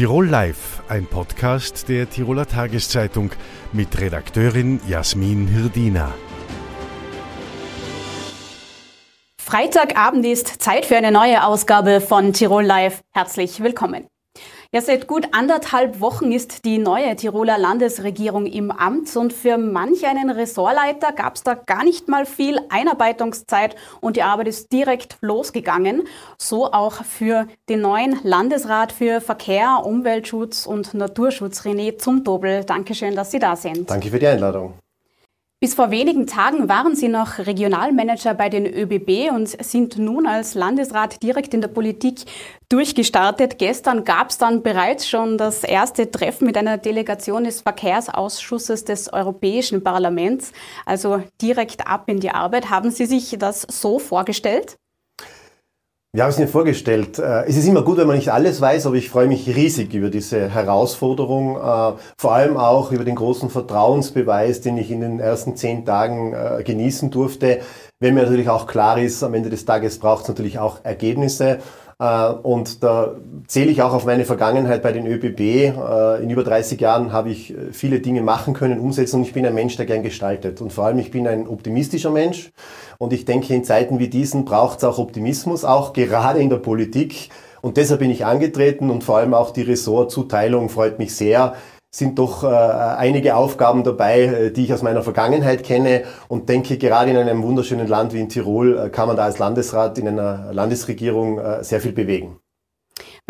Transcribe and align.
Tirol 0.00 0.28
Live, 0.28 0.82
ein 0.88 1.04
Podcast 1.04 1.90
der 1.90 2.08
Tiroler 2.08 2.46
Tageszeitung 2.46 3.32
mit 3.70 4.00
Redakteurin 4.00 4.80
Jasmin 4.88 5.46
Hirdina. 5.46 6.14
Freitagabend 9.38 10.24
ist 10.24 10.62
Zeit 10.62 10.86
für 10.86 10.96
eine 10.96 11.12
neue 11.12 11.44
Ausgabe 11.44 12.00
von 12.00 12.32
Tirol 12.32 12.64
Live. 12.64 13.02
Herzlich 13.12 13.62
willkommen. 13.62 14.06
Ja, 14.72 14.80
seit 14.80 15.08
gut 15.08 15.26
anderthalb 15.32 16.00
Wochen 16.00 16.30
ist 16.30 16.64
die 16.64 16.78
neue 16.78 17.16
Tiroler 17.16 17.58
Landesregierung 17.58 18.46
im 18.46 18.70
Amt 18.70 19.16
und 19.16 19.32
für 19.32 19.58
manch 19.58 20.06
einen 20.06 20.30
Ressortleiter 20.30 21.10
gab 21.10 21.34
es 21.34 21.42
da 21.42 21.54
gar 21.54 21.82
nicht 21.82 22.06
mal 22.06 22.24
viel 22.24 22.60
Einarbeitungszeit 22.68 23.74
und 24.00 24.14
die 24.14 24.22
Arbeit 24.22 24.46
ist 24.46 24.70
direkt 24.70 25.16
losgegangen. 25.22 26.04
So 26.38 26.72
auch 26.72 27.02
für 27.02 27.48
den 27.68 27.80
neuen 27.80 28.20
Landesrat 28.22 28.92
für 28.92 29.20
Verkehr, 29.20 29.82
Umweltschutz 29.84 30.66
und 30.66 30.94
Naturschutz, 30.94 31.62
René 31.62 31.98
Zumtobel. 31.98 32.62
Dankeschön, 32.62 33.16
dass 33.16 33.32
Sie 33.32 33.40
da 33.40 33.56
sind. 33.56 33.90
Danke 33.90 34.08
für 34.08 34.20
die 34.20 34.28
Einladung. 34.28 34.74
Bis 35.62 35.74
vor 35.74 35.90
wenigen 35.90 36.26
Tagen 36.26 36.70
waren 36.70 36.96
Sie 36.96 37.08
noch 37.08 37.36
Regionalmanager 37.36 38.32
bei 38.32 38.48
den 38.48 38.64
ÖBB 38.64 39.30
und 39.30 39.62
sind 39.62 39.98
nun 39.98 40.26
als 40.26 40.54
Landesrat 40.54 41.22
direkt 41.22 41.52
in 41.52 41.60
der 41.60 41.68
Politik 41.68 42.24
durchgestartet. 42.70 43.58
Gestern 43.58 44.04
gab 44.04 44.30
es 44.30 44.38
dann 44.38 44.62
bereits 44.62 45.06
schon 45.06 45.36
das 45.36 45.62
erste 45.62 46.10
Treffen 46.10 46.46
mit 46.46 46.56
einer 46.56 46.78
Delegation 46.78 47.44
des 47.44 47.60
Verkehrsausschusses 47.60 48.86
des 48.86 49.12
Europäischen 49.12 49.84
Parlaments, 49.84 50.52
also 50.86 51.22
direkt 51.42 51.86
ab 51.86 52.04
in 52.06 52.20
die 52.20 52.30
Arbeit. 52.30 52.70
Haben 52.70 52.90
Sie 52.90 53.04
sich 53.04 53.36
das 53.38 53.60
so 53.68 53.98
vorgestellt? 53.98 54.78
Wir 56.12 56.24
haben 56.24 56.30
es 56.30 56.38
mir 56.40 56.48
vorgestellt. 56.48 57.20
Äh, 57.20 57.44
es 57.44 57.56
ist 57.56 57.68
immer 57.68 57.82
gut, 57.82 57.96
wenn 57.98 58.08
man 58.08 58.16
nicht 58.16 58.32
alles 58.32 58.60
weiß, 58.60 58.86
aber 58.86 58.96
ich 58.96 59.08
freue 59.08 59.28
mich 59.28 59.46
riesig 59.46 59.94
über 59.94 60.10
diese 60.10 60.48
Herausforderung, 60.48 61.54
äh, 61.54 61.92
vor 62.18 62.32
allem 62.32 62.56
auch 62.56 62.90
über 62.90 63.04
den 63.04 63.14
großen 63.14 63.48
Vertrauensbeweis, 63.48 64.60
den 64.60 64.76
ich 64.76 64.90
in 64.90 65.02
den 65.02 65.20
ersten 65.20 65.54
zehn 65.54 65.84
Tagen 65.84 66.34
äh, 66.34 66.64
genießen 66.64 67.12
durfte. 67.12 67.60
Wenn 68.00 68.14
mir 68.14 68.24
natürlich 68.24 68.48
auch 68.48 68.66
klar 68.66 68.98
ist, 68.98 69.22
am 69.22 69.34
Ende 69.34 69.50
des 69.50 69.66
Tages 69.66 70.00
braucht 70.00 70.22
es 70.22 70.28
natürlich 70.28 70.58
auch 70.58 70.84
Ergebnisse. 70.84 71.60
Und 72.00 72.82
da 72.82 73.16
zähle 73.46 73.70
ich 73.70 73.82
auch 73.82 73.92
auf 73.92 74.06
meine 74.06 74.24
Vergangenheit 74.24 74.82
bei 74.82 74.90
den 74.90 75.06
ÖBB. 75.06 76.20
In 76.22 76.30
über 76.30 76.44
30 76.44 76.80
Jahren 76.80 77.12
habe 77.12 77.28
ich 77.28 77.54
viele 77.72 78.00
Dinge 78.00 78.22
machen 78.22 78.54
können, 78.54 78.80
umsetzen 78.80 79.16
und 79.16 79.22
ich 79.24 79.34
bin 79.34 79.44
ein 79.44 79.52
Mensch, 79.52 79.76
der 79.76 79.84
gern 79.84 80.02
gestaltet. 80.02 80.62
Und 80.62 80.72
vor 80.72 80.86
allem, 80.86 80.98
ich 80.98 81.10
bin 81.10 81.28
ein 81.28 81.46
optimistischer 81.46 82.10
Mensch. 82.10 82.52
Und 82.96 83.12
ich 83.12 83.26
denke, 83.26 83.52
in 83.52 83.64
Zeiten 83.64 83.98
wie 83.98 84.08
diesen 84.08 84.46
braucht 84.46 84.78
es 84.78 84.84
auch 84.84 84.98
Optimismus, 84.98 85.66
auch 85.66 85.92
gerade 85.92 86.38
in 86.38 86.48
der 86.48 86.56
Politik. 86.56 87.28
Und 87.60 87.76
deshalb 87.76 88.00
bin 88.00 88.10
ich 88.10 88.24
angetreten 88.24 88.88
und 88.88 89.04
vor 89.04 89.18
allem 89.18 89.34
auch 89.34 89.50
die 89.50 89.60
Ressortzuteilung 89.60 90.70
freut 90.70 90.98
mich 90.98 91.14
sehr. 91.14 91.52
Sind 91.92 92.18
doch 92.18 92.44
äh, 92.44 92.46
einige 92.46 93.34
Aufgaben 93.34 93.82
dabei, 93.82 94.20
äh, 94.20 94.50
die 94.52 94.64
ich 94.64 94.72
aus 94.72 94.82
meiner 94.82 95.02
Vergangenheit 95.02 95.64
kenne 95.64 96.04
und 96.28 96.48
denke, 96.48 96.78
gerade 96.78 97.10
in 97.10 97.16
einem 97.16 97.42
wunderschönen 97.42 97.88
Land 97.88 98.12
wie 98.12 98.20
in 98.20 98.28
Tirol 98.28 98.78
äh, 98.78 98.88
kann 98.90 99.08
man 99.08 99.16
da 99.16 99.24
als 99.24 99.38
Landesrat 99.38 99.98
in 99.98 100.06
einer 100.06 100.52
Landesregierung 100.52 101.40
sehr 101.62 101.80
viel 101.80 101.92
bewegen. 101.92 102.39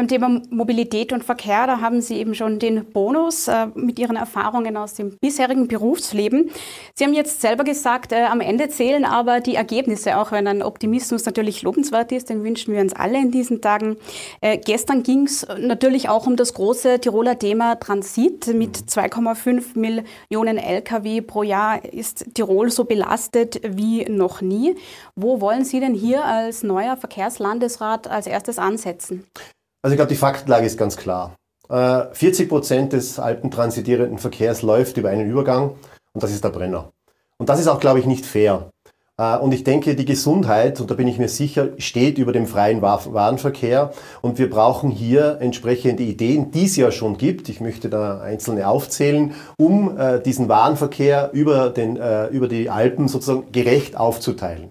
Beim 0.00 0.08
Thema 0.08 0.40
Mobilität 0.48 1.12
und 1.12 1.24
Verkehr, 1.24 1.66
da 1.66 1.82
haben 1.82 2.00
Sie 2.00 2.16
eben 2.16 2.34
schon 2.34 2.58
den 2.58 2.86
Bonus 2.86 3.48
äh, 3.48 3.66
mit 3.74 3.98
Ihren 3.98 4.16
Erfahrungen 4.16 4.78
aus 4.78 4.94
dem 4.94 5.18
bisherigen 5.20 5.68
Berufsleben. 5.68 6.50
Sie 6.94 7.04
haben 7.04 7.12
jetzt 7.12 7.42
selber 7.42 7.64
gesagt, 7.64 8.12
äh, 8.12 8.24
am 8.24 8.40
Ende 8.40 8.70
zählen 8.70 9.04
aber 9.04 9.40
die 9.40 9.56
Ergebnisse, 9.56 10.16
auch 10.16 10.32
wenn 10.32 10.46
ein 10.46 10.62
Optimismus 10.62 11.26
natürlich 11.26 11.60
lobenswert 11.60 12.12
ist, 12.12 12.30
den 12.30 12.42
wünschen 12.44 12.72
wir 12.72 12.80
uns 12.80 12.94
alle 12.94 13.18
in 13.18 13.30
diesen 13.30 13.60
Tagen. 13.60 13.98
Äh, 14.40 14.56
gestern 14.56 15.02
ging 15.02 15.26
es 15.26 15.46
natürlich 15.58 16.08
auch 16.08 16.26
um 16.26 16.36
das 16.36 16.54
große 16.54 16.98
Tiroler 17.00 17.38
Thema 17.38 17.74
Transit. 17.74 18.46
Mit 18.54 18.78
2,5 18.78 19.78
Millionen 19.78 20.56
Lkw 20.56 21.20
pro 21.20 21.42
Jahr 21.42 21.84
ist 21.84 22.24
Tirol 22.32 22.70
so 22.70 22.84
belastet 22.84 23.60
wie 23.68 24.06
noch 24.06 24.40
nie. 24.40 24.76
Wo 25.14 25.42
wollen 25.42 25.66
Sie 25.66 25.78
denn 25.78 25.92
hier 25.92 26.24
als 26.24 26.62
neuer 26.62 26.96
Verkehrslandesrat 26.96 28.08
als 28.08 28.26
erstes 28.26 28.58
ansetzen? 28.58 29.26
Also 29.82 29.94
ich 29.94 29.96
glaube, 29.96 30.10
die 30.10 30.16
Faktenlage 30.16 30.66
ist 30.66 30.78
ganz 30.78 30.96
klar. 30.96 31.36
40 31.68 32.40
äh, 32.40 32.48
Prozent 32.48 32.92
des 32.92 33.18
alpentransitierenden 33.18 34.18
Verkehrs 34.18 34.62
läuft 34.62 34.96
über 34.96 35.10
einen 35.10 35.30
Übergang 35.30 35.76
und 36.12 36.22
das 36.22 36.32
ist 36.32 36.42
der 36.42 36.50
Brenner. 36.50 36.90
Und 37.38 37.48
das 37.48 37.60
ist 37.60 37.68
auch, 37.68 37.80
glaube 37.80 38.00
ich, 38.00 38.06
nicht 38.06 38.26
fair. 38.26 38.70
Äh, 39.16 39.38
und 39.38 39.54
ich 39.54 39.62
denke, 39.62 39.94
die 39.94 40.04
Gesundheit, 40.04 40.80
und 40.80 40.90
da 40.90 40.96
bin 40.96 41.06
ich 41.06 41.18
mir 41.18 41.28
sicher, 41.28 41.68
steht 41.78 42.18
über 42.18 42.32
dem 42.32 42.46
freien 42.46 42.82
Warenverkehr. 42.82 43.92
Und 44.20 44.38
wir 44.38 44.50
brauchen 44.50 44.90
hier 44.90 45.38
entsprechende 45.40 46.02
Ideen, 46.02 46.50
die 46.50 46.64
es 46.64 46.76
ja 46.76 46.90
schon 46.90 47.16
gibt. 47.16 47.48
Ich 47.48 47.60
möchte 47.60 47.88
da 47.88 48.20
einzelne 48.20 48.66
aufzählen, 48.66 49.32
um 49.56 49.96
äh, 49.96 50.20
diesen 50.20 50.48
Warenverkehr 50.48 51.30
über, 51.32 51.70
den, 51.70 51.96
über 52.30 52.48
die 52.48 52.68
Alpen 52.68 53.08
sozusagen 53.08 53.52
gerecht 53.52 53.96
aufzuteilen. 53.96 54.70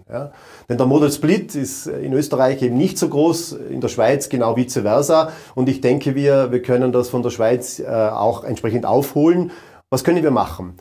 Denn 0.69 0.77
der 0.77 0.85
Model 0.85 1.11
Split 1.11 1.55
ist 1.55 1.87
in 1.87 2.13
Österreich 2.13 2.61
eben 2.61 2.77
nicht 2.77 2.99
so 2.99 3.09
groß, 3.09 3.53
in 3.53 3.81
der 3.81 3.87
Schweiz 3.87 4.29
genau 4.29 4.55
vice 4.55 4.81
versa. 4.81 5.31
Und 5.55 5.67
ich 5.67 5.81
denke, 5.81 6.13
wir, 6.13 6.51
wir 6.51 6.61
können 6.61 6.91
das 6.91 7.09
von 7.09 7.23
der 7.23 7.31
Schweiz 7.31 7.79
äh, 7.79 7.87
auch 7.87 8.43
entsprechend 8.43 8.85
aufholen. 8.85 9.51
Was 9.89 10.03
können 10.03 10.21
wir 10.21 10.31
machen? 10.31 10.75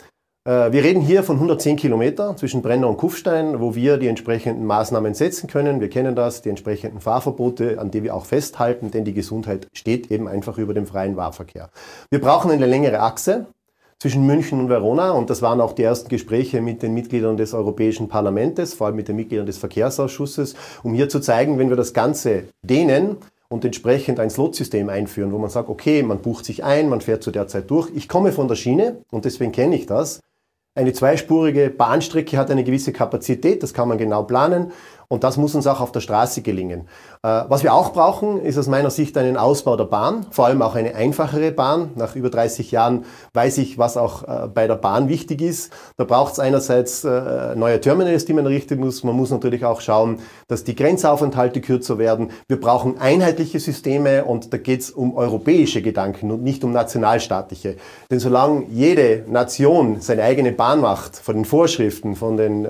Äh, 0.47 0.71
wir 0.71 0.83
reden 0.83 1.01
hier 1.01 1.23
von 1.23 1.37
110 1.37 1.75
Kilometer 1.75 2.35
zwischen 2.37 2.61
Brenner 2.61 2.87
und 2.87 2.97
Kufstein, 2.97 3.59
wo 3.59 3.75
wir 3.75 3.97
die 3.97 4.07
entsprechenden 4.07 4.65
Maßnahmen 4.65 5.13
setzen 5.13 5.47
können. 5.47 5.81
Wir 5.81 5.89
kennen 5.89 6.15
das, 6.15 6.41
die 6.41 6.49
entsprechenden 6.49 7.01
Fahrverbote, 7.01 7.79
an 7.79 7.91
die 7.91 8.03
wir 8.03 8.15
auch 8.15 8.25
festhalten, 8.25 8.91
denn 8.91 9.05
die 9.05 9.13
Gesundheit 9.13 9.67
steht 9.73 10.11
eben 10.11 10.27
einfach 10.27 10.57
über 10.57 10.73
dem 10.73 10.85
freien 10.85 11.15
Fahrverkehr. 11.15 11.69
Wir 12.11 12.21
brauchen 12.21 12.51
eine 12.51 12.67
längere 12.67 12.99
Achse 12.99 13.47
zwischen 13.99 14.25
München 14.25 14.59
und 14.59 14.69
Verona. 14.69 15.11
Und 15.11 15.29
das 15.29 15.41
waren 15.41 15.61
auch 15.61 15.73
die 15.73 15.83
ersten 15.83 16.09
Gespräche 16.09 16.61
mit 16.61 16.81
den 16.81 16.93
Mitgliedern 16.93 17.37
des 17.37 17.53
Europäischen 17.53 18.07
Parlaments, 18.07 18.73
vor 18.73 18.87
allem 18.87 18.95
mit 18.95 19.07
den 19.07 19.15
Mitgliedern 19.15 19.45
des 19.45 19.57
Verkehrsausschusses, 19.57 20.55
um 20.83 20.93
hier 20.93 21.09
zu 21.09 21.19
zeigen, 21.19 21.59
wenn 21.59 21.69
wir 21.69 21.77
das 21.77 21.93
Ganze 21.93 22.45
dehnen, 22.63 23.17
und 23.49 23.65
entsprechend 23.65 24.19
ein 24.19 24.29
Slot-System 24.29 24.89
einführen, 24.89 25.31
wo 25.31 25.39
man 25.39 25.49
sagt, 25.49 25.69
okay, 25.69 26.03
man 26.03 26.19
bucht 26.19 26.45
sich 26.45 26.63
ein, 26.63 26.87
man 26.87 27.01
fährt 27.01 27.23
zu 27.23 27.31
der 27.31 27.47
Zeit 27.47 27.69
durch. 27.71 27.89
Ich 27.95 28.07
komme 28.07 28.31
von 28.31 28.47
der 28.47 28.55
Schiene 28.55 29.01
und 29.11 29.25
deswegen 29.25 29.51
kenne 29.51 29.75
ich 29.75 29.87
das. 29.87 30.19
Eine 30.75 30.93
zweispurige 30.93 31.71
Bahnstrecke 31.71 32.37
hat 32.37 32.51
eine 32.51 32.63
gewisse 32.63 32.93
Kapazität, 32.93 33.63
das 33.63 33.73
kann 33.73 33.87
man 33.89 33.97
genau 33.97 34.23
planen. 34.23 34.71
Und 35.11 35.23
das 35.23 35.37
muss 35.37 35.55
uns 35.55 35.65
auch 35.65 35.81
auf 35.81 35.91
der 35.91 36.01
Straße 36.01 36.43
gelingen. 36.43 36.87
Äh, 37.23 37.43
was 37.47 37.63
wir 37.63 37.73
auch 37.73 37.93
brauchen, 37.93 38.39
ist 38.39 38.59
aus 38.59 38.67
meiner 38.67 38.91
Sicht 38.91 39.17
einen 39.17 39.37
Ausbau 39.37 39.75
der 39.75 39.85
Bahn, 39.85 40.27
vor 40.29 40.45
allem 40.45 40.61
auch 40.61 40.75
eine 40.75 40.93
einfachere 40.93 41.51
Bahn. 41.51 41.89
Nach 41.95 42.15
über 42.15 42.29
30 42.29 42.69
Jahren 42.69 43.05
weiß 43.33 43.57
ich, 43.57 43.79
was 43.79 43.97
auch 43.97 44.21
äh, 44.23 44.47
bei 44.47 44.67
der 44.67 44.75
Bahn 44.75 45.09
wichtig 45.09 45.41
ist. 45.41 45.73
Da 45.97 46.03
braucht 46.03 46.33
es 46.33 46.39
einerseits 46.39 47.03
äh, 47.05 47.55
neue 47.55 47.81
Terminals, 47.81 48.25
die 48.25 48.33
man 48.33 48.45
errichten 48.45 48.79
muss. 48.79 49.03
Man 49.03 49.15
muss 49.15 49.31
natürlich 49.31 49.65
auch 49.65 49.81
schauen, 49.81 50.19
dass 50.47 50.63
die 50.63 50.75
Grenzaufenthalte 50.75 51.59
kürzer 51.59 51.97
werden. 51.97 52.29
Wir 52.47 52.59
brauchen 52.59 52.99
einheitliche 52.99 53.59
Systeme 53.59 54.25
und 54.25 54.53
da 54.53 54.57
geht 54.57 54.81
es 54.81 54.91
um 54.91 55.17
europäische 55.17 55.81
Gedanken 55.81 56.29
und 56.29 56.43
nicht 56.43 56.63
um 56.63 56.71
nationalstaatliche. 56.71 57.77
Denn 58.11 58.19
solange 58.19 58.65
jede 58.69 59.25
Nation 59.27 60.01
seine 60.01 60.21
eigene 60.21 60.51
Bahn 60.51 60.81
macht, 60.81 61.15
von 61.15 61.33
den 61.33 61.45
Vorschriften, 61.45 62.15
von 62.15 62.37
den, 62.37 62.67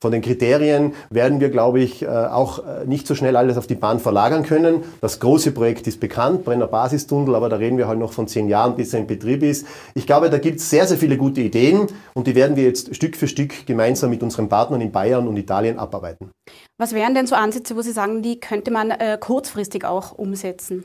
von 0.00 0.12
den 0.12 0.22
Kriterien, 0.22 0.94
werden 1.10 1.40
wir, 1.40 1.50
glaube 1.50 1.73
ich, 1.76 2.02
äh, 2.02 2.06
auch 2.06 2.60
äh, 2.60 2.84
nicht 2.86 3.06
so 3.06 3.14
schnell 3.14 3.36
alles 3.36 3.56
auf 3.56 3.66
die 3.66 3.74
Bahn 3.74 4.00
verlagern 4.00 4.42
können. 4.42 4.82
Das 5.00 5.20
große 5.20 5.52
Projekt 5.52 5.86
ist 5.86 6.00
bekannt, 6.00 6.44
Brenner 6.44 6.66
Basistunnel, 6.66 7.34
aber 7.34 7.48
da 7.48 7.56
reden 7.56 7.78
wir 7.78 7.88
halt 7.88 7.98
noch 7.98 8.12
von 8.12 8.28
zehn 8.28 8.48
Jahren, 8.48 8.76
bis 8.76 8.92
er 8.92 9.00
in 9.00 9.06
Betrieb 9.06 9.42
ist. 9.42 9.66
Ich 9.94 10.06
glaube, 10.06 10.30
da 10.30 10.38
gibt 10.38 10.60
es 10.60 10.70
sehr, 10.70 10.86
sehr 10.86 10.98
viele 10.98 11.16
gute 11.16 11.40
Ideen 11.40 11.86
und 12.14 12.26
die 12.26 12.34
werden 12.34 12.56
wir 12.56 12.64
jetzt 12.64 12.94
Stück 12.94 13.16
für 13.16 13.28
Stück 13.28 13.66
gemeinsam 13.66 14.10
mit 14.10 14.22
unseren 14.22 14.48
Partnern 14.48 14.80
in 14.80 14.92
Bayern 14.92 15.28
und 15.28 15.36
Italien 15.36 15.78
abarbeiten. 15.78 16.30
Was 16.76 16.92
wären 16.92 17.14
denn 17.14 17.28
so 17.28 17.36
Ansätze, 17.36 17.76
wo 17.76 17.82
Sie 17.82 17.92
sagen, 17.92 18.20
die 18.22 18.40
könnte 18.40 18.72
man 18.72 18.90
äh, 18.90 19.16
kurzfristig 19.20 19.84
auch 19.84 20.12
umsetzen? 20.12 20.84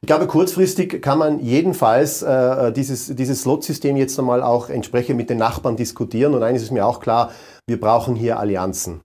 Ich 0.00 0.06
glaube, 0.06 0.26
kurzfristig 0.26 1.02
kann 1.02 1.18
man 1.18 1.40
jedenfalls 1.40 2.22
äh, 2.22 2.72
dieses, 2.72 3.14
dieses 3.14 3.42
Slot-System 3.42 3.96
jetzt 3.96 4.18
einmal 4.18 4.42
auch 4.42 4.70
entsprechend 4.70 5.18
mit 5.18 5.28
den 5.28 5.38
Nachbarn 5.38 5.76
diskutieren. 5.76 6.34
Und 6.34 6.42
eines 6.42 6.62
ist 6.62 6.70
mir 6.70 6.86
auch 6.86 7.00
klar, 7.00 7.32
wir 7.66 7.78
brauchen 7.78 8.14
hier 8.14 8.38
Allianzen. 8.38 9.02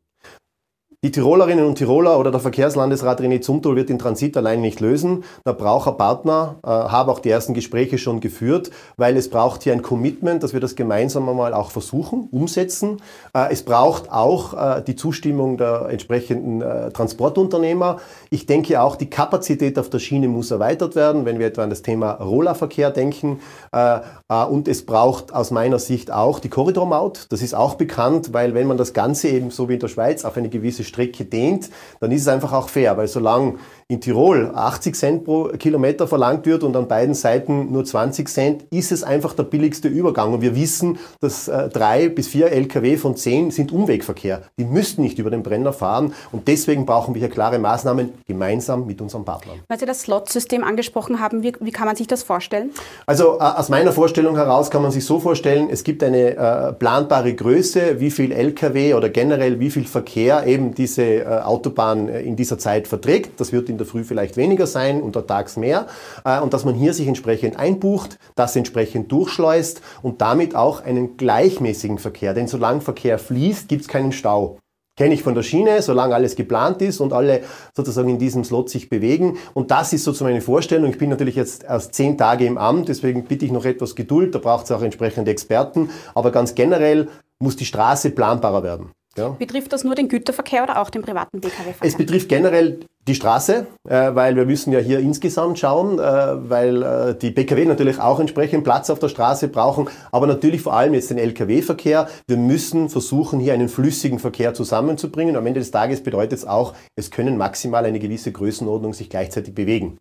Die 1.03 1.09
Tirolerinnen 1.09 1.65
und 1.65 1.79
Tiroler 1.79 2.19
oder 2.19 2.29
der 2.29 2.39
Verkehrslandesrat 2.39 3.21
René 3.21 3.41
Zumthol 3.41 3.75
wird 3.75 3.89
den 3.89 3.97
Transit 3.97 4.37
allein 4.37 4.61
nicht 4.61 4.79
lösen. 4.81 5.23
Da 5.43 5.51
braucht 5.51 5.87
er 5.87 5.93
Partner, 5.93 6.57
äh, 6.63 6.67
habe 6.67 7.11
auch 7.11 7.17
die 7.17 7.31
ersten 7.31 7.55
Gespräche 7.55 7.97
schon 7.97 8.19
geführt, 8.19 8.69
weil 8.97 9.17
es 9.17 9.27
braucht 9.27 9.63
hier 9.63 9.73
ein 9.73 9.81
Commitment, 9.81 10.43
dass 10.43 10.53
wir 10.53 10.59
das 10.59 10.75
gemeinsam 10.75 11.27
einmal 11.27 11.55
auch 11.55 11.71
versuchen, 11.71 12.29
umsetzen. 12.31 13.01
Äh, 13.33 13.51
es 13.51 13.63
braucht 13.63 14.11
auch 14.11 14.53
äh, 14.53 14.83
die 14.83 14.95
Zustimmung 14.95 15.57
der 15.57 15.87
entsprechenden 15.89 16.61
äh, 16.61 16.91
Transportunternehmer. 16.91 17.97
Ich 18.29 18.45
denke 18.45 18.79
auch, 18.79 18.95
die 18.95 19.09
Kapazität 19.09 19.79
auf 19.79 19.89
der 19.89 19.97
Schiene 19.97 20.27
muss 20.27 20.51
erweitert 20.51 20.95
werden, 20.95 21.25
wenn 21.25 21.39
wir 21.39 21.47
etwa 21.47 21.63
an 21.63 21.71
das 21.71 21.81
Thema 21.81 22.11
Rollerverkehr 22.11 22.91
denken. 22.91 23.39
Äh, 23.71 24.01
äh, 24.29 24.45
und 24.45 24.67
es 24.67 24.85
braucht 24.85 25.33
aus 25.33 25.49
meiner 25.49 25.79
Sicht 25.79 26.11
auch 26.11 26.37
die 26.37 26.49
Korridormaut. 26.49 27.25
Das 27.29 27.41
ist 27.41 27.55
auch 27.55 27.73
bekannt, 27.73 28.33
weil 28.33 28.53
wenn 28.53 28.67
man 28.67 28.77
das 28.77 28.93
Ganze 28.93 29.29
eben 29.29 29.49
so 29.49 29.67
wie 29.67 29.73
in 29.73 29.79
der 29.79 29.87
Schweiz 29.87 30.25
auf 30.25 30.37
eine 30.37 30.49
gewisse 30.49 30.90
Strecke 30.91 31.25
dehnt, 31.25 31.69
dann 31.99 32.11
ist 32.11 32.21
es 32.23 32.27
einfach 32.27 32.51
auch 32.51 32.69
fair, 32.69 32.97
weil 32.97 33.07
solange 33.07 33.55
in 33.91 33.99
Tirol 33.99 34.51
80 34.55 34.95
Cent 34.95 35.25
pro 35.25 35.49
Kilometer 35.59 36.07
verlangt 36.07 36.45
wird 36.45 36.63
und 36.63 36.73
an 36.77 36.87
beiden 36.87 37.13
Seiten 37.13 37.73
nur 37.73 37.83
20 37.83 38.29
Cent, 38.29 38.63
ist 38.71 38.93
es 38.93 39.03
einfach 39.03 39.33
der 39.33 39.43
billigste 39.43 39.89
Übergang. 39.89 40.33
Und 40.33 40.41
wir 40.41 40.55
wissen, 40.55 40.97
dass 41.19 41.49
äh, 41.49 41.67
drei 41.67 42.07
bis 42.07 42.29
vier 42.29 42.53
Lkw 42.53 42.95
von 42.95 43.17
zehn 43.17 43.51
sind 43.51 43.73
Umwegverkehr. 43.73 44.43
Die 44.57 44.63
müssten 44.63 45.01
nicht 45.01 45.19
über 45.19 45.29
den 45.29 45.43
Brenner 45.43 45.73
fahren 45.73 46.13
und 46.31 46.47
deswegen 46.47 46.85
brauchen 46.85 47.13
wir 47.15 47.19
hier 47.19 47.29
klare 47.29 47.59
Maßnahmen 47.59 48.13
gemeinsam 48.25 48.87
mit 48.87 49.01
unseren 49.01 49.25
Partnern. 49.25 49.59
Weil 49.67 49.77
Sie 49.77 49.85
das 49.85 50.03
Slot-System 50.03 50.63
angesprochen 50.63 51.19
haben, 51.19 51.43
wie, 51.43 51.51
wie, 51.59 51.71
kann 51.71 51.85
man 51.85 51.97
sich 51.97 52.07
das 52.07 52.23
vorstellen? 52.23 52.71
Also 53.05 53.39
äh, 53.39 53.43
aus 53.43 53.67
meiner 53.67 53.91
Vorstellung 53.91 54.37
heraus 54.37 54.71
kann 54.71 54.83
man 54.83 54.91
sich 54.91 55.03
so 55.03 55.19
vorstellen, 55.19 55.67
es 55.69 55.83
gibt 55.83 56.01
eine 56.01 56.37
äh, 56.37 56.71
planbare 56.71 57.33
Größe, 57.33 57.99
wie 57.99 58.09
viel 58.09 58.31
Lkw 58.31 58.93
oder 58.93 59.09
generell 59.09 59.59
wie 59.59 59.69
viel 59.69 59.83
Verkehr 59.83 60.47
eben 60.47 60.73
diese 60.73 61.03
äh, 61.03 61.25
Autobahn 61.25 62.07
äh, 62.07 62.21
in 62.21 62.37
dieser 62.37 62.57
Zeit 62.57 62.87
verträgt. 62.87 63.37
Das 63.41 63.51
wird 63.51 63.67
in 63.67 63.80
der 63.81 63.87
Früh 63.87 64.03
vielleicht 64.03 64.37
weniger 64.37 64.67
sein, 64.67 65.01
untertags 65.01 65.57
mehr. 65.57 65.87
Äh, 66.23 66.39
und 66.39 66.53
dass 66.53 66.65
man 66.65 66.75
hier 66.75 66.93
sich 66.93 67.07
entsprechend 67.07 67.57
einbucht, 67.57 68.17
das 68.35 68.55
entsprechend 68.55 69.11
durchschleust 69.11 69.81
und 70.01 70.21
damit 70.21 70.55
auch 70.55 70.83
einen 70.83 71.17
gleichmäßigen 71.17 71.97
Verkehr. 71.97 72.33
Denn 72.33 72.47
solange 72.47 72.81
Verkehr 72.81 73.19
fließt, 73.19 73.67
gibt 73.67 73.81
es 73.81 73.87
keinen 73.87 74.11
Stau. 74.11 74.57
Kenne 74.97 75.13
ich 75.13 75.23
von 75.23 75.35
der 75.35 75.43
Schiene, 75.43 75.81
solange 75.81 76.13
alles 76.13 76.35
geplant 76.35 76.81
ist 76.81 76.99
und 76.99 77.13
alle 77.13 77.41
sozusagen 77.73 78.09
in 78.09 78.19
diesem 78.19 78.43
Slot 78.43 78.69
sich 78.69 78.89
bewegen. 78.89 79.37
Und 79.53 79.71
das 79.71 79.93
ist 79.93 80.03
sozusagen 80.03 80.31
meine 80.31 80.41
Vorstellung. 80.41 80.89
Ich 80.89 80.97
bin 80.97 81.09
natürlich 81.09 81.35
jetzt 81.35 81.63
erst 81.63 81.95
zehn 81.95 82.17
Tage 82.17 82.45
im 82.45 82.57
Amt, 82.57 82.89
deswegen 82.89 83.23
bitte 83.23 83.45
ich 83.45 83.51
noch 83.51 83.65
etwas 83.65 83.95
Geduld. 83.95 84.35
Da 84.35 84.39
braucht 84.39 84.65
es 84.65 84.71
auch 84.71 84.81
entsprechende 84.81 85.31
Experten. 85.31 85.89
Aber 86.13 86.31
ganz 86.31 86.55
generell 86.55 87.07
muss 87.39 87.55
die 87.55 87.65
Straße 87.65 88.11
planbarer 88.11 88.63
werden. 88.63 88.91
Ja. 89.17 89.29
Betrifft 89.29 89.73
das 89.73 89.83
nur 89.83 89.95
den 89.95 90.07
Güterverkehr 90.07 90.63
oder 90.63 90.81
auch 90.81 90.89
den 90.89 91.01
privaten 91.01 91.41
Pkw-Verkehr? 91.41 91.87
Es 91.87 91.97
betrifft 91.97 92.29
generell 92.29 92.79
die 93.07 93.15
Straße, 93.15 93.67
äh, 93.89 94.15
weil 94.15 94.35
wir 94.35 94.45
müssen 94.45 94.71
ja 94.71 94.79
hier 94.79 94.99
insgesamt 94.99 95.59
schauen, 95.59 95.99
äh, 95.99 96.01
weil 96.49 96.83
äh, 96.83 97.15
die 97.15 97.31
Pkw 97.31 97.65
natürlich 97.65 97.99
auch 97.99 98.19
entsprechend 98.19 98.63
Platz 98.63 98.89
auf 98.89 98.99
der 98.99 99.09
Straße 99.09 99.49
brauchen, 99.49 99.89
aber 100.11 100.27
natürlich 100.27 100.61
vor 100.61 100.73
allem 100.73 100.93
jetzt 100.93 101.09
den 101.09 101.17
Lkw-Verkehr. 101.17 102.07
Wir 102.27 102.37
müssen 102.37 102.89
versuchen, 102.89 103.39
hier 103.39 103.53
einen 103.53 103.69
flüssigen 103.69 104.19
Verkehr 104.19 104.53
zusammenzubringen. 104.53 105.35
Am 105.35 105.45
Ende 105.45 105.59
des 105.59 105.71
Tages 105.71 106.01
bedeutet 106.03 106.39
es 106.39 106.45
auch, 106.45 106.73
es 106.95 107.11
können 107.11 107.37
maximal 107.37 107.83
eine 107.83 107.99
gewisse 107.99 108.31
Größenordnung 108.31 108.93
sich 108.93 109.09
gleichzeitig 109.09 109.53
bewegen. 109.53 109.97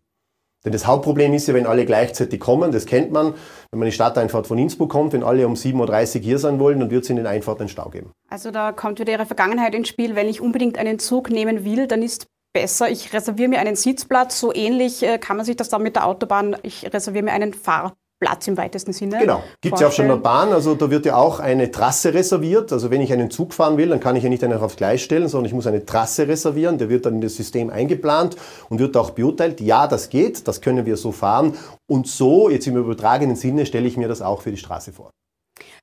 Denn 0.64 0.72
das 0.72 0.86
Hauptproblem 0.86 1.32
ist 1.32 1.48
ja, 1.48 1.54
wenn 1.54 1.66
alle 1.66 1.86
gleichzeitig 1.86 2.38
kommen, 2.38 2.70
das 2.70 2.84
kennt 2.84 3.12
man, 3.12 3.34
wenn 3.70 3.78
man 3.78 3.86
in 3.86 3.90
die 3.90 3.94
Stadteinfahrt 3.94 4.46
von 4.46 4.58
Innsbruck 4.58 4.90
kommt, 4.90 5.12
wenn 5.14 5.22
alle 5.22 5.46
um 5.46 5.54
7.30 5.54 6.16
Uhr 6.16 6.22
hier 6.22 6.38
sein 6.38 6.58
wollen, 6.60 6.80
dann 6.80 6.90
wird 6.90 7.04
es 7.04 7.10
in 7.10 7.16
den 7.16 7.26
Einfahrten 7.26 7.62
einen 7.62 7.68
Stau 7.70 7.88
geben. 7.88 8.12
Also 8.28 8.50
da 8.50 8.72
kommt 8.72 9.00
wieder 9.00 9.12
Ihre 9.12 9.26
Vergangenheit 9.26 9.74
ins 9.74 9.88
Spiel. 9.88 10.16
Wenn 10.16 10.28
ich 10.28 10.40
unbedingt 10.40 10.76
einen 10.76 10.98
Zug 10.98 11.30
nehmen 11.30 11.64
will, 11.64 11.86
dann 11.86 12.02
ist 12.02 12.26
besser, 12.52 12.90
ich 12.90 13.12
reserviere 13.12 13.48
mir 13.48 13.60
einen 13.60 13.76
Sitzplatz. 13.76 14.38
So 14.38 14.52
ähnlich 14.54 15.02
äh, 15.02 15.18
kann 15.18 15.36
man 15.36 15.46
sich 15.46 15.56
das 15.56 15.68
dann 15.68 15.82
mit 15.82 15.96
der 15.96 16.06
Autobahn, 16.06 16.56
ich 16.62 16.92
reserviere 16.92 17.24
mir 17.24 17.32
einen 17.32 17.54
Fahrplatz. 17.54 17.99
Platz 18.20 18.46
im 18.46 18.56
weitesten 18.58 18.92
Sinne. 18.92 19.18
Genau. 19.18 19.42
Gibt 19.62 19.76
es 19.76 19.80
ja 19.80 19.88
auch 19.88 19.92
schon 19.92 20.04
in 20.04 20.10
der 20.10 20.18
Bahn. 20.18 20.52
Also 20.52 20.74
da 20.74 20.90
wird 20.90 21.06
ja 21.06 21.16
auch 21.16 21.40
eine 21.40 21.70
Trasse 21.70 22.12
reserviert. 22.12 22.70
Also 22.70 22.90
wenn 22.90 23.00
ich 23.00 23.12
einen 23.12 23.30
Zug 23.30 23.54
fahren 23.54 23.78
will, 23.78 23.88
dann 23.88 23.98
kann 23.98 24.14
ich 24.14 24.22
ja 24.22 24.28
nicht 24.28 24.44
einen 24.44 24.60
aufs 24.60 24.76
Gleis 24.76 25.00
stellen, 25.00 25.26
sondern 25.28 25.46
ich 25.46 25.54
muss 25.54 25.66
eine 25.66 25.86
Trasse 25.86 26.28
reservieren. 26.28 26.76
Der 26.76 26.90
wird 26.90 27.06
dann 27.06 27.14
in 27.14 27.20
das 27.22 27.34
System 27.34 27.70
eingeplant 27.70 28.36
und 28.68 28.78
wird 28.78 28.96
auch 28.96 29.10
beurteilt. 29.10 29.60
Ja, 29.62 29.86
das 29.86 30.10
geht, 30.10 30.46
das 30.46 30.60
können 30.60 30.84
wir 30.84 30.98
so 30.98 31.12
fahren. 31.12 31.56
Und 31.88 32.06
so, 32.06 32.50
jetzt 32.50 32.66
im 32.66 32.76
übertragenen 32.76 33.36
Sinne, 33.36 33.64
stelle 33.64 33.88
ich 33.88 33.96
mir 33.96 34.08
das 34.08 34.20
auch 34.20 34.42
für 34.42 34.50
die 34.50 34.58
Straße 34.58 34.92
vor. 34.92 35.10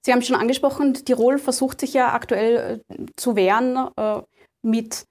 Sie 0.05 0.13
haben 0.13 0.21
schon 0.21 0.35
angesprochen, 0.35 0.93
Tirol 0.93 1.39
versucht 1.39 1.81
sich 1.81 1.93
ja 1.93 2.13
aktuell 2.13 2.83
äh, 2.87 3.05
zu 3.15 3.35
wehren 3.35 3.89
äh, 3.97 4.21
mit 4.61 5.06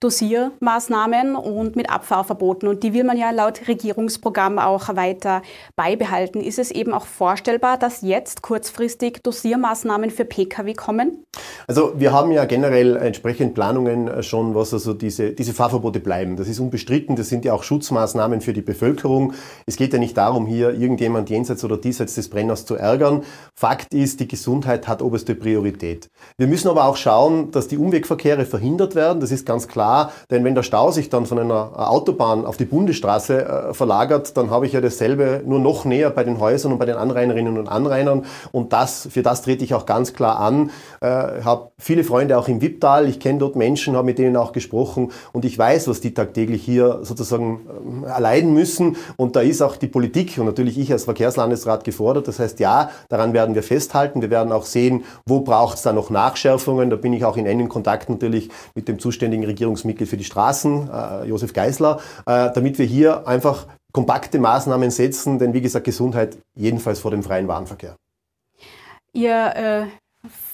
Dosiermaßnahmen 0.00 1.36
und 1.36 1.76
mit 1.76 1.90
Abfahrverboten. 1.90 2.66
Und 2.68 2.82
die 2.82 2.94
will 2.94 3.04
man 3.04 3.18
ja 3.18 3.30
laut 3.32 3.68
Regierungsprogramm 3.68 4.58
auch 4.58 4.96
weiter 4.96 5.42
beibehalten. 5.76 6.40
Ist 6.40 6.58
es 6.58 6.70
eben 6.70 6.94
auch 6.94 7.04
vorstellbar, 7.04 7.76
dass 7.76 8.00
jetzt 8.00 8.40
kurzfristig 8.40 9.22
Dosiermaßnahmen 9.22 10.08
für 10.08 10.24
Pkw 10.24 10.72
kommen? 10.72 11.22
Also 11.66 11.92
wir 11.96 12.14
haben 12.14 12.32
ja 12.32 12.46
generell 12.46 12.96
entsprechend 12.96 13.54
Planungen 13.54 14.22
schon, 14.22 14.54
was 14.54 14.72
also 14.72 14.94
diese, 14.94 15.32
diese 15.32 15.52
Fahrverbote 15.52 16.00
bleiben. 16.00 16.36
Das 16.36 16.48
ist 16.48 16.60
unbestritten. 16.60 17.14
Das 17.14 17.28
sind 17.28 17.44
ja 17.44 17.52
auch 17.52 17.62
Schutzmaßnahmen 17.62 18.40
für 18.40 18.54
die 18.54 18.62
Bevölkerung. 18.62 19.34
Es 19.66 19.76
geht 19.76 19.92
ja 19.92 19.98
nicht 19.98 20.16
darum, 20.16 20.46
hier 20.46 20.70
irgendjemand 20.70 21.28
jenseits 21.28 21.62
oder 21.62 21.76
diesseits 21.76 22.14
des 22.14 22.30
Brenners 22.30 22.64
zu 22.64 22.74
ärgern. 22.74 23.22
Fakt 23.54 23.92
ist, 23.92 24.20
die 24.20 24.28
Gesundheit 24.28 24.88
hat 24.88 25.02
oberste 25.02 25.34
Priorität. 25.34 26.08
Wir 26.38 26.46
müssen 26.46 26.68
aber 26.68 26.86
auch 26.86 26.96
schauen, 26.96 27.50
dass 27.50 27.68
die 27.68 27.76
Umwegverkehre 27.76 28.46
verhindert 28.46 28.94
werden. 28.94 29.20
Das 29.20 29.30
ist 29.30 29.44
ganz 29.44 29.68
klar 29.68 29.89
klar, 29.90 30.12
denn 30.30 30.44
wenn 30.44 30.54
der 30.54 30.62
Stau 30.62 30.90
sich 30.90 31.10
dann 31.10 31.26
von 31.26 31.38
einer 31.38 31.90
Autobahn 31.90 32.44
auf 32.46 32.56
die 32.56 32.64
Bundesstraße 32.64 33.44
äh, 33.70 33.74
verlagert, 33.74 34.36
dann 34.36 34.50
habe 34.50 34.66
ich 34.66 34.72
ja 34.72 34.80
dasselbe 34.80 35.42
nur 35.44 35.58
noch 35.58 35.84
näher 35.84 36.10
bei 36.10 36.24
den 36.24 36.38
Häusern 36.38 36.72
und 36.72 36.78
bei 36.78 36.86
den 36.86 36.96
Anrainerinnen 36.96 37.58
und 37.58 37.68
Anrainern 37.68 38.24
und 38.52 38.72
das, 38.72 39.08
für 39.10 39.22
das 39.22 39.42
trete 39.42 39.64
ich 39.64 39.74
auch 39.74 39.86
ganz 39.86 40.12
klar 40.12 40.38
an. 40.38 40.70
Äh, 41.00 41.06
habe 41.44 41.70
viele 41.78 42.04
Freunde 42.04 42.38
auch 42.38 42.48
im 42.48 42.60
Wipptal, 42.60 43.08
ich 43.08 43.20
kenne 43.20 43.40
dort 43.40 43.56
Menschen, 43.56 43.96
habe 43.96 44.06
mit 44.06 44.18
denen 44.18 44.36
auch 44.36 44.52
gesprochen 44.52 45.10
und 45.32 45.44
ich 45.44 45.58
weiß, 45.58 45.88
was 45.88 46.00
die 46.00 46.14
tagtäglich 46.14 46.62
hier 46.62 47.00
sozusagen 47.02 47.60
äh, 48.04 48.08
erleiden 48.08 48.54
müssen 48.54 48.96
und 49.16 49.36
da 49.36 49.40
ist 49.40 49.62
auch 49.62 49.76
die 49.76 49.88
Politik 49.88 50.38
und 50.38 50.46
natürlich 50.46 50.78
ich 50.78 50.92
als 50.92 51.04
Verkehrslandesrat 51.04 51.84
gefordert. 51.84 52.28
Das 52.28 52.38
heißt, 52.38 52.60
ja, 52.60 52.90
daran 53.08 53.32
werden 53.32 53.54
wir 53.54 53.62
festhalten. 53.62 54.22
Wir 54.22 54.30
werden 54.30 54.52
auch 54.52 54.64
sehen, 54.64 55.04
wo 55.26 55.40
braucht 55.40 55.76
es 55.76 55.82
da 55.82 55.92
noch 55.92 56.10
Nachschärfungen. 56.10 56.90
Da 56.90 56.96
bin 56.96 57.12
ich 57.12 57.24
auch 57.24 57.36
in 57.36 57.46
engen 57.46 57.68
Kontakt 57.68 58.08
natürlich 58.08 58.50
mit 58.74 58.88
dem 58.88 58.98
zuständigen 58.98 59.44
Regierungs 59.44 59.79
Verwaltungsmitglied 59.80 60.08
für 60.08 60.16
die 60.16 60.24
Straßen, 60.24 60.90
äh, 60.92 61.24
Josef 61.24 61.52
Geisler, 61.52 62.00
äh, 62.26 62.50
damit 62.52 62.78
wir 62.78 62.86
hier 62.86 63.26
einfach 63.26 63.66
kompakte 63.92 64.38
Maßnahmen 64.38 64.90
setzen, 64.90 65.38
denn 65.38 65.52
wie 65.52 65.60
gesagt, 65.60 65.84
Gesundheit 65.84 66.38
jedenfalls 66.54 67.00
vor 67.00 67.10
dem 67.10 67.22
freien 67.22 67.48
Warenverkehr. 67.48 67.96
Ihr 69.12 69.56
äh, 69.56 69.86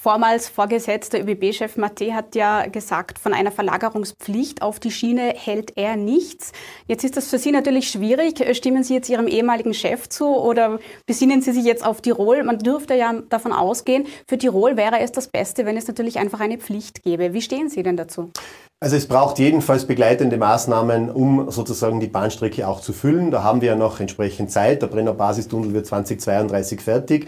vormals 0.06 0.48
Vorgesetzter 0.48 1.18
ÖBB-Chef 1.18 1.76
Matte 1.78 2.14
hat 2.14 2.36
ja 2.36 2.66
gesagt, 2.66 3.18
von 3.18 3.34
einer 3.34 3.50
Verlagerungspflicht 3.50 4.62
auf 4.62 4.78
die 4.78 4.92
Schiene 4.92 5.34
hält 5.34 5.76
er 5.76 5.96
nichts. 5.96 6.52
Jetzt 6.86 7.02
ist 7.02 7.16
das 7.16 7.26
für 7.26 7.38
Sie 7.38 7.50
natürlich 7.50 7.90
schwierig. 7.90 8.34
Stimmen 8.56 8.84
Sie 8.84 8.94
jetzt 8.94 9.08
Ihrem 9.08 9.26
ehemaligen 9.26 9.74
Chef 9.74 10.08
zu 10.08 10.28
oder 10.28 10.78
besinnen 11.06 11.42
Sie 11.42 11.50
sich 11.50 11.64
jetzt 11.64 11.84
auf 11.84 12.02
Tirol? 12.02 12.44
Man 12.44 12.60
dürfte 12.60 12.94
ja 12.94 13.14
davon 13.30 13.52
ausgehen, 13.52 14.06
für 14.28 14.38
Tirol 14.38 14.76
wäre 14.76 15.00
es 15.00 15.10
das 15.10 15.26
Beste, 15.26 15.66
wenn 15.66 15.76
es 15.76 15.88
natürlich 15.88 16.20
einfach 16.20 16.38
eine 16.38 16.58
Pflicht 16.58 17.02
gäbe. 17.02 17.32
Wie 17.32 17.42
stehen 17.42 17.68
Sie 17.68 17.82
denn 17.82 17.96
dazu? 17.96 18.30
Also 18.78 18.94
es 18.94 19.08
braucht 19.08 19.40
jedenfalls 19.40 19.88
begleitende 19.88 20.36
Maßnahmen, 20.36 21.10
um 21.10 21.50
sozusagen 21.50 21.98
die 21.98 22.06
Bahnstrecke 22.06 22.68
auch 22.68 22.80
zu 22.80 22.92
füllen. 22.92 23.32
Da 23.32 23.42
haben 23.42 23.60
wir 23.60 23.70
ja 23.70 23.74
noch 23.74 23.98
entsprechend 23.98 24.52
Zeit. 24.52 24.82
Der 24.82 24.86
Brenner 24.86 25.14
Basistunnel 25.14 25.72
wird 25.72 25.86
2032 25.86 26.80
fertig. 26.80 27.26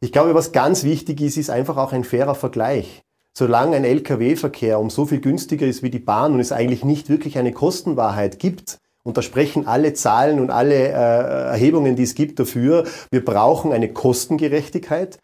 Ich 0.00 0.12
glaube, 0.12 0.34
was 0.34 0.52
ganz 0.52 0.84
wichtig 0.84 1.20
ist, 1.20 1.36
ist 1.36 1.50
einfach 1.50 1.76
auch 1.76 1.92
ein 1.92 2.04
fairer 2.04 2.34
Vergleich. 2.34 3.02
Solange 3.36 3.76
ein 3.76 3.84
Lkw-Verkehr 3.84 4.80
um 4.80 4.90
so 4.90 5.06
viel 5.06 5.20
günstiger 5.20 5.66
ist 5.66 5.82
wie 5.82 5.90
die 5.90 5.98
Bahn 5.98 6.34
und 6.34 6.40
es 6.40 6.52
eigentlich 6.52 6.84
nicht 6.84 7.08
wirklich 7.08 7.38
eine 7.38 7.52
Kostenwahrheit 7.52 8.38
gibt, 8.38 8.78
und 9.04 9.16
da 9.16 9.22
sprechen 9.22 9.66
alle 9.66 9.94
Zahlen 9.94 10.38
und 10.38 10.50
alle 10.50 10.74
äh, 10.74 10.90
Erhebungen, 10.90 11.96
die 11.96 12.02
es 12.02 12.14
gibt, 12.14 12.38
dafür, 12.38 12.84
wir 13.10 13.24
brauchen 13.24 13.72
eine 13.72 13.90
Kostengerechtigkeit. 13.90 15.18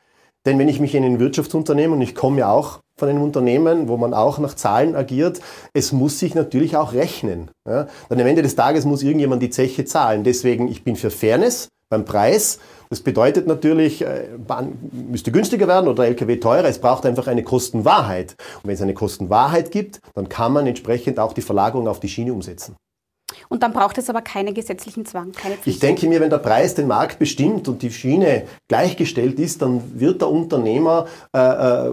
Denn 0.47 0.59
wenn 0.59 0.69
ich 0.69 0.81
mich 0.81 0.95
in 0.95 1.05
ein 1.05 1.21
Wirtschaftsunternehmen, 1.21 1.97
und 1.97 2.03
ich 2.03 2.15
komme 2.15 2.41
ja 2.41 2.51
auch 2.51 2.81
von 2.99 3.09
einem 3.09 3.23
Unternehmen, 3.23 3.89
wo 3.89 3.97
man 3.97 4.15
auch 4.15 4.39
nach 4.39 4.55
Zahlen 4.55 4.95
agiert, 4.95 5.41
es 5.75 5.93
muss 5.93 6.19
sich 6.19 6.35
natürlich 6.35 6.77
auch 6.77 6.95
rechnen. 6.95 7.51
Ja? 7.69 7.89
Dann 8.09 8.21
am 8.21 8.27
Ende 8.27 8.43
des 8.43 8.55
Tages 8.55 8.85
muss 8.85 9.03
irgendjemand 9.03 9.43
die 9.43 9.51
Zeche 9.51 9.85
zahlen. 9.85 10.25
Deswegen, 10.25 10.69
ich 10.69 10.83
bin 10.83 10.97
für 10.97 11.11
Fairness 11.11 11.69
beim 11.89 12.05
Preis. 12.05 12.59
Das 12.91 13.01
bedeutet 13.01 13.47
natürlich, 13.47 14.03
äh, 14.03 14.29
Bahn 14.39 14.79
müsste 15.11 15.33
günstiger 15.33 15.67
werden 15.67 15.89
oder 15.89 16.07
LKW 16.07 16.37
teurer. 16.37 16.69
Es 16.69 16.79
braucht 16.79 17.07
einfach 17.07 17.27
eine 17.27 17.43
Kostenwahrheit. 17.43 18.37
Und 18.63 18.69
wenn 18.69 18.75
es 18.75 18.83
eine 18.83 18.95
Kostenwahrheit 18.95 19.71
gibt, 19.71 20.01
dann 20.15 20.29
kann 20.29 20.53
man 20.53 20.67
entsprechend 20.67 21.19
auch 21.19 21.33
die 21.33 21.43
Verlagerung 21.43 21.89
auf 21.89 22.01
die 22.01 22.09
Schiene 22.09 22.33
umsetzen. 22.33 22.77
Und 23.49 23.63
dann 23.63 23.73
braucht 23.73 23.99
es 23.99 24.11
aber 24.11 24.23
keinen 24.23 24.55
gesetzlichen 24.55 25.07
Zwang, 25.07 25.33
keine. 25.33 25.57
Ich 25.65 25.79
denke 25.79 26.07
mir, 26.09 26.21
wenn 26.21 26.31
der 26.31 26.39
Preis 26.39 26.75
den 26.75 26.87
Markt 26.87 27.19
bestimmt 27.19 27.69
und 27.69 27.83
die 27.83 27.91
Schiene 27.91 28.45
gleichgestellt 28.69 29.39
ist, 29.39 29.63
dann 29.63 29.99
wird 29.99 30.21
der 30.21 30.29
Unternehmer 30.29 31.07
äh, 31.35 31.39
äh, 31.39 31.93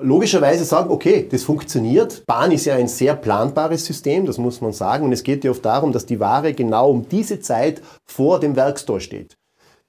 logischerweise 0.00 0.64
sagen, 0.64 0.90
okay, 0.90 1.26
das 1.30 1.42
funktioniert. 1.44 2.24
Bahn 2.26 2.52
ist 2.52 2.64
ja 2.64 2.74
ein 2.74 2.88
sehr 2.88 3.14
planbares 3.14 3.84
System, 3.84 4.26
das 4.26 4.38
muss 4.38 4.60
man 4.60 4.72
sagen. 4.72 5.04
Und 5.04 5.12
es 5.12 5.22
geht 5.22 5.44
ja 5.44 5.50
oft 5.50 5.64
darum, 5.64 5.92
dass 5.92 6.06
die 6.06 6.20
Ware 6.20 6.52
genau 6.52 6.90
um 6.90 7.08
diese 7.08 7.40
Zeit 7.40 7.82
vor 8.04 8.40
dem 8.40 8.56
Werkstor 8.56 9.00
steht. 9.00 9.36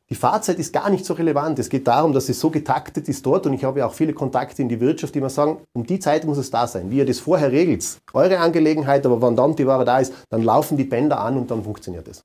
Die 0.09 0.15
Fahrzeit 0.15 0.57
ist 0.57 0.71
gar 0.71 0.89
nicht 0.89 1.03
so 1.03 1.13
relevant. 1.15 1.59
Es 1.59 1.67
geht 1.67 1.85
darum, 1.85 2.13
dass 2.13 2.29
es 2.29 2.39
so 2.39 2.49
getaktet 2.49 3.09
ist 3.09 3.25
dort 3.25 3.45
und 3.45 3.53
ich 3.53 3.65
habe 3.65 3.79
ja 3.79 3.87
auch 3.87 3.93
viele 3.93 4.13
Kontakte 4.13 4.61
in 4.61 4.69
die 4.69 4.79
Wirtschaft, 4.79 5.13
die 5.13 5.19
mir 5.19 5.29
sagen, 5.29 5.57
um 5.73 5.85
die 5.85 5.99
Zeit 5.99 6.23
muss 6.23 6.37
es 6.37 6.49
da 6.49 6.65
sein. 6.65 6.89
Wie 6.89 6.99
ihr 6.99 7.05
das 7.05 7.19
vorher 7.19 7.51
regelt, 7.51 7.97
eure 8.13 8.39
Angelegenheit, 8.39 9.05
aber 9.05 9.21
wenn 9.21 9.35
dann 9.35 9.55
die 9.57 9.67
Ware 9.67 9.83
da 9.83 9.99
ist, 9.99 10.13
dann 10.29 10.43
laufen 10.43 10.77
die 10.77 10.85
Bänder 10.85 11.19
an 11.19 11.37
und 11.37 11.51
dann 11.51 11.63
funktioniert 11.63 12.07
es. 12.07 12.23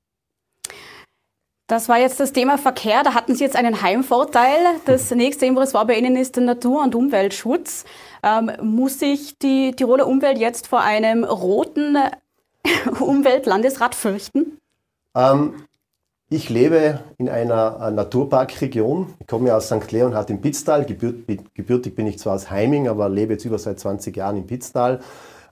Das 1.66 1.88
war 1.88 1.98
jetzt 1.98 2.20
das 2.20 2.32
Thema 2.32 2.58
Verkehr. 2.58 3.02
Da 3.02 3.14
hatten 3.14 3.34
Sie 3.34 3.44
jetzt 3.44 3.56
einen 3.56 3.80
Heimvorteil. 3.82 4.58
Das 4.84 5.10
nächste 5.10 5.46
Impresswort 5.46 5.86
bei 5.86 5.96
Ihnen 5.96 6.16
ist 6.16 6.36
der 6.36 6.42
Natur- 6.42 6.82
und 6.82 6.94
Umweltschutz. 6.94 7.84
Ähm, 8.22 8.50
muss 8.60 8.98
sich 8.98 9.38
die 9.38 9.72
Tiroler 9.72 10.06
Umwelt 10.06 10.38
jetzt 10.38 10.66
vor 10.66 10.80
einem 10.80 11.24
roten 11.24 11.96
Umweltlandesrat 13.00 13.94
fürchten? 13.94 14.58
Ähm, 15.14 15.64
ich 16.28 16.48
lebe 16.48 17.00
in 17.18 17.28
einer 17.28 17.78
äh, 17.80 17.90
Naturparkregion. 17.90 19.14
Ich 19.20 19.26
komme 19.26 19.48
ja 19.48 19.56
aus 19.56 19.66
St. 19.66 19.92
Leonhard 19.92 20.30
im 20.30 20.40
Pitztal. 20.40 20.86
Gebürtig 20.86 21.94
bin 21.94 22.06
ich 22.06 22.18
zwar 22.18 22.34
aus 22.34 22.50
Heiming, 22.50 22.88
aber 22.88 23.08
lebe 23.08 23.34
jetzt 23.34 23.44
über 23.44 23.58
seit 23.58 23.78
20 23.78 24.16
Jahren 24.16 24.38
im 24.38 24.46
Pitztal. 24.46 25.00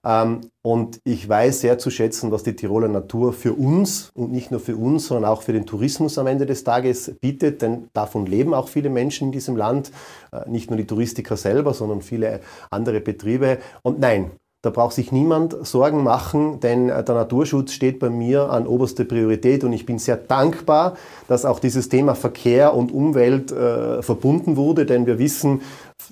Ähm, 0.05 0.41
und 0.63 1.01
ich 1.05 1.29
weiß 1.29 1.61
sehr 1.61 1.79
zu 1.79 1.91
schätzen, 1.91 2.31
was 2.31 2.43
die 2.43 2.55
Tiroler 2.55 2.89
Natur 2.89 3.33
für 3.33 3.55
uns 3.55 4.11
und 4.15 4.33
nicht 4.33 4.51
nur 4.51 4.61
für 4.61 4.77
uns, 4.77 5.07
sondern 5.07 5.31
auch 5.31 5.43
für 5.43 5.53
den 5.53 5.67
Tourismus 5.67 6.19
am 6.19 6.27
Ende 6.27 6.47
des 6.47 6.65
Tages 6.65 7.17
bietet, 7.21 7.63
denn 7.63 7.89
davon 7.93 8.27
leben 8.27 8.55
auch 8.55 8.69
viele 8.69 8.91
Menschen 8.91 9.29
in 9.29 9.33
diesem 9.33 9.57
Land, 9.57 9.91
äh, 10.33 10.49
nicht 10.49 10.71
nur 10.71 10.77
die 10.77 10.87
Touristiker 10.87 11.37
selber, 11.37 11.75
sondern 11.75 12.03
viele 12.03 12.41
andere 12.71 13.01
Betriebe. 13.01 13.59
Und 13.83 14.01
nein, 14.01 14.31
da 14.63 14.69
braucht 14.69 14.95
sich 14.95 15.11
niemand 15.11 15.57
Sorgen 15.67 16.05
machen, 16.05 16.61
denn 16.61 16.91
äh, 16.91 17.03
der 17.03 17.15
Naturschutz 17.15 17.73
steht 17.73 17.99
bei 17.99 18.11
mir 18.11 18.51
an 18.51 18.67
oberster 18.67 19.05
Priorität 19.05 19.65
und 19.65 19.73
ich 19.73 19.87
bin 19.87 19.99
sehr 19.99 20.17
dankbar, 20.17 20.97
dass 21.29 21.47
auch 21.47 21.61
dieses 21.61 21.89
Thema 21.89 22.15
Verkehr 22.15 22.75
und 22.75 22.93
Umwelt 22.93 23.53
äh, 23.53 24.03
verbunden 24.03 24.57
wurde, 24.57 24.85
denn 24.85 25.07
wir 25.07 25.19
wissen, 25.19 25.63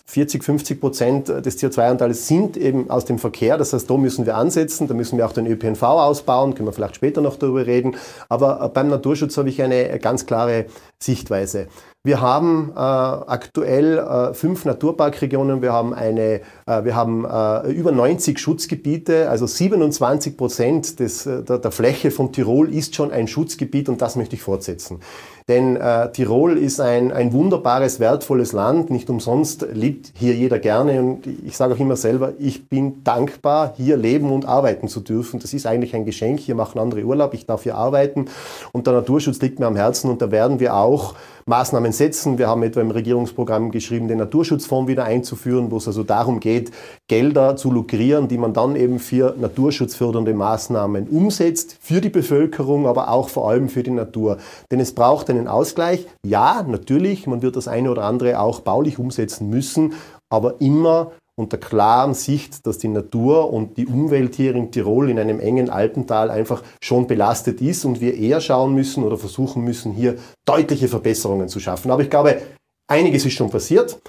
40, 0.06 0.44
50 0.44 0.80
Prozent 0.80 1.28
des 1.28 1.58
CO2-Anteils 1.58 2.26
sind 2.26 2.56
eben 2.56 2.90
aus 2.90 3.04
dem 3.04 3.18
Verkehr. 3.18 3.58
Das 3.58 3.72
heißt, 3.72 3.88
da 3.88 3.96
müssen 3.96 4.26
wir 4.26 4.36
ansetzen, 4.36 4.88
da 4.88 4.94
müssen 4.94 5.18
wir 5.18 5.26
auch 5.26 5.32
den 5.32 5.46
ÖPNV 5.46 5.82
ausbauen, 5.82 6.54
können 6.54 6.68
wir 6.68 6.72
vielleicht 6.72 6.96
später 6.96 7.20
noch 7.20 7.36
darüber 7.36 7.66
reden. 7.66 7.96
Aber 8.28 8.62
äh, 8.62 8.68
beim 8.68 8.88
Naturschutz 8.88 9.36
habe 9.36 9.50
ich 9.50 9.62
eine 9.62 9.98
ganz 9.98 10.24
klare 10.24 10.66
Sichtweise. 11.02 11.68
Wir 12.08 12.22
haben 12.22 12.72
äh, 12.74 12.78
aktuell 12.78 13.98
äh, 13.98 14.32
fünf 14.32 14.64
Naturparkregionen. 14.64 15.60
Wir 15.60 15.74
haben, 15.74 15.92
eine, 15.92 16.40
äh, 16.64 16.82
wir 16.82 16.96
haben 16.96 17.26
äh, 17.26 17.70
über 17.70 17.92
90 17.92 18.38
Schutzgebiete, 18.38 19.28
also 19.28 19.46
27 19.46 20.34
Prozent 20.34 21.00
des, 21.00 21.26
äh, 21.26 21.42
der, 21.42 21.58
der, 21.58 21.70
Fläche 21.70 22.10
von 22.10 22.32
Tirol 22.32 22.72
ist 22.72 22.94
schon 22.94 23.10
ein 23.10 23.28
Schutzgebiet 23.28 23.90
und 23.90 24.00
das 24.00 24.16
möchte 24.16 24.36
ich 24.36 24.40
fortsetzen. 24.40 25.00
Denn 25.48 25.76
äh, 25.76 26.10
Tirol 26.12 26.56
ist 26.56 26.80
ein, 26.80 27.12
ein 27.12 27.34
wunderbares, 27.34 28.00
wertvolles 28.00 28.52
Land. 28.52 28.88
Nicht 28.88 29.10
umsonst 29.10 29.66
liebt 29.72 30.12
hier 30.14 30.34
jeder 30.34 30.58
gerne. 30.58 31.02
Und 31.02 31.26
ich 31.26 31.58
sage 31.58 31.74
auch 31.74 31.78
immer 31.78 31.96
selber, 31.96 32.32
ich 32.38 32.68
bin 32.68 33.04
dankbar, 33.04 33.74
hier 33.76 33.98
leben 33.98 34.32
und 34.32 34.46
arbeiten 34.46 34.88
zu 34.88 35.00
dürfen. 35.00 35.40
Das 35.40 35.52
ist 35.52 35.66
eigentlich 35.66 35.94
ein 35.94 36.06
Geschenk. 36.06 36.40
Hier 36.40 36.54
machen 36.54 36.78
andere 36.78 37.02
Urlaub, 37.02 37.34
ich 37.34 37.44
darf 37.44 37.64
hier 37.64 37.76
arbeiten. 37.76 38.26
Und 38.72 38.86
der 38.86 38.94
Naturschutz 38.94 39.40
liegt 39.40 39.58
mir 39.58 39.66
am 39.66 39.76
Herzen 39.76 40.10
und 40.10 40.22
da 40.22 40.30
werden 40.30 40.58
wir 40.58 40.74
auch 40.74 41.14
Maßnahmen 41.48 41.92
setzen. 41.92 42.38
Wir 42.38 42.48
haben 42.48 42.62
etwa 42.62 42.80
im 42.80 42.90
Regierungsprogramm 42.90 43.70
geschrieben, 43.70 44.06
den 44.06 44.18
Naturschutzfonds 44.18 44.88
wieder 44.88 45.04
einzuführen, 45.04 45.70
wo 45.70 45.78
es 45.78 45.86
also 45.86 46.04
darum 46.04 46.40
geht, 46.40 46.70
Gelder 47.08 47.56
zu 47.56 47.70
lukrieren, 47.70 48.28
die 48.28 48.38
man 48.38 48.52
dann 48.52 48.76
eben 48.76 48.98
für 48.98 49.34
naturschutzfördernde 49.38 50.34
Maßnahmen 50.34 51.08
umsetzt, 51.08 51.78
für 51.80 52.00
die 52.00 52.10
Bevölkerung, 52.10 52.86
aber 52.86 53.10
auch 53.10 53.28
vor 53.30 53.48
allem 53.48 53.68
für 53.68 53.82
die 53.82 53.90
Natur. 53.90 54.38
Denn 54.70 54.78
es 54.78 54.94
braucht 54.94 55.30
einen 55.30 55.48
Ausgleich. 55.48 56.06
Ja, 56.24 56.64
natürlich, 56.68 57.26
man 57.26 57.42
wird 57.42 57.56
das 57.56 57.66
eine 57.66 57.90
oder 57.90 58.04
andere 58.04 58.38
auch 58.38 58.60
baulich 58.60 58.98
umsetzen 58.98 59.48
müssen, 59.48 59.94
aber 60.30 60.60
immer 60.60 61.12
unter 61.38 61.56
klaren 61.56 62.14
Sicht, 62.14 62.66
dass 62.66 62.78
die 62.78 62.88
Natur 62.88 63.52
und 63.52 63.76
die 63.76 63.86
Umwelt 63.86 64.34
hier 64.34 64.56
in 64.56 64.72
Tirol 64.72 65.08
in 65.08 65.18
einem 65.18 65.38
engen 65.38 65.70
Alpental 65.70 66.30
einfach 66.30 66.62
schon 66.82 67.06
belastet 67.06 67.62
ist 67.62 67.84
und 67.84 68.00
wir 68.00 68.14
eher 68.14 68.40
schauen 68.40 68.74
müssen 68.74 69.04
oder 69.04 69.16
versuchen 69.16 69.62
müssen, 69.62 69.92
hier 69.92 70.16
deutliche 70.44 70.88
Verbesserungen 70.88 71.48
zu 71.48 71.60
schaffen. 71.60 71.92
Aber 71.92 72.02
ich 72.02 72.10
glaube, 72.10 72.42
einiges 72.88 73.24
ist 73.24 73.34
schon 73.34 73.50
passiert. 73.50 74.00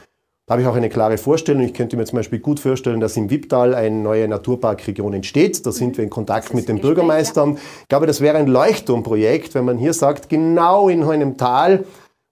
Da 0.48 0.54
habe 0.54 0.64
ich 0.64 0.68
auch 0.68 0.76
eine 0.76 0.90
klare 0.90 1.20
Vorstellung. 1.20 1.62
Ich 1.62 1.76
könnte 1.76 1.96
mir 1.96 2.06
zum 2.06 2.18
Beispiel 2.18 2.40
gut 2.40 2.60
vorstellen, 2.60 3.00
dass 3.00 3.16
im 3.16 3.30
Wipptal 3.30 3.76
eine 3.76 3.96
neue 3.96 4.28
Naturparkregion 4.28 5.14
entsteht. 5.14 5.64
Da 5.64 5.72
sind 5.72 5.98
wir 5.98 6.04
in 6.04 6.10
Kontakt 6.10 6.56
mit 6.56 6.68
den 6.68 6.82
Bürgermeistern. 6.82 7.60
Ich 7.82 7.88
glaube, 7.88 8.08
das 8.08 8.22
wäre 8.22 8.38
ein 8.38 8.48
Leuchtturmprojekt, 8.48 9.54
wenn 9.54 9.66
man 9.66 9.78
hier 9.78 9.94
sagt, 9.94 10.30
genau 10.30 10.90
in 10.90 11.04
einem 11.04 11.38
Tal, 11.38 11.86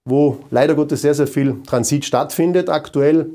wo 0.04 0.38
leider 0.50 0.74
Gottes 0.74 1.02
sehr, 1.02 1.14
sehr 1.14 1.28
viel 1.28 1.62
Transit 1.64 2.04
stattfindet 2.04 2.68
aktuell, 2.68 3.30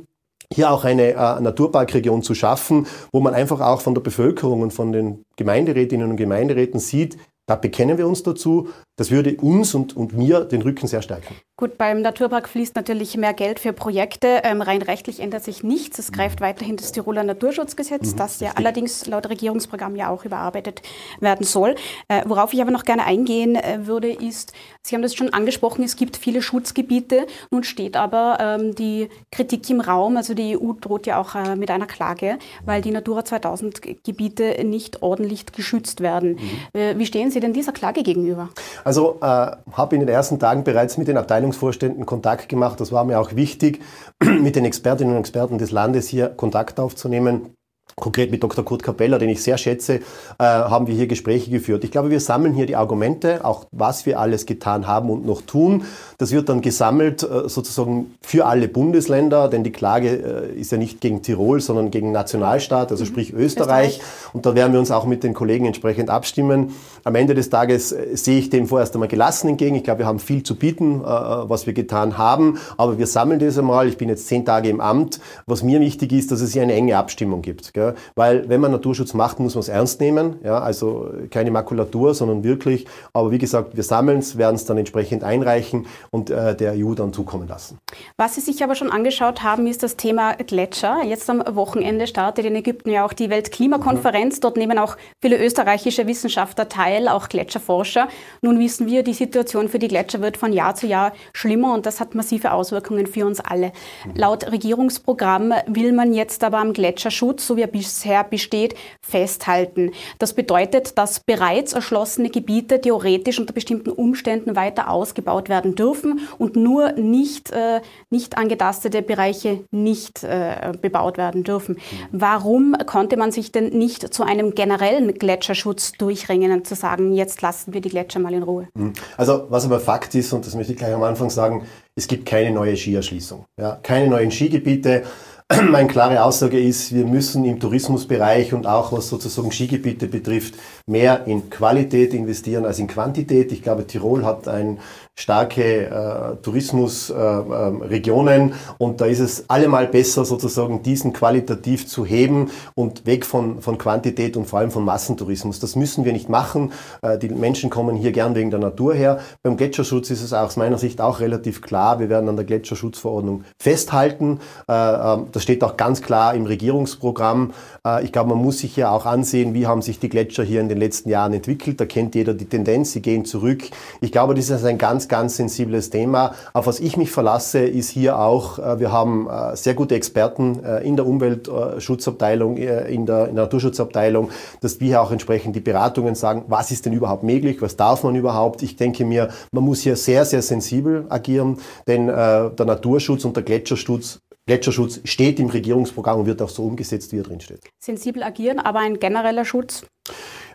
hier 0.54 0.72
auch 0.72 0.84
eine 0.84 1.12
äh, 1.12 1.42
Naturparkregion 1.42 2.24
zu 2.24 2.36
schaffen, 2.36 2.88
wo 3.12 3.20
man 3.20 3.34
einfach 3.34 3.60
auch 3.60 3.82
von 3.82 3.94
der 3.94 4.02
Bevölkerung 4.02 4.62
und 4.62 4.72
von 4.72 4.92
den 4.92 5.26
Gemeinderätinnen 5.36 6.10
und 6.10 6.18
Gemeinderäten 6.18 6.80
sieht, 6.80 7.18
da 7.46 7.56
bekennen 7.56 7.98
wir 7.98 8.08
uns 8.08 8.24
dazu. 8.24 8.70
Das 8.96 9.12
würde 9.12 9.36
uns 9.36 9.74
und, 9.76 9.98
und 9.98 10.14
mir 10.14 10.46
den 10.46 10.62
Rücken 10.62 10.88
sehr 10.88 11.02
stärken. 11.02 11.36
Gut, 11.56 11.78
beim 11.78 12.02
Naturpark 12.02 12.50
fließt 12.50 12.76
natürlich 12.76 13.16
mehr 13.16 13.34
Geld 13.34 13.60
für 13.60 13.74
Projekte. 13.74 14.42
Ähm, 14.44 14.64
rein 14.64 14.82
rechtlich 14.82 15.20
ändert 15.20 15.44
sich 15.44 15.64
nichts. 15.64 16.00
Es 16.00 16.12
greift 16.12 16.40
mhm. 16.40 16.46
weiterhin 16.46 16.78
das 16.78 16.92
Tiroler 16.92 17.24
Naturschutzgesetz, 17.24 18.14
mhm, 18.14 18.18
das 18.18 18.40
ja 18.40 18.48
richtig. 18.48 18.66
allerdings 18.66 19.06
laut 19.06 19.30
Regierungsprogramm 19.30 19.96
ja 19.96 20.10
auch 20.10 20.26
überarbeitet 20.26 20.82
werden 21.20 21.46
soll. 21.46 21.76
Äh, 22.08 22.24
worauf 22.26 22.54
ich 22.54 22.62
aber 22.62 22.72
noch 22.72 22.86
gerne 22.86 23.06
eingehen 23.06 23.56
äh, 23.56 23.86
würde, 23.86 24.12
ist, 24.12 24.54
Sie 24.82 24.96
haben 24.96 25.04
das 25.04 25.14
schon 25.14 25.32
angesprochen, 25.32 25.84
es 25.84 25.96
gibt 25.96 26.18
viele 26.18 26.42
Schutzgebiete. 26.42 27.28
Nun 27.52 27.64
steht 27.64 27.96
aber 27.98 28.40
ähm, 28.42 28.74
die 28.74 29.10
Kritik 29.32 29.70
im 29.70 29.80
Raum, 29.80 30.18
also 30.18 30.34
die 30.34 30.58
EU 30.58 30.74
droht 30.74 31.06
ja 31.06 31.22
auch 31.22 31.36
äh, 31.36 31.56
mit 31.56 31.70
einer 31.70 31.86
Klage, 31.86 32.40
weil 32.66 32.82
die 32.82 32.92
Natura 32.92 33.24
2000 33.24 34.04
Gebiete 34.04 34.66
nicht 34.66 35.04
ordentlich 35.04 35.46
geschützt 35.46 36.02
werden. 36.02 36.32
Mhm. 36.74 36.80
Äh, 36.80 36.98
wie 36.98 37.06
stehen 37.06 37.30
Sie 37.30 37.40
denn 37.40 37.54
dieser 37.54 37.74
Klage 37.74 38.02
gegenüber? 38.02 38.50
Also 38.84 39.20
äh, 39.22 39.26
habe 39.26 39.96
in 39.96 40.00
den 40.00 40.10
ersten 40.10 40.40
Tagen 40.40 40.64
bereits 40.64 40.98
mit 40.98 41.08
den 41.08 41.18
Abteilungsvorständen 41.44 42.06
Kontakt 42.06 42.48
gemacht. 42.48 42.80
Das 42.80 42.92
war 42.92 43.04
mir 43.04 43.20
auch 43.20 43.36
wichtig, 43.36 43.82
mit 44.24 44.56
den 44.56 44.66
Expertinnen 44.66 45.14
und 45.14 45.20
Experten 45.20 45.58
des 45.58 45.72
Landes 45.72 46.08
hier 46.08 46.30
Kontakt 46.30 46.80
aufzunehmen. 46.80 47.54
Konkret 47.96 48.32
mit 48.32 48.44
Dr. 48.44 48.66
Kurt 48.66 48.84
Capella, 48.84 49.18
den 49.18 49.30
ich 49.30 49.42
sehr 49.42 49.58
schätze, 49.58 49.96
äh, 49.96 50.02
haben 50.40 50.88
wir 50.88 50.96
hier 50.96 51.08
Gespräche 51.08 51.52
geführt. 51.52 51.84
Ich 51.84 51.92
glaube, 51.92 52.10
wir 52.10 52.20
sammeln 52.20 52.54
hier 52.54 52.66
die 52.66 52.76
Argumente, 52.76 53.46
auch 53.46 53.66
was 53.72 54.06
wir 54.06 54.20
alles 54.20 54.46
getan 54.46 54.88
haben 54.88 55.10
und 55.10 55.26
noch 55.26 55.42
tun. 55.42 55.86
Das 56.18 56.32
wird 56.32 56.50
dann 56.50 56.62
gesammelt 56.62 57.24
äh, 57.24 57.48
sozusagen 57.48 58.16
für 58.22 58.46
alle 58.46 58.68
Bundesländer, 58.68 59.48
denn 59.48 59.64
die 59.64 59.72
Klage 59.72 60.50
äh, 60.54 60.60
ist 60.60 60.72
ja 60.72 60.78
nicht 60.78 61.02
gegen 61.02 61.22
Tirol, 61.22 61.62
sondern 61.62 61.92
gegen 61.92 62.12
Nationalstaat, 62.12 62.92
also 62.92 63.04
mhm. 63.04 63.08
sprich 63.08 63.34
Österreich. 63.34 63.54
Österreich. 63.64 64.02
Und 64.34 64.46
da 64.46 64.56
werden 64.56 64.74
wir 64.74 64.80
uns 64.80 64.92
auch 64.92 65.06
mit 65.06 65.24
den 65.24 65.34
Kollegen 65.34 65.66
entsprechend 65.66 66.10
abstimmen. 66.10 66.74
Am 67.04 67.16
Ende 67.16 67.36
des 67.36 67.50
Tages 67.50 67.90
sehe 67.90 68.40
ich 68.40 68.50
dem 68.50 68.68
vorerst 68.68 68.94
einmal 68.96 69.08
gelassen 69.08 69.50
entgegen. 69.50 69.76
Ich 69.76 69.84
glaube, 69.84 70.00
wir 70.00 70.06
haben 70.06 70.20
viel 70.20 70.44
zu 70.44 70.56
bieten, 70.56 71.02
was 71.04 71.66
wir 71.66 71.74
getan 71.74 72.18
haben. 72.18 72.58
Aber 72.78 72.98
wir 72.98 73.08
sammeln 73.08 73.40
das 73.40 73.58
einmal. 73.58 73.88
Ich 73.88 73.98
bin 73.98 74.10
jetzt 74.10 74.28
zehn 74.28 74.46
Tage 74.46 74.70
im 74.70 74.82
Amt. 74.82 75.20
Was 75.46 75.64
mir 75.64 75.80
wichtig 75.80 76.12
ist, 76.14 76.32
dass 76.32 76.42
es 76.42 76.54
hier 76.54 76.62
eine 76.62 76.74
enge 76.74 76.98
Abstimmung 76.98 77.42
gibt. 77.42 77.74
Gell? 77.74 77.83
Ja, 77.84 77.94
weil 78.16 78.48
wenn 78.50 78.62
man 78.62 78.72
Naturschutz 78.72 79.14
macht, 79.14 79.40
muss 79.40 79.56
man 79.56 79.62
es 79.62 79.68
ernst 79.68 80.00
nehmen. 80.00 80.38
Ja, 80.44 80.60
also 80.60 81.12
keine 81.30 81.52
Makulatur, 81.52 82.14
sondern 82.14 82.44
wirklich. 82.44 82.86
Aber 83.12 83.32
wie 83.32 83.38
gesagt, 83.38 83.76
wir 83.76 83.84
sammeln 83.84 84.20
es, 84.20 84.38
werden 84.38 84.56
es 84.56 84.66
dann 84.66 84.78
entsprechend 84.78 85.24
einreichen 85.24 85.86
und 86.12 86.30
äh, 86.30 86.56
der 86.56 86.74
EU 86.78 86.94
dann 86.94 87.12
zukommen 87.12 87.48
lassen. 87.48 87.78
Was 88.18 88.36
Sie 88.36 88.42
sich 88.42 88.64
aber 88.64 88.76
schon 88.76 88.90
angeschaut 88.90 89.44
haben, 89.44 89.68
ist 89.68 89.84
das 89.84 89.98
Thema 89.98 90.34
Gletscher. 90.34 91.04
Jetzt 91.04 91.30
am 91.30 91.44
Wochenende 91.56 92.08
startet 92.08 92.46
in 92.46 92.56
Ägypten 92.56 92.90
ja 92.90 93.06
auch 93.06 93.14
die 93.14 93.30
Weltklimakonferenz. 93.30 94.38
Mhm. 94.38 94.42
Dort 94.42 94.58
nehmen 94.58 94.80
auch 94.80 94.96
viele 95.22 95.44
österreichische 95.44 96.08
Wissenschaftler 96.08 96.70
teil, 96.70 97.08
auch 97.08 97.28
Gletscherforscher. 97.28 98.08
Nun 98.42 98.60
wissen 98.60 98.88
wir, 98.88 99.04
die 99.04 99.14
Situation 99.14 99.68
für 99.68 99.80
die 99.80 99.88
Gletscher 99.88 100.22
wird 100.22 100.38
von 100.38 100.54
Jahr 100.54 100.76
zu 100.76 100.88
Jahr 100.88 101.12
schlimmer 101.34 101.74
und 101.74 101.86
das 101.86 102.00
hat 102.00 102.16
massive 102.16 102.52
Auswirkungen 102.54 103.08
für 103.08 103.26
uns 103.26 103.40
alle. 103.40 103.72
Mhm. 104.06 104.16
Laut 104.16 104.52
Regierungsprogramm 104.52 105.54
will 105.68 105.92
man 105.92 106.14
jetzt 106.14 106.44
aber 106.44 106.60
am 106.60 106.74
Gletscherschutz, 106.74 107.46
so 107.46 107.58
wie 107.58 107.64
bisher 107.74 108.24
besteht, 108.24 108.76
festhalten. 109.02 109.92
Das 110.20 110.34
bedeutet, 110.34 110.98
dass 110.98 111.20
bereits 111.20 111.74
erschlossene 111.74 112.30
Gebiete 112.30 112.80
theoretisch 112.80 113.40
unter 113.40 113.52
bestimmten 113.52 113.90
Umständen 113.90 114.56
weiter 114.56 114.90
ausgebaut 114.90 115.50
werden 115.50 115.76
dürfen 115.76 116.22
und 116.38 116.56
nur 116.56 116.94
nicht, 116.94 117.52
äh, 117.52 117.82
nicht 118.10 118.38
angetastete 118.38 119.02
Bereiche 119.02 119.66
nicht 119.72 120.24
äh, 120.24 120.72
bebaut 120.82 121.18
werden 121.18 121.44
dürfen. 121.44 121.78
Warum 122.12 122.76
konnte 122.86 123.18
man 123.18 123.32
sich 123.32 123.52
denn 123.52 123.70
nicht 123.70 124.14
zu 124.14 124.24
einem 124.24 124.56
generellen 124.56 125.14
Gletscherschutz 125.16 125.94
durchringen, 125.94 126.64
zu 126.64 126.76
sagen, 126.76 127.14
jetzt 127.14 127.42
lassen 127.42 127.74
wir 127.74 127.82
die 127.82 127.90
Gletscher 127.90 128.20
mal 128.20 128.34
in 128.34 128.44
Ruhe? 128.44 128.68
Hm. 128.78 128.94
Also 129.18 129.48
was 129.50 129.66
aber 129.66 129.80
Fakt 129.80 130.16
ist, 130.16 130.32
und 130.32 130.46
das 130.46 130.56
möchte 130.56 130.74
ich 130.74 130.78
gleich 130.78 130.94
am 130.94 131.04
Anfang 131.04 131.30
sagen, 131.30 131.66
es 131.96 132.08
gibt 132.08 132.26
keine 132.26 132.52
neue 132.52 132.76
Skierschließung. 132.76 133.46
Ja, 133.60 133.80
keine 133.82 134.08
neuen 134.08 134.32
Skigebiete. 134.32 135.04
Meine 135.70 135.88
klare 135.88 136.24
Aussage 136.24 136.60
ist, 136.60 136.94
wir 136.94 137.06
müssen 137.06 137.44
im 137.46 137.60
Tourismusbereich 137.60 138.54
und 138.54 138.66
auch 138.66 138.92
was 138.92 139.10
sozusagen 139.10 139.52
Skigebiete 139.52 140.08
betrifft, 140.08 140.56
mehr 140.88 141.28
in 141.28 141.50
Qualität 141.50 142.14
investieren 142.14 142.66
als 142.66 142.80
in 142.80 142.88
Quantität. 142.88 143.52
Ich 143.52 143.62
glaube, 143.62 143.86
Tirol 143.86 144.26
hat 144.26 144.48
ein 144.48 144.80
starke 145.16 145.86
äh, 145.86 146.36
Tourismusregionen 146.42 148.50
äh, 148.50 148.52
äh, 148.52 148.56
und 148.80 149.00
da 149.00 149.06
ist 149.06 149.20
es 149.20 149.48
allemal 149.50 149.88
besser 149.88 150.26
sozusagen 150.26 150.82
diesen 150.82 151.14
qualitativ 151.14 151.88
zu 151.88 152.04
heben 152.04 152.50
und 152.74 153.06
weg 153.06 153.26
von, 153.26 153.62
von 153.62 153.78
Quantität 153.78 154.36
und 154.38 154.46
vor 154.46 154.60
allem 154.60 154.72
von 154.72 154.84
Massentourismus. 154.84 155.60
Das 155.60 155.76
müssen 155.76 156.04
wir 156.04 156.14
nicht 156.14 156.30
machen. 156.30 156.72
Äh, 157.04 157.20
die 157.20 157.30
Menschen 157.30 157.70
kommen 157.70 157.96
hier 157.96 158.12
gern 158.12 158.34
wegen 158.34 158.50
der 158.50 158.60
Natur 158.60 158.96
her. 158.96 159.20
Beim 159.44 159.56
Gletscherschutz 159.56 160.10
ist 160.10 160.24
es 160.24 160.34
aus 160.34 160.58
meiner 160.58 160.80
Sicht 160.80 161.00
auch 161.00 161.20
relativ 161.20 161.62
klar. 161.62 162.00
Wir 162.00 162.10
werden 162.10 162.28
an 162.28 162.36
der 162.36 162.46
Gletscherschutzverordnung 162.46 163.44
festhalten. 163.62 164.40
Äh, 164.68 164.74
ähm, 164.74 165.28
das 165.32 165.44
steht 165.44 165.64
auch 165.64 165.78
ganz 165.78 166.02
klar 166.02 166.34
im 166.34 166.48
Regierungsprogramm. 166.48 167.54
Äh, 167.86 168.04
ich 168.04 168.12
glaube, 168.12 168.30
man 168.30 168.40
muss 168.40 168.60
sich 168.60 168.76
ja 168.76 168.92
auch 168.92 169.06
ansehen, 169.06 169.54
wie 169.54 169.68
haben 169.68 169.82
sich 169.82 170.00
die 170.00 170.10
Gletscher 170.10 170.44
hier 170.44 170.62
in 170.62 170.70
den 170.70 170.78
letzten 170.78 171.10
Jahren 171.10 171.34
entwickelt. 171.34 171.80
Da 171.80 171.86
kennt 171.86 172.16
jeder 172.16 172.34
die 172.34 172.46
Tendenz, 172.46 172.94
sie 172.94 173.02
gehen 173.02 173.26
zurück. 173.26 173.64
Ich 174.02 174.12
glaube, 174.12 174.34
das 174.36 174.50
ist 174.50 174.66
ein 174.66 174.78
ganz 174.78 175.08
ganz, 175.08 175.38
sensibles 175.38 175.90
Thema. 175.90 176.34
Auf 176.54 176.68
was 176.68 176.80
ich 176.80 176.98
mich 176.98 177.12
verlasse, 177.12 177.60
ist 177.60 177.90
hier 177.90 178.20
auch, 178.20 178.60
äh, 178.60 178.80
wir 178.80 178.92
haben 178.92 179.30
äh, 179.30 179.56
sehr 179.56 179.74
gute 179.74 179.96
Experten 179.96 180.62
in 180.84 180.96
der 180.96 181.06
Umweltschutzabteilung, 181.06 182.58
in 182.58 182.66
der, 182.66 182.86
in 182.88 183.06
der 183.06 183.32
Naturschutzabteilung, 183.32 184.30
dass 184.62 184.80
wir 184.80 185.02
auch 185.02 185.12
entsprechend 185.12 185.56
die 185.56 185.60
Beratungen 185.60 186.16
sagen, 186.16 186.46
was 186.48 186.72
ist 186.72 186.86
denn 186.86 186.94
überhaupt 186.94 187.24
möglich, 187.24 187.62
was 187.62 187.76
darf 187.76 188.04
man 188.04 188.16
überhaupt. 188.16 188.64
Ich 188.64 188.76
denke 188.76 189.06
mir, 189.06 189.30
man 189.52 189.64
muss 189.64 189.82
hier 189.82 189.96
sehr, 189.96 190.26
sehr 190.26 190.42
sensibel 190.42 191.06
agieren, 191.10 191.58
denn 191.88 192.08
der 192.08 192.54
Naturschutz 192.58 193.26
und 193.26 193.36
der 193.36 193.44
Gletscherschutz 193.44 194.20
Gletscherschutz 194.46 195.00
steht 195.06 195.40
im 195.40 195.48
Regierungsprogramm 195.48 196.20
und 196.20 196.26
wird 196.26 196.42
auch 196.42 196.50
so 196.50 196.66
umgesetzt, 196.66 197.14
wie 197.14 197.20
er 197.20 197.24
drin 197.24 197.40
steht. 197.40 197.62
Sensibel 197.80 198.24
agieren, 198.24 198.60
aber 198.60 198.80
ein 198.80 199.00
genereller 199.00 199.46
Schutz? 199.46 199.86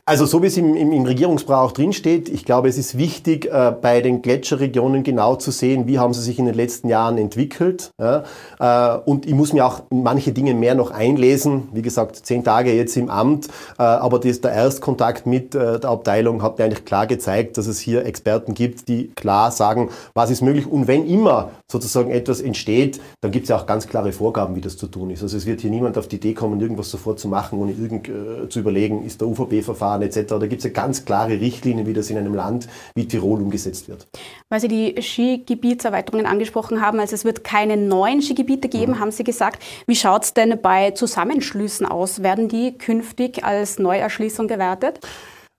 Also 0.09 0.25
so 0.25 0.43
wie 0.43 0.47
es 0.47 0.57
im, 0.57 0.75
im, 0.75 0.91
im 0.91 1.05
Regierungsbrauch 1.05 1.73
drinsteht, 1.73 2.31
ich 2.31 2.47
glaube, 2.47 2.71
es 2.71 2.79
ist 2.79 2.97
wichtig, 2.97 3.45
äh, 3.45 3.75
bei 3.79 4.01
den 4.01 4.23
Gletscherregionen 4.23 5.03
genau 5.03 5.37
zu 5.37 5.51
sehen, 5.51 5.87
wie 5.87 5.99
haben 5.99 6.15
sie 6.15 6.23
sich 6.23 6.39
in 6.39 6.47
den 6.47 6.55
letzten 6.55 6.89
Jahren 6.89 7.19
entwickelt. 7.19 7.91
Ja? 8.01 8.25
Äh, 8.59 9.01
und 9.05 9.27
ich 9.27 9.35
muss 9.35 9.53
mir 9.53 9.67
auch 9.67 9.83
manche 9.91 10.33
Dinge 10.33 10.55
mehr 10.55 10.75
noch 10.75 10.93
einlesen. 10.93 11.69
Wie 11.75 11.83
gesagt, 11.83 12.17
zehn 12.17 12.43
Tage 12.43 12.73
jetzt 12.73 12.97
im 12.97 13.11
Amt, 13.11 13.49
äh, 13.79 13.83
aber 13.83 14.19
das, 14.19 14.41
der 14.41 14.53
Erstkontakt 14.53 15.27
mit 15.27 15.55
äh, 15.55 15.79
der 15.79 15.91
Abteilung 15.91 16.43
hat 16.43 16.57
mir 16.57 16.65
eigentlich 16.65 16.87
klar 16.87 17.07
gezeigt, 17.07 17.59
dass 17.59 17.67
es 17.67 17.79
hier 17.79 18.07
Experten 18.07 18.55
gibt, 18.55 18.89
die 18.89 19.09
klar 19.09 19.51
sagen, 19.51 19.91
was 20.15 20.31
ist 20.31 20.41
möglich. 20.41 20.67
Und 20.67 20.89
wenn 20.89 21.07
immer 21.07 21.51
sozusagen 21.71 22.11
etwas 22.13 22.41
entsteht, 22.41 22.99
dann 23.21 23.31
gibt 23.31 23.43
es 23.43 23.51
ja 23.51 23.59
auch 23.59 23.67
ganz 23.67 23.87
klare 23.87 24.13
Vorgaben, 24.13 24.57
wie 24.57 24.63
das 24.63 24.79
zu 24.79 24.87
tun 24.87 25.11
ist. 25.11 25.23
Also 25.23 25.37
es 25.37 25.45
wird 25.45 25.61
hier 25.61 25.71
niemand 25.71 25.99
auf 25.99 26.09
die 26.09 26.17
Idee 26.17 26.33
kommen, 26.33 26.59
irgendwas 26.63 26.91
sofort 26.91 27.21
zu 27.21 27.29
machen, 27.29 27.59
ohne 27.59 27.73
irgend 27.73 28.09
äh, 28.09 28.49
zu 28.49 28.61
überlegen, 28.61 29.05
ist 29.05 29.21
der 29.21 29.29
UVB-Verfahren 29.29 29.98
Verfahren 29.99 30.03
etc. 30.03 30.35
Da 30.39 30.47
gibt 30.47 30.61
es 30.61 30.65
ja 30.65 30.71
ganz 30.71 31.05
klare 31.05 31.41
Richtlinien, 31.41 31.87
wie 31.87 31.93
das 31.93 32.11
in 32.11 32.19
einem 32.19 32.35
Land 32.35 32.69
wie 32.95 33.07
Tirol 33.07 33.41
umgesetzt 33.41 33.89
wird. 33.89 34.07
Weil 34.49 34.61
Sie 34.61 34.69
die 34.69 35.01
Skigebietserweiterungen 35.01 36.27
angesprochen 36.27 36.81
haben, 36.81 37.01
also 37.01 37.15
es 37.15 37.25
wird 37.25 37.45
keine 37.45 37.77
neuen 37.77 38.23
Skigebiete 38.23 38.69
geben, 38.69 38.93
mhm. 38.93 39.01
haben 39.01 39.11
Sie 39.11 39.25
gesagt. 39.25 39.63
Wie 39.87 39.97
schaut 39.97 40.25
es 40.25 40.35
denn 40.35 40.61
bei 40.61 40.93
Zusammenschlüssen 40.93 41.87
aus? 41.87 42.23
Werden 42.23 42.49
die 42.49 42.77
künftig 42.77 43.45
als 43.45 43.79
Neuerschließung 43.79 44.49
gewertet? 44.49 45.01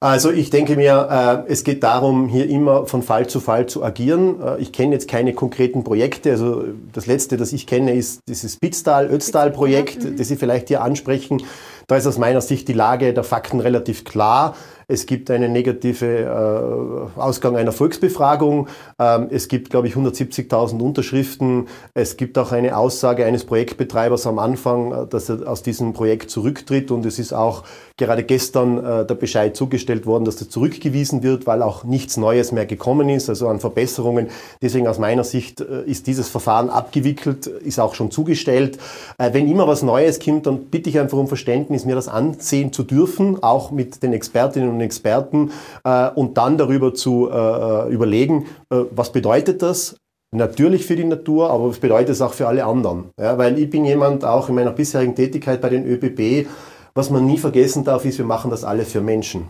Also 0.02 0.32
ich 0.32 0.50
denke 0.50 0.78
mir, 0.78 1.44
äh, 1.46 1.52
es 1.52 1.66
geht 1.66 1.84
darum, 1.84 2.30
hier 2.30 2.48
immer 2.50 2.86
von 2.86 3.04
Fall 3.04 3.28
zu 3.28 3.42
Fall 3.42 3.68
zu 3.68 3.84
agieren. 3.84 4.42
Äh, 4.42 4.62
ich 4.62 4.72
kenne 4.72 4.94
jetzt 4.94 5.10
keine 5.10 5.34
konkreten 5.34 5.84
Projekte. 5.84 6.32
Also 6.32 6.64
das 6.94 7.06
letzte, 7.06 7.36
das 7.36 7.52
ich 7.52 7.68
kenne, 7.68 7.94
ist 7.94 8.22
dieses 8.30 8.54
Spitztal-Ötztal-Projekt, 8.54 10.06
mhm. 10.06 10.16
das 10.16 10.30
Sie 10.30 10.38
vielleicht 10.38 10.70
hier 10.70 10.84
ansprechen. 10.84 11.44
Da 11.90 11.98
ist 11.98 12.06
aus 12.06 12.20
meiner 12.20 12.40
Sicht 12.40 12.68
die 12.68 12.74
Lage 12.74 13.16
der 13.16 13.24
Fakten 13.24 13.60
relativ 13.60 14.04
klar. 14.04 14.56
Es 14.92 15.06
gibt 15.06 15.30
einen 15.30 15.54
negative 15.54 17.10
äh, 17.16 17.20
Ausgang 17.20 17.56
einer 17.56 17.72
Volksbefragung. 17.72 18.68
Ähm, 18.98 19.28
es 19.30 19.48
gibt, 19.48 19.70
glaube 19.70 19.88
ich, 19.88 19.94
170.000 19.94 20.82
Unterschriften. 20.82 21.68
Es 21.94 22.18
gibt 22.18 22.40
auch 22.40 22.52
eine 22.52 22.76
Aussage 22.76 23.24
eines 23.24 23.46
Projektbetreibers 23.46 24.26
am 24.26 24.40
Anfang, 24.40 24.92
äh, 24.92 25.08
dass 25.08 25.30
er 25.30 25.48
aus 25.48 25.62
diesem 25.62 25.94
Projekt 25.94 26.32
zurücktritt. 26.32 26.90
Und 26.90 27.06
es 27.06 27.20
ist 27.20 27.34
auch 27.34 27.66
gerade 27.98 28.24
gestern 28.24 28.84
äh, 28.84 29.06
der 29.06 29.14
Bescheid 29.14 29.56
zugestellt 29.56 30.08
worden, 30.08 30.26
dass 30.26 30.38
das 30.38 30.50
zurückgewiesen 30.50 31.22
wird, 31.22 31.46
weil 31.46 31.62
auch 31.62 31.84
nichts 31.84 32.18
Neues 32.18 32.52
mehr 32.52 32.66
gekommen 32.66 33.10
ist, 33.10 33.30
also 33.30 33.48
an 33.48 33.60
Verbesserungen. 33.60 34.30
Deswegen 34.60 34.88
aus 34.88 34.98
meiner 34.98 35.24
Sicht 35.24 35.62
äh, 35.62 35.84
ist 35.84 36.08
dieses 36.08 36.30
Verfahren 36.30 36.72
abgewickelt, 36.72 37.46
ist 37.46 37.80
auch 37.80 37.94
schon 37.94 38.10
zugestellt. 38.10 38.80
Äh, 39.20 39.34
wenn 39.34 39.48
immer 39.48 39.68
was 39.68 39.84
Neues 39.84 40.20
kommt, 40.20 40.48
dann 40.48 40.66
bitte 40.66 40.90
ich 40.90 40.98
einfach 40.98 41.20
um 41.20 41.28
Verständnis, 41.28 41.86
mir 41.86 41.94
das 41.94 42.08
ansehen 42.08 42.74
zu 42.74 42.82
dürfen, 42.82 43.44
auch 43.44 43.70
mit 43.70 44.02
den 44.02 44.14
Expertinnen 44.14 44.70
und 44.70 44.79
und 44.80 44.86
Experten 44.86 45.52
äh, 45.84 46.10
und 46.10 46.38
dann 46.38 46.58
darüber 46.58 46.94
zu 46.94 47.30
äh, 47.30 47.92
überlegen, 47.92 48.48
äh, 48.70 48.84
was 48.92 49.12
bedeutet 49.12 49.62
das 49.62 49.96
Natürlich 50.32 50.86
für 50.86 50.96
die 50.96 51.06
Natur, 51.06 51.50
aber 51.50 51.70
was 51.70 51.80
bedeutet 51.80 52.10
es 52.10 52.22
auch 52.22 52.34
für 52.34 52.48
alle 52.48 52.64
anderen? 52.64 53.10
Ja, 53.20 53.40
weil 53.40 53.58
ich 53.58 53.68
bin 53.68 53.84
jemand 53.84 54.24
auch 54.24 54.48
in 54.48 54.54
meiner 54.54 54.72
bisherigen 54.72 55.16
Tätigkeit 55.16 55.60
bei 55.60 55.70
den 55.70 55.88
ÖBB, 55.88 56.48
was 56.94 57.10
man 57.10 57.26
nie 57.26 57.40
vergessen 57.40 57.84
darf, 57.84 58.06
ist, 58.06 58.20
wir 58.20 58.26
machen 58.26 58.52
das 58.52 58.64
alle 58.64 58.86
für 58.86 59.02
Menschen 59.02 59.50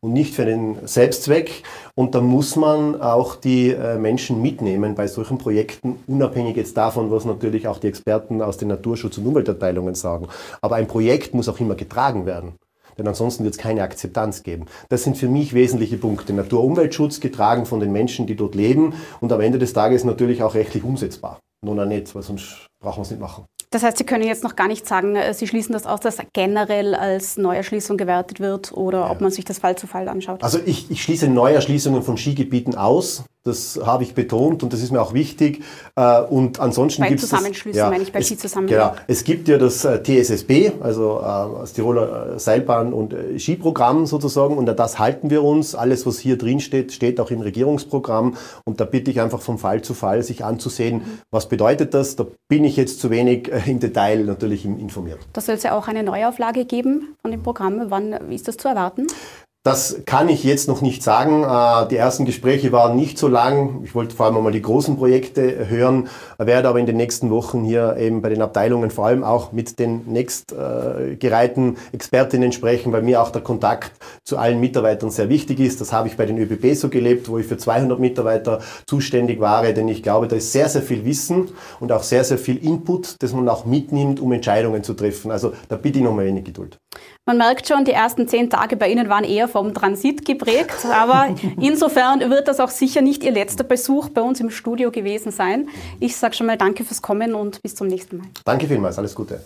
und 0.00 0.12
nicht 0.12 0.34
für 0.34 0.44
den 0.44 0.78
Selbstzweck. 0.84 1.62
Und 1.94 2.16
da 2.16 2.20
muss 2.20 2.56
man 2.56 3.00
auch 3.00 3.36
die 3.36 3.70
äh, 3.70 3.98
Menschen 3.98 4.42
mitnehmen 4.42 4.96
bei 4.96 5.06
solchen 5.06 5.38
Projekten, 5.38 6.00
unabhängig 6.08 6.56
jetzt 6.56 6.76
davon, 6.76 7.12
was 7.12 7.24
natürlich 7.24 7.68
auch 7.68 7.78
die 7.78 7.88
Experten 7.88 8.42
aus 8.42 8.56
den 8.56 8.68
Naturschutz- 8.68 9.18
und 9.18 9.26
Umweltabteilungen 9.26 9.94
sagen. 9.94 10.26
Aber 10.60 10.74
ein 10.74 10.88
Projekt 10.88 11.34
muss 11.34 11.48
auch 11.48 11.60
immer 11.60 11.76
getragen 11.76 12.26
werden 12.26 12.54
denn 13.00 13.08
ansonsten 13.08 13.44
wird 13.44 13.54
es 13.54 13.58
keine 13.58 13.82
Akzeptanz 13.82 14.42
geben. 14.42 14.66
Das 14.90 15.04
sind 15.04 15.16
für 15.16 15.28
mich 15.28 15.54
wesentliche 15.54 15.96
Punkte. 15.96 16.34
Natur-Umweltschutz 16.34 17.20
getragen 17.20 17.64
von 17.64 17.80
den 17.80 17.92
Menschen, 17.92 18.26
die 18.26 18.36
dort 18.36 18.54
leben 18.54 18.92
und 19.20 19.32
am 19.32 19.40
Ende 19.40 19.58
des 19.58 19.72
Tages 19.72 20.04
natürlich 20.04 20.42
auch 20.42 20.54
rechtlich 20.54 20.84
umsetzbar. 20.84 21.40
Nun 21.64 21.80
auch 21.80 21.86
nicht, 21.86 22.14
weil 22.14 22.22
sonst 22.22 22.66
brauchen 22.78 22.98
wir 22.98 23.02
es 23.02 23.10
nicht 23.10 23.20
machen. 23.20 23.46
Das 23.72 23.84
heißt, 23.84 23.98
Sie 23.98 24.04
können 24.04 24.24
jetzt 24.24 24.42
noch 24.42 24.56
gar 24.56 24.66
nicht 24.66 24.86
sagen, 24.86 25.14
äh, 25.16 25.32
Sie 25.32 25.46
schließen 25.46 25.72
das 25.72 25.86
aus, 25.86 26.00
dass 26.00 26.18
generell 26.34 26.94
als 26.94 27.36
Neuerschließung 27.36 27.96
gewertet 27.96 28.40
wird 28.40 28.72
oder 28.72 29.00
ja. 29.00 29.10
ob 29.10 29.20
man 29.20 29.30
sich 29.30 29.44
das 29.44 29.58
Fall 29.58 29.76
zu 29.76 29.86
Fall 29.86 30.08
anschaut? 30.08 30.42
Also 30.42 30.58
ich, 30.64 30.90
ich 30.90 31.02
schließe 31.02 31.28
Neuerschließungen 31.28 32.02
von 32.02 32.16
Skigebieten 32.18 32.74
aus. 32.74 33.24
Das 33.42 33.80
habe 33.82 34.02
ich 34.02 34.14
betont 34.14 34.62
und 34.62 34.72
das 34.72 34.82
ist 34.82 34.92
mir 34.92 35.00
auch 35.00 35.14
wichtig. 35.14 35.62
Äh, 35.96 36.20
und 36.22 36.60
ansonsten 36.60 37.04
gibt 37.04 37.22
es. 37.22 37.28
Zusammenschlüsse, 37.30 37.78
ja, 37.78 37.90
meine 37.90 38.02
ich, 38.02 38.12
bei 38.12 38.20
Skizusammenschlüssen. 38.20 38.90
Genau. 38.90 39.00
Es 39.06 39.24
gibt 39.24 39.48
ja 39.48 39.56
das 39.56 39.84
äh, 39.84 40.02
TSSB, 40.02 40.72
also 40.80 41.20
das 41.20 41.72
Tiroler 41.72 42.38
Seilbahn- 42.38 42.92
und 42.92 43.14
Skiprogramm 43.38 44.04
sozusagen. 44.04 44.58
Und 44.58 44.68
an 44.68 44.76
das 44.76 44.98
halten 44.98 45.30
wir 45.30 45.42
uns. 45.42 45.74
Alles, 45.74 46.04
was 46.04 46.18
hier 46.18 46.36
drin 46.36 46.60
steht, 46.60 46.92
steht 46.92 47.18
auch 47.18 47.30
im 47.30 47.40
Regierungsprogramm. 47.40 48.36
Und 48.64 48.80
da 48.80 48.84
bitte 48.84 49.10
ich 49.10 49.20
einfach 49.20 49.40
vom 49.40 49.58
Fall 49.58 49.80
zu 49.82 49.94
Fall 49.94 50.22
sich 50.22 50.44
anzusehen, 50.44 50.98
mhm. 50.98 51.18
was 51.30 51.48
bedeutet 51.48 51.94
das. 51.94 52.16
Da 52.16 52.26
bin 52.48 52.64
ich 52.64 52.76
jetzt 52.76 53.00
zu 53.00 53.10
wenig 53.10 53.50
im 53.66 53.80
Detail 53.80 54.24
natürlich 54.24 54.64
informiert. 54.64 55.18
Da 55.32 55.40
soll 55.40 55.54
es 55.54 55.62
ja 55.62 55.76
auch 55.76 55.88
eine 55.88 56.02
Neuauflage 56.02 56.66
geben 56.66 57.16
von 57.22 57.30
dem 57.30 57.42
Programm. 57.42 57.86
Wann 57.88 58.12
ist 58.30 58.48
das 58.48 58.56
zu 58.56 58.68
erwarten? 58.68 59.06
Das 59.62 60.04
kann 60.06 60.30
ich 60.30 60.42
jetzt 60.42 60.68
noch 60.68 60.80
nicht 60.80 61.02
sagen. 61.02 61.44
Äh, 61.44 61.86
die 61.88 61.96
ersten 61.96 62.24
Gespräche 62.24 62.72
waren 62.72 62.96
nicht 62.96 63.18
so 63.18 63.28
lang. 63.28 63.82
Ich 63.84 63.94
wollte 63.94 64.16
vor 64.16 64.24
allem 64.24 64.38
einmal 64.38 64.52
die 64.52 64.62
großen 64.62 64.96
Projekte 64.96 65.68
hören, 65.68 66.08
werde 66.38 66.66
aber 66.66 66.78
in 66.78 66.86
den 66.86 66.96
nächsten 66.96 67.28
Wochen 67.28 67.62
hier 67.62 67.98
eben 67.98 68.22
bei 68.22 68.30
den 68.30 68.40
Abteilungen 68.40 68.90
vor 68.90 69.04
allem 69.04 69.22
auch 69.22 69.52
mit 69.52 69.78
den 69.78 70.06
nächstgereihten 70.06 71.76
Expertinnen 71.92 72.52
sprechen, 72.52 72.90
weil 72.94 73.02
mir 73.02 73.20
auch 73.20 73.28
der 73.32 73.42
Kontakt 73.42 73.92
zu 74.24 74.38
allen 74.38 74.60
Mitarbeitern 74.60 75.10
sehr 75.10 75.28
wichtig 75.28 75.60
ist. 75.60 75.78
Das 75.82 75.92
habe 75.92 76.08
ich 76.08 76.16
bei 76.16 76.24
den 76.24 76.38
ÖBB 76.38 76.74
so 76.74 76.88
gelebt, 76.88 77.28
wo 77.28 77.36
ich 77.36 77.44
für 77.44 77.58
200 77.58 78.00
Mitarbeiter 78.00 78.60
zuständig 78.86 79.40
war, 79.40 79.62
denn 79.62 79.88
ich 79.88 80.02
glaube, 80.02 80.26
da 80.26 80.36
ist 80.36 80.52
sehr, 80.52 80.70
sehr 80.70 80.82
viel 80.82 81.04
Wissen 81.04 81.50
und 81.80 81.92
auch 81.92 82.02
sehr, 82.02 82.24
sehr 82.24 82.38
viel 82.38 82.56
Input, 82.64 83.16
das 83.18 83.34
man 83.34 83.46
auch 83.50 83.66
mitnimmt, 83.66 84.20
um 84.20 84.32
Entscheidungen 84.32 84.82
zu 84.82 84.94
treffen. 84.94 85.30
Also 85.30 85.52
da 85.68 85.76
bitte 85.76 85.98
ich 85.98 86.04
noch 86.04 86.14
mal 86.14 86.24
wenig 86.24 86.44
Geduld. 86.44 86.78
Man 87.30 87.38
merkt 87.38 87.68
schon, 87.68 87.84
die 87.84 87.92
ersten 87.92 88.26
zehn 88.26 88.50
Tage 88.50 88.76
bei 88.76 88.90
Ihnen 88.90 89.08
waren 89.08 89.22
eher 89.22 89.46
vom 89.46 89.72
Transit 89.72 90.24
geprägt, 90.24 90.84
aber 90.84 91.28
insofern 91.60 92.28
wird 92.28 92.48
das 92.48 92.58
auch 92.58 92.70
sicher 92.70 93.02
nicht 93.02 93.22
Ihr 93.22 93.30
letzter 93.30 93.62
Besuch 93.62 94.08
bei 94.08 94.20
uns 94.20 94.40
im 94.40 94.50
Studio 94.50 94.90
gewesen 94.90 95.30
sein. 95.30 95.68
Ich 96.00 96.16
sage 96.16 96.34
schon 96.34 96.48
mal 96.48 96.58
danke 96.58 96.82
fürs 96.84 97.02
Kommen 97.02 97.36
und 97.36 97.62
bis 97.62 97.76
zum 97.76 97.86
nächsten 97.86 98.16
Mal. 98.16 98.26
Danke 98.44 98.66
vielmals, 98.66 98.98
alles 98.98 99.14
Gute. 99.14 99.44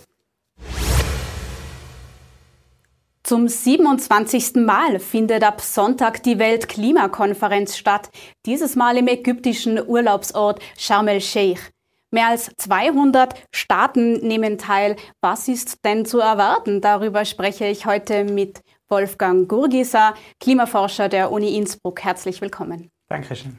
Zum 3.23 3.49
27. 3.49 4.55
Mal 4.55 4.99
findet 4.99 5.42
ab 5.42 5.61
Sonntag 5.61 6.23
die 6.23 6.38
Weltklimakonferenz 6.38 7.77
statt, 7.77 8.09
dieses 8.47 8.77
Mal 8.77 8.97
im 8.97 9.09
ägyptischen 9.09 9.79
Urlaubsort 9.87 10.59
Sharm 10.79 11.09
el-Sheikh. 11.09 11.73
Mehr 12.14 12.29
als 12.29 12.53
200 12.59 13.35
Staaten 13.53 14.24
nehmen 14.24 14.57
teil. 14.57 14.94
Was 15.20 15.48
ist 15.48 15.85
denn 15.85 16.07
zu 16.07 16.20
erwarten? 16.20 16.81
Darüber 16.81 17.24
spreche 17.24 17.66
ich 17.66 17.87
heute 17.87 18.22
mit 18.22 18.61
Wolfgang 18.88 19.48
Gurgisa, 19.48 20.14
Klimaforscher 20.38 21.09
der 21.09 21.33
Uni 21.33 21.57
Innsbruck. 21.57 22.05
Herzlich 22.05 22.40
willkommen. 22.40 22.92
Dankeschön. 23.09 23.59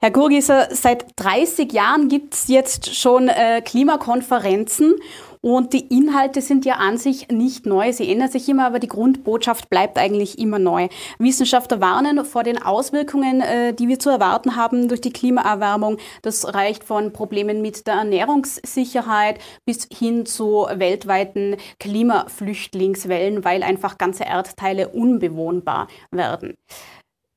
Herr 0.00 0.12
Gurgiser, 0.12 0.68
seit 0.70 1.06
30 1.16 1.72
Jahren 1.72 2.08
gibt 2.08 2.34
es 2.34 2.46
jetzt 2.46 2.94
schon 2.94 3.28
äh, 3.28 3.60
Klimakonferenzen 3.62 4.94
und 5.42 5.72
die 5.72 5.86
Inhalte 5.88 6.42
sind 6.42 6.66
ja 6.66 6.74
an 6.74 6.98
sich 6.98 7.28
nicht 7.28 7.64
neu. 7.64 7.92
Sie 7.92 8.10
ändern 8.10 8.30
sich 8.30 8.48
immer, 8.48 8.66
aber 8.66 8.78
die 8.78 8.88
Grundbotschaft 8.88 9.70
bleibt 9.70 9.96
eigentlich 9.96 10.38
immer 10.38 10.58
neu. 10.58 10.88
Wissenschaftler 11.18 11.80
warnen 11.80 12.24
vor 12.26 12.42
den 12.42 12.60
Auswirkungen, 12.62 13.40
äh, 13.40 13.72
die 13.72 13.88
wir 13.88 13.98
zu 13.98 14.10
erwarten 14.10 14.56
haben 14.56 14.88
durch 14.88 15.00
die 15.00 15.12
Klimaerwärmung. 15.12 15.96
Das 16.22 16.52
reicht 16.52 16.84
von 16.84 17.12
Problemen 17.12 17.62
mit 17.62 17.86
der 17.86 17.94
Ernährungssicherheit 17.94 19.38
bis 19.64 19.88
hin 19.90 20.26
zu 20.26 20.66
weltweiten 20.74 21.56
Klimaflüchtlingswellen, 21.78 23.42
weil 23.42 23.62
einfach 23.62 23.96
ganze 23.96 24.24
Erdteile 24.24 24.88
unbewohnbar 24.88 25.88
werden. 26.10 26.58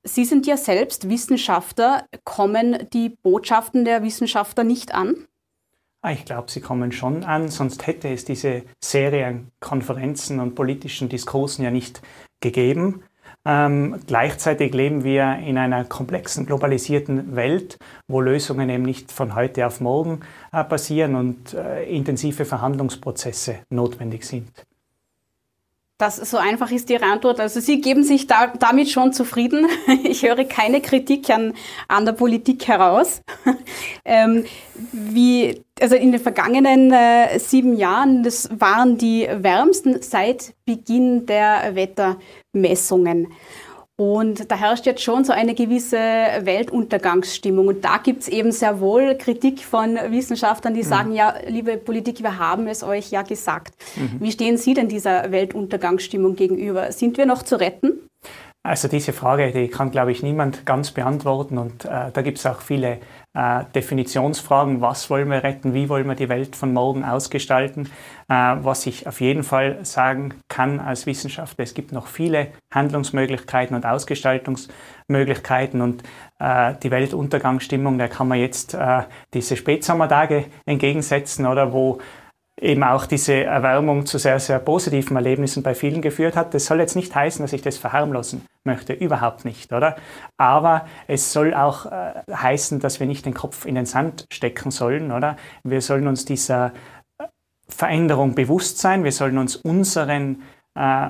Sie 0.06 0.26
sind 0.26 0.46
ja 0.46 0.58
selbst 0.58 1.08
Wissenschaftler. 1.08 2.06
Kommen 2.26 2.90
die 2.92 3.10
Botschaften 3.10 3.86
der 3.86 4.04
Wissenschaftler 4.04 4.66
nicht 4.66 4.94
an? 4.94 5.26
Ah, 6.06 6.12
ich 6.12 6.26
glaube, 6.26 6.52
sie 6.52 6.60
kommen 6.60 6.92
schon 6.92 7.24
an, 7.24 7.48
sonst 7.48 7.88
hätte 7.88 8.10
es 8.10 8.26
diese 8.26 8.64
Serie 8.84 9.26
an 9.26 9.48
Konferenzen 9.62 10.42
und 10.42 10.54
politischen 10.54 11.08
Diskursen 11.08 11.64
ja 11.64 11.72
nicht 11.72 12.02
gegeben. 12.42 13.04
Ähm, 13.46 14.02
gleichzeitig 14.06 14.74
leben 14.74 15.06
wir 15.06 15.38
in 15.38 15.58
einer 15.58 15.86
komplexen, 15.86 16.46
globalisierten 16.46 17.38
Welt, 17.38 17.78
wo 18.10 18.20
Lösungen 18.20 18.70
eben 18.70 18.84
nicht 18.84 19.14
von 19.14 19.34
heute 19.34 19.66
auf 19.66 19.80
morgen 19.80 20.20
äh, 20.52 20.66
passieren 20.66 21.16
und 21.16 21.54
äh, 21.54 21.86
intensive 21.86 22.44
Verhandlungsprozesse 22.44 23.60
notwendig 23.70 24.26
sind. 24.26 24.66
Das 26.04 26.18
so 26.18 26.36
einfach 26.36 26.70
ist 26.70 26.90
Ihre 26.90 27.06
Antwort. 27.06 27.40
Also 27.40 27.62
Sie 27.62 27.80
geben 27.80 28.04
sich 28.04 28.28
da, 28.28 28.48
damit 28.48 28.90
schon 28.90 29.14
zufrieden. 29.14 29.68
Ich 30.04 30.24
höre 30.24 30.44
keine 30.44 30.82
Kritik 30.82 31.30
an, 31.30 31.54
an 31.88 32.06
der 32.06 32.12
Politik 32.12 32.68
heraus. 32.68 33.22
ähm, 34.06 34.44
wie, 34.92 35.62
also 35.80 35.96
in 35.96 36.12
den 36.12 36.20
vergangenen 36.20 36.92
äh, 36.92 37.40
sieben 37.40 37.78
Jahren, 37.78 38.22
das 38.22 38.50
waren 38.52 38.98
die 38.98 39.30
wärmsten 39.32 40.02
seit 40.02 40.54
Beginn 40.66 41.26
der 41.26 41.74
Wettermessungen. 41.74 43.28
Und 43.96 44.50
da 44.50 44.56
herrscht 44.56 44.88
jetzt 44.88 45.04
schon 45.04 45.24
so 45.24 45.34
eine 45.34 45.54
gewisse 45.54 45.98
Weltuntergangsstimmung. 45.98 47.68
Und 47.68 47.86
da 47.86 47.98
gibt 47.98 48.24
es 48.24 48.28
eben 48.28 48.52
sehr 48.52 48.80
wohl 48.80 49.16
Kritik 49.16 49.60
von 49.62 49.96
Wissenschaftlern, 50.10 50.74
die 50.74 50.82
mhm. 50.82 50.88
sagen, 50.88 51.14
ja, 51.14 51.36
liebe 51.48 51.78
Politik, 51.78 52.24
wir 52.24 52.40
haben 52.40 52.68
es 52.68 52.84
euch 52.84 53.12
ja 53.12 53.22
gesagt. 53.22 53.76
Mhm. 53.96 54.20
Wie 54.20 54.32
stehen 54.32 54.58
Sie 54.58 54.74
denn 54.74 54.88
dieser 54.88 55.32
Weltuntergangsstimmung 55.32 56.36
gegenüber? 56.36 56.92
Sind 56.92 57.18
wir 57.18 57.28
noch 57.28 57.44
zu 57.44 57.60
retten? 57.60 58.10
Also 58.66 58.88
diese 58.88 59.12
Frage, 59.12 59.52
die 59.52 59.68
kann, 59.68 59.92
glaube 59.92 60.14
ich, 60.14 60.24
niemand 60.24 60.66
ganz 60.66 60.92
beantworten. 60.92 61.58
Und 61.58 61.84
äh, 61.84 62.12
da 62.14 62.22
gibt 62.22 62.38
es 62.38 62.46
auch 62.46 62.62
viele 62.62 63.00
äh, 63.34 63.66
Definitionsfragen. 63.76 64.80
Was 64.80 65.10
wollen 65.10 65.30
wir 65.30 65.44
retten? 65.44 65.74
Wie 65.74 65.90
wollen 65.90 66.08
wir 66.08 66.16
die 66.16 66.30
Welt 66.30 66.56
von 66.56 66.72
morgen 66.72 67.04
ausgestalten? 67.04 67.90
Äh, 68.30 68.56
was 68.62 68.86
ich 68.86 69.06
auf 69.06 69.20
jeden 69.20 69.44
Fall 69.44 69.84
sagen 69.84 70.36
kann 70.48 70.80
als 70.80 71.06
Wissenschaftler, 71.06 71.66
es 71.66 71.74
gibt 71.74 71.92
noch 71.92 72.08
viele 72.08 72.54
Handlungsmöglichkeiten 72.74 73.76
und 73.76 73.86
Ausgestaltungsmöglichkeiten. 73.86 75.82
Und 75.82 76.04
äh, 76.40 76.76
die 76.82 76.90
Weltuntergangsstimmung, 76.90 77.98
da 77.98 78.08
kann 78.08 78.30
man 78.30 78.40
jetzt 78.40 78.76
äh, 78.76 79.02
diese 79.34 79.58
Spätsommertage 79.58 80.46
entgegensetzen 80.66 81.48
oder 81.48 81.74
wo 81.74 82.00
eben 82.60 82.84
auch 82.84 83.06
diese 83.06 83.44
Erwärmung 83.44 84.06
zu 84.06 84.18
sehr, 84.18 84.40
sehr 84.40 84.60
positiven 84.60 85.16
Erlebnissen 85.16 85.64
bei 85.64 85.74
vielen 85.74 86.02
geführt 86.02 86.36
hat. 86.36 86.54
Das 86.54 86.66
soll 86.66 86.80
jetzt 86.80 86.96
nicht 86.96 87.14
heißen, 87.14 87.44
dass 87.44 87.54
ich 87.54 87.62
das 87.62 87.78
verharmlosen 87.78 88.46
möchte, 88.64 88.94
überhaupt 88.94 89.44
nicht, 89.44 89.74
oder? 89.74 89.96
Aber 90.38 90.86
es 91.08 91.34
soll 91.34 91.54
auch 91.54 91.88
äh, 91.88 92.14
heißen, 92.32 92.80
dass 92.80 93.00
wir 93.00 93.08
nicht 93.08 93.26
den 93.26 93.34
Kopf 93.34 93.66
in 93.66 93.76
den 93.76 93.86
Sand 93.86 94.28
stecken 94.32 94.72
sollen, 94.72 95.12
oder? 95.12 95.36
Wir 95.64 95.82
sollen 95.82 96.08
uns 96.08 96.26
dieser 96.26 96.74
äh, 97.18 97.26
Veränderung 97.68 98.36
bewusst 98.36 98.78
sein, 98.78 99.04
wir 99.04 99.12
sollen 99.12 99.38
uns 99.38 99.56
unseren, 99.56 100.44
äh, 100.76 101.10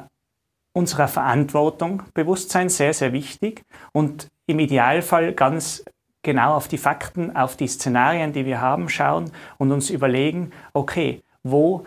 unserer 0.72 1.08
Verantwortung 1.08 2.04
bewusst 2.14 2.52
sein, 2.52 2.70
sehr, 2.70 2.94
sehr 2.94 3.12
wichtig. 3.12 3.64
Und 3.92 4.30
im 4.48 4.60
Idealfall 4.60 5.34
ganz 5.34 5.84
genau 6.24 6.56
auf 6.56 6.68
die 6.70 6.78
Fakten, 6.78 7.36
auf 7.36 7.58
die 7.58 7.68
Szenarien, 7.68 8.34
die 8.34 8.46
wir 8.46 8.62
haben, 8.62 8.90
schauen 8.90 9.30
und 9.58 9.72
uns 9.72 9.90
überlegen, 9.90 10.52
okay, 10.74 11.22
wo 11.44 11.86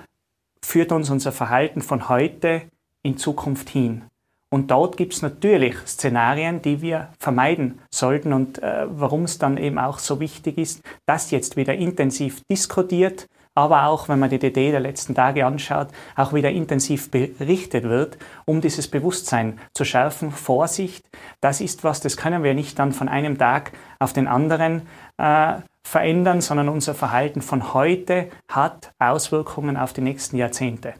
führt 0.63 0.93
uns 0.93 1.11
unser 1.11 1.33
Verhalten 1.33 1.83
von 1.83 2.09
heute 2.09 2.63
in 3.03 3.17
Zukunft 3.17 3.69
hin. 3.69 4.05
Und 4.51 4.71
dort 4.71 4.97
gibt 4.97 5.13
es 5.13 5.23
natürlich 5.23 5.77
Szenarien, 5.87 6.63
die 6.63 6.81
wir 6.81 7.09
vermeiden 7.19 7.81
sollten 7.91 8.33
und 8.33 8.63
äh, 8.63 8.87
warum 8.89 9.25
es 9.25 9.39
dann 9.39 9.57
eben 9.57 9.79
auch 9.79 9.99
so 9.99 10.21
wichtig 10.21 10.57
ist, 10.57 10.83
dass 11.05 11.31
jetzt 11.31 11.57
wieder 11.57 11.75
intensiv 11.75 12.43
diskutiert, 12.51 13.27
aber 13.57 13.87
auch, 13.87 14.09
wenn 14.09 14.19
man 14.19 14.31
die 14.31 14.39
DD 14.39 14.71
der 14.71 14.81
letzten 14.81 15.15
Tage 15.15 15.47
anschaut, 15.47 15.89
auch 16.15 16.33
wieder 16.33 16.51
intensiv 16.51 17.11
berichtet 17.11 17.85
wird, 17.85 18.19
um 18.45 18.61
dieses 18.61 18.89
Bewusstsein 18.89 19.59
zu 19.75 19.85
schärfen. 19.85 20.31
Vorsicht, 20.31 21.05
das 21.41 21.61
ist 21.61 21.83
was, 21.83 22.01
das 22.01 22.17
können 22.17 22.45
wir 22.45 22.55
nicht 22.55 22.79
dann 22.79 22.93
von 22.93 23.09
einem 23.09 23.39
Tag 23.39 23.73
auf 23.99 24.13
den 24.13 24.29
anderen 24.29 24.83
äh, 25.17 25.55
verändern, 25.87 26.43
sondern 26.43 26.69
unser 26.69 26.95
Verhalten 26.95 27.41
von 27.41 27.73
heute 27.73 28.29
hat 28.51 28.93
Auswirkungen 28.99 29.77
auf 29.77 29.93
die 29.93 30.03
nächsten 30.03 30.37
Jahrzehnte. 30.37 30.95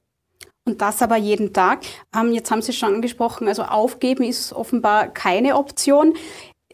Und 0.65 0.81
das 0.81 1.03
aber 1.03 1.17
jeden 1.17 1.53
Tag. 1.53 1.85
Ähm, 2.17 2.33
jetzt 2.33 2.51
haben 2.51 2.63
Sie 2.63 2.73
schon 2.73 2.95
angesprochen, 2.95 3.47
also 3.47 3.63
aufgeben 3.63 4.25
ist 4.25 4.53
offenbar 4.53 5.09
keine 5.09 5.57
Option. 5.57 6.15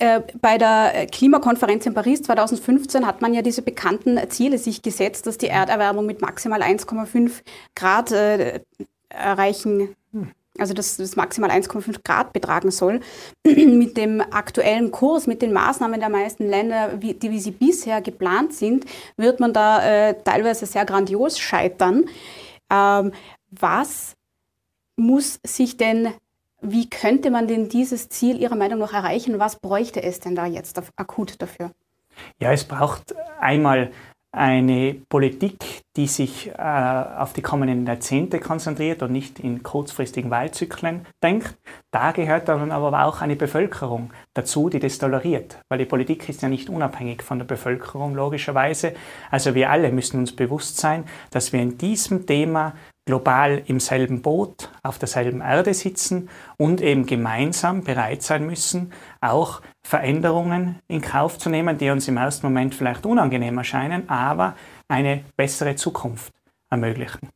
Äh, 0.02 0.20
bei 0.40 0.58
der 0.58 1.06
Klimakonferenz 1.12 1.86
in 1.86 1.94
Paris 1.94 2.22
2015 2.22 3.06
hat 3.06 3.22
man 3.22 3.34
ja 3.34 3.40
diese 3.40 3.62
bekannten 3.62 4.18
Ziele 4.30 4.58
sich 4.58 4.82
gesetzt, 4.82 5.28
dass 5.28 5.38
die 5.38 5.46
Erderwärmung 5.46 6.06
mit 6.06 6.20
maximal 6.20 6.60
1,5 6.60 7.30
Grad 7.76 8.10
äh, 8.10 8.60
erreichen 9.08 9.94
also 10.58 10.74
dass 10.74 10.98
das 10.98 11.16
maximal 11.16 11.50
1,5 11.50 12.02
Grad 12.04 12.34
betragen 12.34 12.70
soll, 12.70 13.00
mit 13.46 13.96
dem 13.96 14.20
aktuellen 14.20 14.90
Kurs, 14.90 15.26
mit 15.26 15.40
den 15.40 15.52
Maßnahmen 15.52 15.98
der 15.98 16.10
meisten 16.10 16.46
Länder, 16.46 17.00
wie, 17.00 17.14
die 17.14 17.30
wie 17.30 17.40
sie 17.40 17.52
bisher 17.52 18.02
geplant 18.02 18.52
sind, 18.52 18.84
wird 19.16 19.40
man 19.40 19.54
da 19.54 19.82
äh, 20.10 20.14
teilweise 20.22 20.66
sehr 20.66 20.84
grandios 20.84 21.38
scheitern. 21.38 22.04
Ähm, 22.70 23.12
was 23.50 24.14
muss 24.96 25.40
sich 25.42 25.78
denn, 25.78 26.12
wie 26.62 26.88
könnte 26.88 27.31
man 27.31 27.48
denn 27.48 27.68
dieses 27.68 28.09
Ziel 28.09 28.40
Ihrer 28.40 28.57
Meinung 28.57 28.79
nach 28.79 28.92
erreichen? 28.92 29.38
Was 29.38 29.57
bräuchte 29.57 30.03
es 30.03 30.20
denn 30.20 30.35
da 30.35 30.46
jetzt 30.46 30.81
akut 30.96 31.42
dafür? 31.42 31.72
Ja, 32.38 32.53
es 32.53 32.64
braucht 32.64 33.14
einmal 33.40 33.90
eine 34.35 34.94
Politik, 35.11 35.83
die 35.94 36.07
sich 36.07 36.48
äh, 36.48 36.53
auf 36.55 37.35
die 37.35 37.42
kommenden 37.42 37.87
Jahrzehnte 37.87 38.40
konzentriert 38.40 39.03
und 39.03 39.12
nicht 39.12 39.38
in 39.38 39.62
kurzfristigen 39.62 40.31
Wahlzyklen 40.31 41.07
denkt. 41.22 41.55
Da 41.90 42.12
gehört 42.12 42.48
dann 42.48 42.72
aber 42.72 43.05
auch 43.05 43.20
eine 43.20 43.37
Bevölkerung 43.37 44.11
dazu, 44.33 44.70
die 44.70 44.79
das 44.79 44.96
toleriert, 44.96 45.59
weil 45.68 45.79
die 45.79 45.85
Politik 45.85 46.31
ist 46.31 46.40
ja 46.40 46.48
nicht 46.48 46.70
unabhängig 46.70 47.22
von 47.22 47.38
der 47.38 47.44
Bevölkerung 47.44 48.14
logischerweise. 48.14 48.94
Also 49.31 49.55
wir 49.55 49.68
alle 49.68 49.92
müssen 49.92 50.20
uns 50.20 50.35
bewusst 50.35 50.79
sein, 50.79 51.05
dass 51.31 51.53
wir 51.53 51.61
in 51.61 51.77
diesem 51.77 52.25
Thema 52.25 52.72
global 53.04 53.62
im 53.66 53.80
selben 53.80 54.22
Boot, 54.22 54.70
auf 54.82 54.98
derselben 54.98 55.40
Erde 55.40 55.74
sitzen 55.74 56.28
und 56.56 56.80
eben 56.80 57.06
gemeinsam 57.06 57.82
bereit 57.82 58.22
sein 58.22 58.46
müssen, 58.46 58.92
auch 59.20 59.60
Veränderungen 59.82 60.78
in 60.88 61.00
Kauf 61.00 61.38
zu 61.38 61.50
nehmen, 61.50 61.78
die 61.78 61.90
uns 61.90 62.06
im 62.08 62.16
ersten 62.16 62.46
Moment 62.46 62.74
vielleicht 62.74 63.04
unangenehm 63.04 63.58
erscheinen, 63.58 64.08
aber 64.08 64.54
eine 64.88 65.24
bessere 65.36 65.74
Zukunft 65.74 66.32
ermöglichen. 66.70 67.28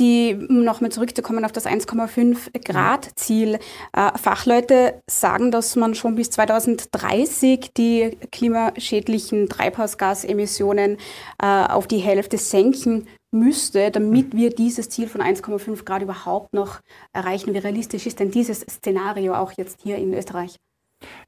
Die, 0.00 0.34
um 0.48 0.64
nochmal 0.64 0.90
zurückzukommen 0.90 1.44
auf 1.44 1.52
das 1.52 1.66
1,5 1.66 2.64
Grad 2.64 3.10
Ziel. 3.14 3.60
Äh, 3.92 4.18
Fachleute 4.18 5.00
sagen, 5.08 5.52
dass 5.52 5.76
man 5.76 5.94
schon 5.94 6.16
bis 6.16 6.30
2030 6.30 7.70
die 7.76 8.18
klimaschädlichen 8.32 9.48
Treibhausgasemissionen 9.48 10.98
äh, 11.40 11.46
auf 11.46 11.86
die 11.86 11.98
Hälfte 11.98 12.38
senken 12.38 13.06
müsste, 13.34 13.90
damit 13.90 14.34
wir 14.34 14.50
dieses 14.50 14.88
Ziel 14.88 15.08
von 15.08 15.20
1,5 15.20 15.84
Grad 15.84 16.02
überhaupt 16.02 16.54
noch 16.54 16.80
erreichen. 17.12 17.52
Wie 17.52 17.58
realistisch 17.58 18.06
ist 18.06 18.20
denn 18.20 18.30
dieses 18.30 18.60
Szenario 18.60 19.34
auch 19.34 19.52
jetzt 19.52 19.80
hier 19.82 19.96
in 19.98 20.14
Österreich? 20.14 20.56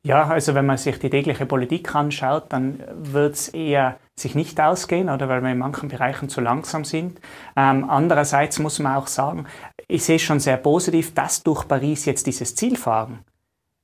Ja, 0.03 0.27
also 0.29 0.55
wenn 0.55 0.65
man 0.67 0.79
sich 0.79 0.99
die 0.99 1.11
tägliche 1.11 1.45
Politik 1.45 1.95
anschaut, 1.95 2.45
dann 2.51 2.83
wird 2.95 3.35
es 3.35 3.49
eher 3.49 3.99
sich 4.19 4.35
nicht 4.35 4.59
ausgehen, 4.61 5.11
oder 5.11 5.29
weil 5.29 5.43
wir 5.43 5.51
in 5.51 5.59
manchen 5.59 5.89
Bereichen 5.89 6.29
zu 6.29 6.41
langsam 6.41 6.85
sind. 6.85 7.21
Ähm, 7.57 7.85
andererseits 7.91 8.59
muss 8.59 8.79
man 8.79 8.97
auch 8.97 9.09
sagen, 9.09 9.47
ich 9.89 10.05
sehe 10.05 10.19
schon 10.19 10.41
sehr 10.41 10.57
positiv, 10.57 11.13
dass 11.13 11.43
durch 11.43 11.69
Paris 11.69 12.07
jetzt 12.07 12.27
dieses 12.27 12.55
Zielfahren 12.55 13.19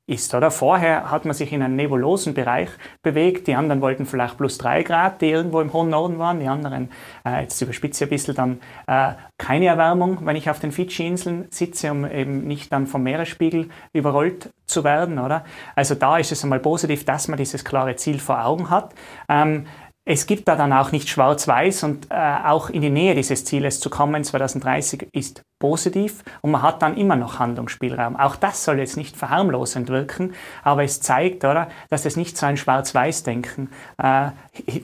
ist, 0.07 0.35
oder? 0.35 0.51
Vorher 0.51 1.11
hat 1.11 1.25
man 1.25 1.35
sich 1.35 1.53
in 1.53 1.62
einem 1.62 1.77
nebulosen 1.77 2.35
Bereich 2.35 2.69
bewegt. 3.03 3.47
Die 3.47 3.55
anderen 3.55 3.81
wollten 3.81 4.05
vielleicht 4.05 4.37
plus 4.37 4.59
drei 4.59 4.83
Grad, 4.83 5.21
die 5.21 5.31
irgendwo 5.31 5.61
im 5.61 5.73
hohen 5.73 5.91
Norden 5.91 6.19
waren. 6.19 6.41
Die 6.41 6.49
anderen, 6.49 6.91
äh, 7.25 7.43
jetzt 7.43 7.61
überspitze 7.61 8.05
ich 8.05 8.09
ein 8.09 8.15
bisschen, 8.15 8.35
dann 8.35 8.61
äh, 8.87 9.15
keine 9.38 9.67
Erwärmung, 9.67 10.19
wenn 10.27 10.37
ich 10.37 10.51
auf 10.51 10.59
den 10.59 10.73
Fidschi-Inseln 10.73 11.47
sitze, 11.51 11.91
um 11.91 12.05
eben 12.05 12.47
nicht 12.47 12.73
dann 12.73 12.87
vom 12.87 13.03
Meeresspiegel 13.05 13.69
überrollt 13.93 14.51
zu 14.67 14.85
werden, 14.85 15.19
oder? 15.19 15.45
Also 15.77 15.95
da 15.95 16.19
ist 16.19 16.33
es 16.33 16.43
einmal 16.43 16.61
positiv, 16.61 17.05
dass 17.05 17.29
man 17.29 17.38
dieses 17.38 17.65
klare 17.65 17.97
Ziel 17.97 18.19
vor 18.19 18.45
Augen 18.45 18.71
hat. 18.71 18.95
Ähm, 19.29 19.67
es 20.05 20.27
gibt 20.27 20.49
da 20.49 20.57
dann 20.57 20.73
auch 20.73 20.91
nicht 20.91 21.09
schwarz-weiß 21.09 21.85
und 21.85 22.09
äh, 22.11 22.15
auch 22.45 22.71
in 22.71 22.83
die 22.83 22.91
Nähe 22.91 23.15
dieses 23.15 23.45
Zieles 23.45 23.79
zu 23.79 23.88
kommen, 23.88 24.25
2030, 24.25 25.09
ist 25.12 25.43
positiv 25.62 26.25
und 26.40 26.51
man 26.51 26.62
hat 26.62 26.83
dann 26.83 26.96
immer 26.96 27.14
noch 27.14 27.38
Handlungsspielraum. 27.38 28.16
Auch 28.16 28.35
das 28.35 28.64
soll 28.64 28.81
jetzt 28.81 28.96
nicht 28.96 29.16
verharmlosend 29.16 29.88
wirken, 29.90 30.35
aber 30.64 30.83
es 30.83 31.01
zeigt, 31.01 31.44
oder, 31.44 31.68
dass 31.88 32.05
es 32.05 32.16
nicht 32.16 32.37
so 32.37 32.46
ein 32.46 32.57
Schwarz-Weiß-Denken, 32.57 33.70
äh, 33.98 34.31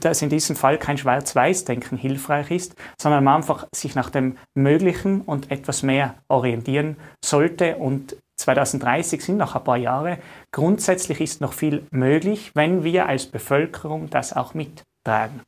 dass 0.01 0.23
in 0.23 0.29
diesem 0.29 0.55
Fall 0.55 0.79
kein 0.79 0.97
Schwarz-Weiß-Denken 0.97 1.99
hilfreich 1.99 2.53
ist, 2.53 2.77
sondern 2.97 3.25
man 3.25 3.39
einfach 3.39 3.67
sich 3.75 3.97
nach 3.97 4.09
dem 4.09 4.37
Möglichen 4.55 5.23
und 5.23 5.51
etwas 5.51 5.83
mehr 5.83 6.15
orientieren 6.29 6.97
sollte 7.25 7.75
und 7.75 8.17
2030 8.37 9.21
sind 9.21 9.39
noch 9.39 9.57
ein 9.57 9.65
paar 9.65 9.79
Jahre. 9.79 10.19
Grundsätzlich 10.53 11.21
ist 11.21 11.41
noch 11.41 11.55
viel 11.55 11.89
möglich, 11.91 12.53
wenn 12.55 12.85
wir 12.85 13.07
als 13.09 13.27
Bevölkerung 13.27 14.11
das 14.11 14.33
auch 14.33 14.55
mit 14.55 14.85
tragen. 15.05 15.41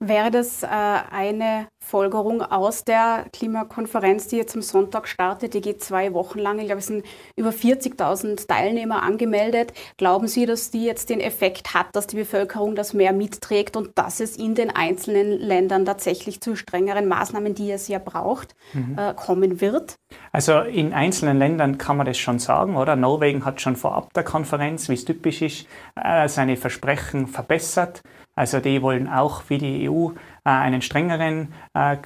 Wäre 0.00 0.30
das 0.30 0.62
äh, 0.62 0.68
eine 0.68 1.66
Folgerung 1.84 2.40
aus 2.40 2.84
der 2.84 3.26
Klimakonferenz, 3.32 4.28
die 4.28 4.36
jetzt 4.36 4.54
am 4.54 4.62
Sonntag 4.62 5.08
startet? 5.08 5.54
Die 5.54 5.60
geht 5.60 5.82
zwei 5.82 6.14
Wochen 6.14 6.38
lang. 6.38 6.60
Ich 6.60 6.66
glaube, 6.66 6.78
es 6.78 6.86
sind 6.86 7.04
über 7.34 7.50
40.000 7.50 8.46
Teilnehmer 8.46 9.02
angemeldet. 9.02 9.72
Glauben 9.96 10.28
Sie, 10.28 10.46
dass 10.46 10.70
die 10.70 10.84
jetzt 10.84 11.10
den 11.10 11.18
Effekt 11.18 11.74
hat, 11.74 11.88
dass 11.94 12.06
die 12.06 12.14
Bevölkerung 12.14 12.76
das 12.76 12.94
mehr 12.94 13.12
mitträgt 13.12 13.76
und 13.76 13.90
dass 13.98 14.20
es 14.20 14.36
in 14.36 14.54
den 14.54 14.70
einzelnen 14.70 15.32
Ländern 15.32 15.84
tatsächlich 15.84 16.40
zu 16.40 16.54
strengeren 16.54 17.08
Maßnahmen, 17.08 17.56
die 17.56 17.72
es 17.72 17.88
ja 17.88 17.98
braucht, 17.98 18.54
mhm. 18.74 18.96
äh, 18.96 19.14
kommen 19.14 19.60
wird? 19.60 19.96
Also 20.30 20.60
in 20.60 20.92
einzelnen 20.92 21.40
Ländern 21.40 21.76
kann 21.76 21.96
man 21.96 22.06
das 22.06 22.18
schon 22.18 22.38
sagen, 22.38 22.76
oder? 22.76 22.94
Norwegen 22.94 23.44
hat 23.44 23.60
schon 23.60 23.74
vorab 23.74 24.14
der 24.14 24.22
Konferenz, 24.22 24.88
wie 24.88 24.94
es 24.94 25.04
typisch 25.04 25.42
ist, 25.42 25.66
äh, 25.96 26.28
seine 26.28 26.56
Versprechen 26.56 27.26
verbessert. 27.26 28.02
Also 28.38 28.60
die 28.60 28.82
wollen 28.82 29.08
auch 29.08 29.42
wie 29.48 29.58
die 29.58 29.90
EU 29.90 30.10
äh, 30.10 30.12
einen 30.44 30.80
strengeren 30.80 31.52
äh, 31.74 31.96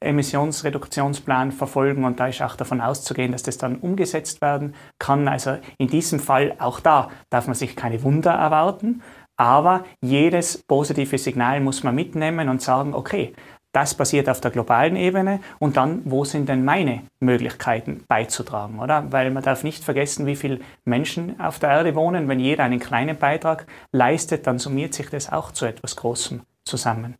Emissionsreduktionsplan 0.00 1.52
verfolgen 1.52 2.04
und 2.04 2.20
da 2.20 2.28
ist 2.28 2.40
auch 2.40 2.56
davon 2.56 2.80
auszugehen, 2.80 3.32
dass 3.32 3.42
das 3.42 3.58
dann 3.58 3.76
umgesetzt 3.76 4.40
werden 4.40 4.74
kann. 4.98 5.28
Also 5.28 5.58
in 5.76 5.88
diesem 5.88 6.20
Fall, 6.20 6.56
auch 6.58 6.80
da 6.80 7.10
darf 7.28 7.46
man 7.46 7.54
sich 7.54 7.76
keine 7.76 8.02
Wunder 8.02 8.32
erwarten, 8.32 9.02
aber 9.36 9.84
jedes 10.00 10.62
positive 10.62 11.18
Signal 11.18 11.60
muss 11.60 11.82
man 11.82 11.94
mitnehmen 11.94 12.48
und 12.48 12.62
sagen, 12.62 12.94
okay, 12.94 13.34
das 13.74 13.94
passiert 13.94 14.28
auf 14.28 14.40
der 14.40 14.52
globalen 14.52 14.96
Ebene 14.96 15.40
und 15.58 15.76
dann, 15.76 16.02
wo 16.04 16.24
sind 16.24 16.48
denn 16.48 16.64
meine 16.64 17.02
Möglichkeiten 17.20 18.04
beizutragen, 18.08 18.78
oder? 18.78 19.10
Weil 19.10 19.30
man 19.30 19.42
darf 19.42 19.64
nicht 19.64 19.82
vergessen, 19.82 20.26
wie 20.26 20.36
viele 20.36 20.60
Menschen 20.84 21.40
auf 21.40 21.58
der 21.58 21.70
Erde 21.70 21.94
wohnen. 21.94 22.28
Wenn 22.28 22.38
jeder 22.38 22.64
einen 22.64 22.78
kleinen 22.78 23.18
Beitrag 23.18 23.66
leistet, 23.90 24.46
dann 24.46 24.58
summiert 24.58 24.94
sich 24.94 25.10
das 25.10 25.32
auch 25.32 25.50
zu 25.50 25.66
etwas 25.66 25.96
Großem 25.96 26.42
zusammen. 26.64 27.16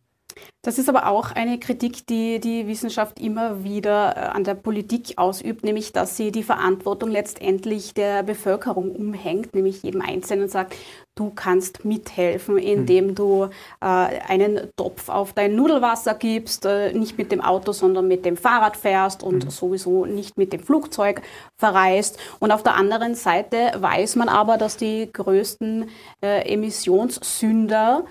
Das 0.63 0.79
ist 0.79 0.89
aber 0.89 1.09
auch 1.09 1.33
eine 1.33 1.59
Kritik, 1.59 2.07
die 2.07 2.41
die 2.41 2.67
Wissenschaft 2.67 3.21
immer 3.21 3.65
wieder 3.65 4.17
äh, 4.17 4.21
an 4.21 4.45
der 4.45 4.55
Politik 4.55 5.15
ausübt, 5.17 5.65
nämlich 5.65 5.93
dass 5.93 6.17
sie 6.17 6.33
die 6.33 6.43
Verantwortung 6.43 7.11
letztendlich 7.11 7.95
der 7.95 8.23
Bevölkerung 8.23 8.91
umhängt, 8.91 9.55
nämlich 9.55 9.83
jedem 9.83 10.01
Einzelnen 10.01 10.49
sagt, 10.49 10.75
du 11.15 11.31
kannst 11.31 11.85
mithelfen, 11.85 12.59
indem 12.59 13.09
mhm. 13.09 13.15
du 13.15 13.45
äh, 13.81 13.87
einen 13.87 14.69
Topf 14.77 15.09
auf 15.09 15.33
dein 15.33 15.55
Nudelwasser 15.55 16.15
gibst, 16.15 16.67
äh, 16.67 16.93
nicht 16.93 17.19
mit 17.19 17.31
dem 17.31 17.41
Auto, 17.41 17.73
sondern 17.73 18.09
mit 18.09 18.25
dem 18.25 18.37
Fahrrad 18.37 18.77
fährst 18.77 19.23
und 19.23 19.45
mhm. 19.45 19.51
sowieso 19.51 20.07
nicht 20.07 20.37
mit 20.37 20.53
dem 20.53 20.61
Flugzeug 20.61 21.23
verreist. 21.57 22.19
Und 22.41 22.51
auf 22.51 22.63
der 22.63 22.75
anderen 22.75 23.15
Seite 23.15 23.73
weiß 23.77 24.17
man 24.17 24.29
aber, 24.29 24.57
dass 24.57 24.77
die 24.77 25.09
größten 25.13 25.89
äh, 26.23 26.53
Emissionssünder 26.53 28.05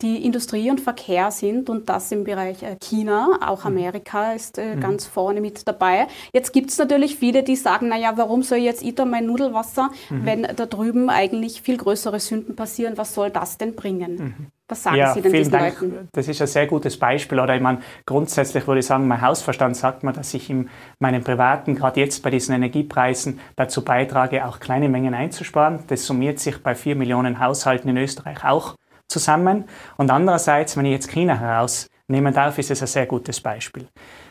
die 0.00 0.24
Industrie 0.24 0.70
und 0.70 0.80
Verkehr 0.80 1.32
sind 1.32 1.68
und 1.68 1.88
das 1.88 2.12
im 2.12 2.22
Bereich 2.22 2.62
äh, 2.62 2.76
China, 2.80 3.40
auch 3.44 3.64
mhm. 3.64 3.78
Amerika 3.78 4.32
ist 4.32 4.56
äh, 4.56 4.76
mhm. 4.76 4.80
ganz 4.80 5.06
vorne 5.06 5.40
mit 5.40 5.66
dabei. 5.66 6.06
Jetzt 6.32 6.52
gibt 6.52 6.70
es 6.70 6.78
natürlich 6.78 7.16
viele, 7.16 7.42
die 7.42 7.56
sagen, 7.56 7.88
naja, 7.88 8.12
warum 8.14 8.42
soll 8.42 8.58
jetzt 8.58 8.84
da 8.96 9.04
mein 9.04 9.26
Nudelwasser, 9.26 9.90
mhm. 10.08 10.24
wenn 10.24 10.42
da 10.42 10.66
drüben 10.66 11.10
eigentlich 11.10 11.62
viel 11.62 11.76
größere 11.76 12.20
Sünden 12.20 12.54
passieren, 12.54 12.96
was 12.96 13.12
soll 13.12 13.30
das 13.30 13.58
denn 13.58 13.74
bringen? 13.74 14.16
Mhm. 14.16 14.46
Was 14.68 14.82
sagen 14.82 14.96
ja, 14.98 15.14
Sie 15.14 15.22
denn 15.22 15.32
diesen 15.32 15.52
Dank. 15.52 15.80
Leuten? 15.80 16.08
Das 16.12 16.28
ist 16.28 16.40
ein 16.42 16.46
sehr 16.46 16.66
gutes 16.66 16.98
Beispiel. 16.98 17.40
Oder 17.40 17.56
ich 17.56 17.62
meine, 17.62 17.78
grundsätzlich 18.04 18.66
würde 18.66 18.80
ich 18.80 18.86
sagen, 18.86 19.08
mein 19.08 19.22
Hausverstand 19.22 19.76
sagt 19.76 20.04
mir, 20.04 20.12
dass 20.12 20.34
ich 20.34 20.50
in 20.50 20.68
meinem 21.00 21.24
privaten, 21.24 21.74
gerade 21.74 21.98
jetzt 21.98 22.22
bei 22.22 22.30
diesen 22.30 22.54
Energiepreisen, 22.54 23.40
dazu 23.56 23.82
beitrage, 23.82 24.46
auch 24.46 24.60
kleine 24.60 24.90
Mengen 24.90 25.14
einzusparen. 25.14 25.84
Das 25.86 26.04
summiert 26.04 26.38
sich 26.38 26.62
bei 26.62 26.74
vier 26.74 26.96
Millionen 26.96 27.40
Haushalten 27.40 27.88
in 27.88 27.96
Österreich 27.96 28.44
auch 28.44 28.74
zusammen. 29.08 29.64
Und 29.96 30.10
andererseits, 30.10 30.76
wenn 30.76 30.84
ich 30.84 30.92
jetzt 30.92 31.10
China 31.10 31.38
herausnehmen 31.38 32.32
darf, 32.32 32.58
ist 32.58 32.70
es 32.70 32.82
ein 32.82 32.86
sehr 32.86 33.06
gutes 33.06 33.40
Beispiel. 33.40 33.88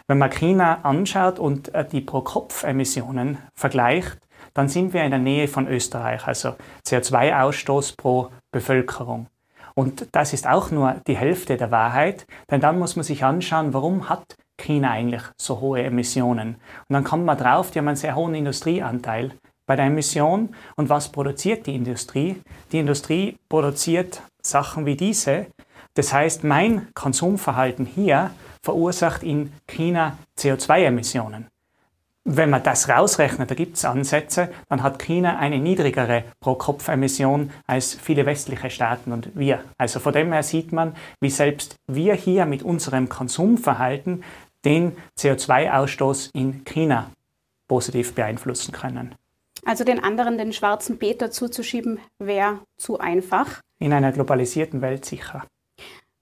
Wenn 0.08 0.20
man 0.20 0.30
China 0.30 0.80
anschaut 0.84 1.40
und 1.40 1.74
äh, 1.76 1.86
die 1.86 2.02
Pro-Kopf-Emissionen 2.02 3.40
vergleicht, 3.56 4.20
dann 4.54 4.70
sind 4.70 4.94
wir 4.94 5.04
in 5.04 5.12
der 5.12 5.20
Nähe 5.20 5.48
von 5.48 5.68
Österreich, 5.68 6.26
also 6.26 6.56
CO2-Ausstoß 6.88 7.96
pro 7.98 8.30
Bevölkerung. 8.52 9.28
Und 9.76 10.08
das 10.14 10.34
ist 10.34 10.48
auch 10.48 10.72
nur 10.72 10.96
die 11.06 11.18
Hälfte 11.18 11.58
der 11.58 11.70
Wahrheit, 11.70 12.26
denn 12.50 12.62
dann 12.62 12.80
muss 12.80 12.96
man 12.96 13.04
sich 13.04 13.24
anschauen, 13.24 13.74
warum 13.74 14.10
hat 14.10 14.36
China 14.58 14.90
eigentlich 14.90 15.22
so 15.40 15.60
hohe 15.60 15.84
Emissionen? 15.84 16.56
Und 16.56 16.94
dann 16.94 17.04
kommt 17.04 17.26
man 17.26 17.38
drauf, 17.38 17.70
die 17.70 17.78
haben 17.78 17.88
einen 17.88 17.98
sehr 17.98 18.16
hohen 18.16 18.34
Industrieanteil 18.34 19.34
bei 19.68 19.76
der 19.76 19.86
Emission. 19.86 20.56
Und 20.76 20.90
was 20.90 21.12
produziert 21.12 21.68
die 21.68 21.76
Industrie? 21.76 22.42
Die 22.72 22.80
Industrie 22.80 23.38
produziert 23.48 24.24
Sachen 24.42 24.88
wie 24.88 24.96
diese. 24.96 25.46
Das 25.94 26.12
heißt, 26.14 26.44
mein 26.44 26.88
Konsumverhalten 26.96 27.86
hier 27.86 28.32
verursacht 28.64 29.22
in 29.22 29.54
China 29.68 30.18
CO2-Emissionen. 30.40 31.48
Wenn 32.30 32.50
man 32.50 32.62
das 32.62 32.90
rausrechnet, 32.90 33.50
da 33.50 33.56
gibt 33.56 33.78
es 33.78 33.86
Ansätze, 33.86 34.50
dann 34.68 34.84
hat 34.84 35.00
China 35.00 35.38
eine 35.38 35.60
niedrigere 35.60 36.26
Pro-Kopf-Emission 36.42 37.52
als 37.66 37.94
viele 37.94 38.26
westliche 38.26 38.70
Staaten 38.70 39.14
und 39.14 39.32
wir. 39.34 39.64
Also 39.78 40.02
von 40.02 40.12
dem 40.12 40.34
her 40.34 40.44
sieht 40.44 40.74
man, 40.74 40.94
wie 41.22 41.30
selbst 41.30 41.78
wir 41.88 42.16
hier 42.16 42.46
mit 42.46 42.64
unserem 42.64 43.08
Konsumverhalten 43.08 44.24
den 44.66 44.98
CO2-Ausstoß 45.18 46.32
in 46.34 46.66
China 46.66 47.12
positiv 47.70 48.14
beeinflussen 48.14 48.74
können. 48.74 49.16
Also 49.68 49.84
den 49.84 50.02
anderen 50.02 50.38
den 50.38 50.54
schwarzen 50.54 50.98
Peter 50.98 51.30
zuzuschieben, 51.30 52.00
wäre 52.20 52.60
zu 52.78 53.00
einfach. 53.00 53.60
In 53.80 53.92
einer 53.92 54.14
globalisierten 54.14 54.82
Welt 54.82 55.04
sicher. 55.04 55.44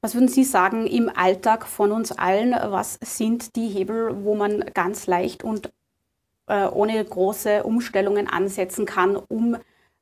Was 0.01 0.15
würden 0.15 0.29
Sie 0.29 0.43
sagen 0.43 0.87
im 0.87 1.11
Alltag 1.15 1.67
von 1.67 1.91
uns 1.91 2.11
allen? 2.11 2.53
Was 2.53 2.97
sind 3.03 3.55
die 3.55 3.67
Hebel, 3.67 4.23
wo 4.23 4.33
man 4.33 4.65
ganz 4.73 5.05
leicht 5.05 5.43
und 5.43 5.71
äh, 6.47 6.65
ohne 6.65 7.05
große 7.05 7.61
Umstellungen 7.61 8.27
ansetzen 8.27 8.87
kann, 8.87 9.15
um 9.15 9.57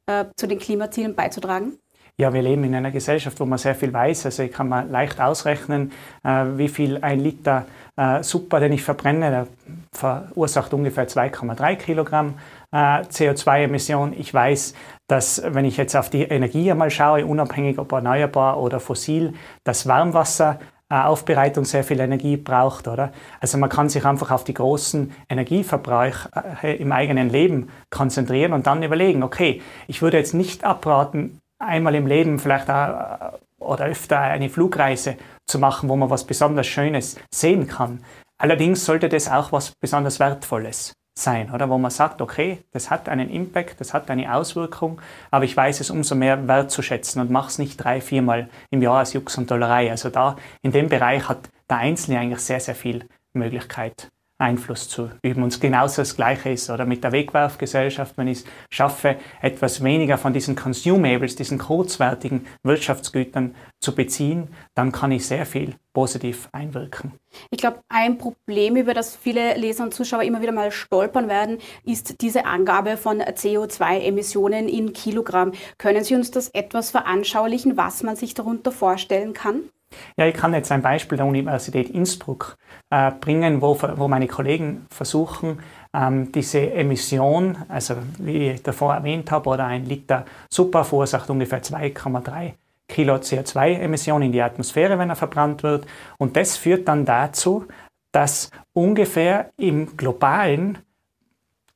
äh, 0.06 0.24
zu 0.38 0.48
den 0.48 0.60
Klimazielen 0.60 1.14
beizutragen? 1.14 1.78
Ja, 2.18 2.32
wir 2.32 2.44
leben 2.44 2.64
in 2.64 2.76
einer 2.76 2.92
Gesellschaft, 2.92 3.40
wo 3.42 3.46
man 3.46 3.58
sehr 3.58 3.76
viel 3.76 3.92
weiß. 3.92 4.28
Also 4.28 4.44
ich 4.44 4.52
kann 4.54 4.70
mal 4.70 4.88
leicht 4.88 5.20
ausrechnen, 5.20 5.92
äh, 6.24 6.46
wie 6.56 6.70
viel 6.70 7.00
ein 7.02 7.20
Liter 7.20 7.66
äh, 7.98 8.24
Super, 8.24 8.62
den 8.62 8.72
ich 8.72 8.84
verbrenne, 8.84 9.32
der 9.32 9.48
verursacht 9.92 10.74
ungefähr 10.74 11.10
2,3 11.10 11.76
Kilogramm 11.76 12.36
CO2-Emission. 12.74 14.14
Ich 14.14 14.34
weiß, 14.34 14.74
dass 15.08 15.42
wenn 15.46 15.66
ich 15.66 15.78
jetzt 15.78 15.96
auf 15.96 16.10
die 16.10 16.24
Energie 16.24 16.72
einmal 16.72 16.90
schaue, 16.90 17.26
unabhängig 17.26 17.78
ob 17.78 17.92
erneuerbar 17.92 18.60
oder 18.60 18.80
fossil, 18.80 19.34
dass 19.64 19.88
Warmwasser 19.88 20.60
äh, 20.90 20.96
Aufbereitung 20.96 21.66
sehr 21.66 21.84
viel 21.84 22.00
Energie 22.00 22.38
braucht, 22.38 22.88
oder? 22.88 23.12
Also 23.40 23.58
man 23.58 23.70
kann 23.70 23.90
sich 23.90 24.06
einfach 24.06 24.32
auf 24.32 24.44
die 24.44 24.54
großen 24.54 25.12
Energieverbrauch 25.30 26.28
äh, 26.62 26.76
im 26.76 26.92
eigenen 26.92 27.30
Leben 27.30 27.70
konzentrieren 27.90 28.54
und 28.54 28.68
dann 28.68 28.84
überlegen, 28.84 29.24
okay, 29.24 29.62
ich 29.88 30.02
würde 30.02 30.18
jetzt 30.18 30.34
nicht 30.34 30.64
abraten, 30.64 31.40
einmal 31.60 31.96
im 31.96 32.06
Leben 32.06 32.38
vielleicht 32.38 32.70
auch, 32.70 33.40
oder 33.60 33.86
öfter 33.86 34.20
eine 34.20 34.50
Flugreise 34.50 35.16
zu 35.48 35.58
machen, 35.58 35.90
wo 35.90 35.96
man 35.96 36.10
was 36.10 36.26
besonders 36.26 36.68
Schönes 36.68 37.18
sehen 37.34 37.68
kann. 37.68 38.04
Allerdings 38.38 38.86
sollte 38.86 39.10
das 39.10 39.32
auch 39.32 39.52
was 39.52 39.72
besonders 39.80 40.20
Wertvolles 40.20 40.94
sein, 41.16 41.52
oder? 41.52 41.70
Wo 41.70 41.78
man 41.78 41.92
sagt, 41.92 42.22
okay, 42.22 42.64
das 42.72 42.90
hat 42.90 43.10
einen 43.10 43.30
Impact, 43.30 43.80
das 43.80 43.94
hat 43.94 44.10
eine 44.10 44.34
Auswirkung, 44.34 45.00
aber 45.32 45.46
ich 45.46 45.56
weiß 45.56 45.80
es 45.80 45.90
umso 45.90 46.16
mehr 46.16 46.48
wertzuschätzen 46.48 47.22
und 47.22 47.30
mache 47.30 47.50
es 47.50 47.60
nicht 47.60 47.78
drei, 47.78 48.02
viermal 48.02 48.50
im 48.70 48.82
Jahr 48.82 49.00
als 49.00 49.14
Jux 49.14 49.38
und 49.38 49.50
Dollerei. 49.50 49.92
Also 49.92 50.10
da, 50.10 50.36
in 50.62 50.72
dem 50.72 50.90
Bereich 50.90 51.28
hat 51.30 51.50
der 51.70 51.78
Einzelne 51.78 52.20
eigentlich 52.20 52.42
sehr, 52.42 52.60
sehr 52.60 52.76
viel 52.76 53.08
Möglichkeit 53.34 54.10
Einfluss 54.40 54.90
zu 54.90 55.10
üben. 55.22 55.44
Und 55.44 55.60
genauso 55.62 56.02
das 56.02 56.16
Gleiche 56.16 56.50
ist 56.50 56.70
oder 56.70 56.86
mit 56.86 57.04
der 57.04 57.12
Wegwerfgesellschaft, 57.12 58.18
wenn 58.18 58.28
ich 58.28 58.40
es 58.40 58.46
schaffe, 58.70 59.18
etwas 59.42 59.84
weniger 59.84 60.18
von 60.18 60.34
diesen 60.34 60.56
Consumables, 60.56 61.36
diesen 61.36 61.60
kurzwertigen 61.60 62.46
Wirtschaftsgütern 62.64 63.56
zu 63.80 63.96
beziehen, 63.96 64.50
dann 64.76 64.92
kann 64.92 65.12
ich 65.12 65.26
sehr 65.26 65.46
viel 65.46 65.76
positiv 65.94 66.50
einwirken. 66.52 67.14
Ich 67.52 67.60
glaube, 67.60 67.82
ein 67.90 68.18
Problem, 68.18 68.76
über 68.76 68.94
das 68.94 69.16
viele 69.16 69.56
Leser 69.56 69.84
und 69.84 69.94
Zuschauer 69.94 70.24
immer 70.24 70.42
wieder 70.42 70.52
mal 70.52 70.72
stolpern 70.72 71.30
werden, 71.30 71.60
ist 71.84 72.22
diese 72.22 72.46
Angabe 72.46 72.98
von 72.98 73.22
CO2-Emissionen 73.22 74.68
in 74.68 74.94
Kilogramm. 74.94 75.54
Können 75.78 76.04
Sie 76.04 76.16
uns 76.16 76.32
das 76.32 76.50
etwas 76.50 76.92
veranschaulichen, 76.92 77.78
was 77.78 78.04
man 78.04 78.16
sich 78.16 78.34
darunter 78.34 78.72
vorstellen 78.72 79.34
kann? 79.34 79.70
Ja, 80.18 80.26
ich 80.26 80.36
kann 80.36 80.54
jetzt 80.54 80.72
ein 80.72 80.82
Beispiel 80.82 81.18
der 81.18 81.26
Universität 81.26 81.90
Innsbruck 81.90 82.58
äh, 82.90 83.12
bringen, 83.12 83.62
wo, 83.62 83.78
wo 83.96 84.08
meine 84.08 84.28
Kollegen 84.28 84.86
versuchen, 84.90 85.60
ähm, 85.94 86.32
diese 86.32 86.72
Emission, 86.72 87.58
also 87.70 87.96
wie 88.18 88.52
ich 88.52 88.64
davor 88.64 88.96
erwähnt 88.96 89.32
habe, 89.32 89.50
oder 89.50 89.66
ein 89.66 89.86
Liter 89.86 90.26
Super 90.52 90.84
verursacht 90.84 91.30
ungefähr 91.30 91.62
2,3 91.62 92.54
Kilo 92.88 93.16
CO2-Emissionen 93.16 94.28
in 94.28 94.32
die 94.32 94.42
Atmosphäre, 94.42 95.00
wenn 95.00 95.10
er 95.10 95.16
verbrannt 95.16 95.64
wird. 95.64 95.86
Und 96.18 96.36
das 96.36 96.58
führt 96.58 96.88
dann 96.88 97.06
dazu, 97.06 97.66
dass 98.12 98.52
ungefähr 98.74 99.52
im 99.58 99.98
globalen 99.98 100.78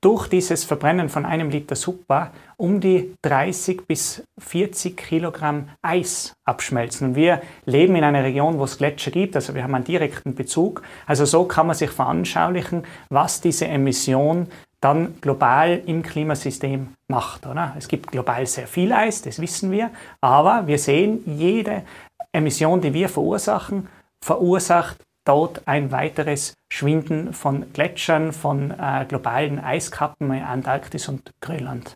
durch 0.02 0.28
dieses 0.28 0.64
Verbrennen 0.64 1.10
von 1.10 1.26
einem 1.26 1.50
Liter 1.50 1.76
Super 1.76 2.32
um 2.58 2.80
die 2.80 3.14
30 3.24 3.88
bis 3.88 4.24
40 4.40 4.96
Kilogramm 4.96 5.70
Eis 5.82 6.34
abschmelzen. 6.46 7.10
Und 7.10 7.16
wir 7.16 7.42
leben 7.66 7.96
in 7.96 8.04
einer 8.04 8.24
Region, 8.24 8.60
wo 8.60 8.64
es 8.66 8.78
Gletscher 8.78 9.12
gibt, 9.12 9.36
also 9.36 9.56
wir 9.56 9.64
haben 9.64 9.76
einen 9.76 9.84
direkten 9.84 10.36
Bezug. 10.36 10.84
Also 11.06 11.26
so 11.26 11.46
kann 11.46 11.68
man 11.68 11.76
sich 11.76 11.90
veranschaulichen, 11.90 12.84
was 13.10 13.42
diese 13.42 13.68
Emission 13.68 14.48
dann 14.82 15.20
global 15.22 15.82
im 15.86 16.04
Klimasystem 16.04 16.90
macht. 17.08 17.48
Oder? 17.48 17.74
Es 17.78 17.88
gibt 17.88 18.12
global 18.12 18.46
sehr 18.46 18.68
viel 18.68 18.94
Eis, 18.94 19.24
das 19.24 19.40
wissen 19.40 19.72
wir, 19.72 19.90
aber 20.22 20.68
wir 20.68 20.78
sehen, 20.78 21.24
jede 21.26 21.84
Emission, 22.32 22.82
die 22.82 22.94
wir 22.94 23.10
verursachen, 23.10 23.88
verursacht 24.22 24.98
dort 25.28 25.68
ein 25.68 25.92
weiteres 25.92 26.54
Schwinden 26.70 27.34
von 27.34 27.72
Gletschern, 27.74 28.34
von 28.34 28.72
äh, 28.72 29.06
globalen 29.08 29.60
Eiskappen 29.60 30.32
in 30.32 30.44
Antarktis 30.44 31.08
und 31.08 31.32
Grönland. 31.42 31.96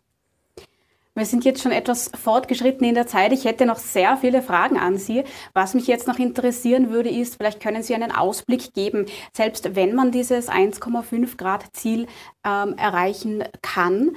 Wir 1.14 1.26
sind 1.26 1.44
jetzt 1.44 1.62
schon 1.62 1.72
etwas 1.72 2.10
fortgeschritten 2.14 2.86
in 2.86 2.94
der 2.94 3.06
Zeit. 3.06 3.32
Ich 3.32 3.44
hätte 3.44 3.66
noch 3.66 3.76
sehr 3.76 4.16
viele 4.16 4.40
Fragen 4.40 4.78
an 4.78 4.96
Sie. 4.96 5.24
Was 5.52 5.74
mich 5.74 5.86
jetzt 5.86 6.08
noch 6.08 6.18
interessieren 6.18 6.88
würde, 6.90 7.10
ist, 7.10 7.36
vielleicht 7.36 7.60
können 7.60 7.82
Sie 7.82 7.94
einen 7.94 8.12
Ausblick 8.12 8.72
geben, 8.72 9.04
selbst 9.34 9.76
wenn 9.76 9.94
man 9.94 10.10
dieses 10.10 10.48
1,5 10.48 11.36
Grad 11.36 11.64
Ziel 11.74 12.06
ähm, 12.46 12.74
erreichen 12.78 13.44
kann. 13.60 14.12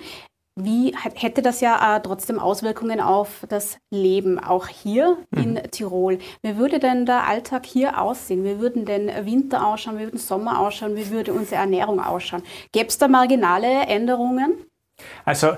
Wie 0.58 0.96
hätte 1.16 1.42
das 1.42 1.60
ja 1.60 1.98
äh, 1.98 2.02
trotzdem 2.02 2.40
Auswirkungen 2.40 3.02
auf 3.02 3.46
das 3.50 3.78
Leben, 3.92 4.40
auch 4.40 4.68
hier 4.70 5.18
mhm. 5.32 5.44
in 5.44 5.72
Tirol? 5.72 6.20
Wie 6.44 6.56
würde 6.56 6.80
denn 6.80 7.06
der 7.06 7.28
Alltag 7.28 7.66
hier 7.66 8.02
aussehen? 8.02 8.46
Wie 8.46 8.60
würden 8.60 8.86
denn 8.86 9.26
Winter 9.26 9.68
ausschauen? 9.68 9.98
Wie 10.00 10.04
würden 10.04 10.18
Sommer 10.18 10.60
ausschauen? 10.60 10.96
Wie 10.96 11.10
würde 11.10 11.34
unsere 11.34 11.60
Ernährung 11.60 12.00
ausschauen? 12.00 12.44
Gäbe 12.72 12.88
es 12.88 12.98
da 12.98 13.10
marginale 13.10 13.68
Änderungen? 13.88 14.66
Also, 15.26 15.58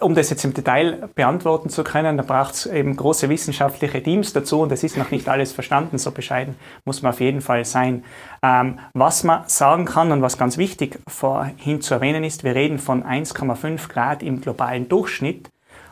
um 0.00 0.14
das 0.14 0.30
jetzt 0.30 0.44
im 0.44 0.54
Detail 0.54 1.08
beantworten 1.14 1.68
zu 1.68 1.82
können, 1.82 2.16
da 2.16 2.22
braucht 2.22 2.54
es 2.54 2.66
eben 2.66 2.94
große 2.96 3.28
wissenschaftliche 3.28 4.02
Teams 4.02 4.32
dazu 4.32 4.60
und 4.60 4.72
es 4.72 4.84
ist 4.84 4.96
noch 4.96 5.10
nicht 5.10 5.28
alles 5.28 5.52
verstanden, 5.52 5.98
so 5.98 6.10
bescheiden 6.10 6.56
muss 6.84 7.02
man 7.02 7.12
auf 7.12 7.20
jeden 7.20 7.40
Fall 7.40 7.64
sein. 7.64 8.04
Ähm, 8.42 8.78
was 8.94 9.24
man 9.24 9.48
sagen 9.48 9.84
kann 9.84 10.12
und 10.12 10.22
was 10.22 10.38
ganz 10.38 10.58
wichtig 10.58 10.98
vorhin 11.08 11.80
zu 11.80 11.94
erwähnen 11.94 12.24
ist, 12.24 12.44
wir 12.44 12.54
reden 12.54 12.78
von 12.78 13.02
1,5 13.02 13.88
Grad 13.88 14.22
im 14.22 14.40
globalen 14.40 14.88
Durchschnitt 14.88 15.50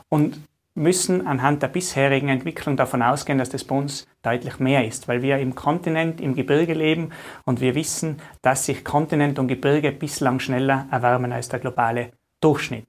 und 0.09 0.39
müssen 0.73 1.27
anhand 1.27 1.61
der 1.61 1.67
bisherigen 1.67 2.29
Entwicklung 2.29 2.77
davon 2.77 3.01
ausgehen, 3.01 3.37
dass 3.37 3.49
das 3.49 3.65
bei 3.65 3.75
uns 3.75 4.07
deutlich 4.21 4.59
mehr 4.59 4.87
ist, 4.87 5.07
weil 5.07 5.21
wir 5.21 5.37
im 5.37 5.53
Kontinent, 5.53 6.21
im 6.21 6.33
Gebirge 6.33 6.73
leben 6.73 7.09
und 7.45 7.59
wir 7.59 7.75
wissen, 7.75 8.21
dass 8.41 8.65
sich 8.65 8.85
Kontinent 8.85 9.37
und 9.37 9.47
Gebirge 9.47 9.91
bislang 9.91 10.39
schneller 10.39 10.87
erwärmen 10.89 11.33
als 11.33 11.49
der 11.49 11.59
globale 11.59 12.11
Durchschnitt. 12.41 12.87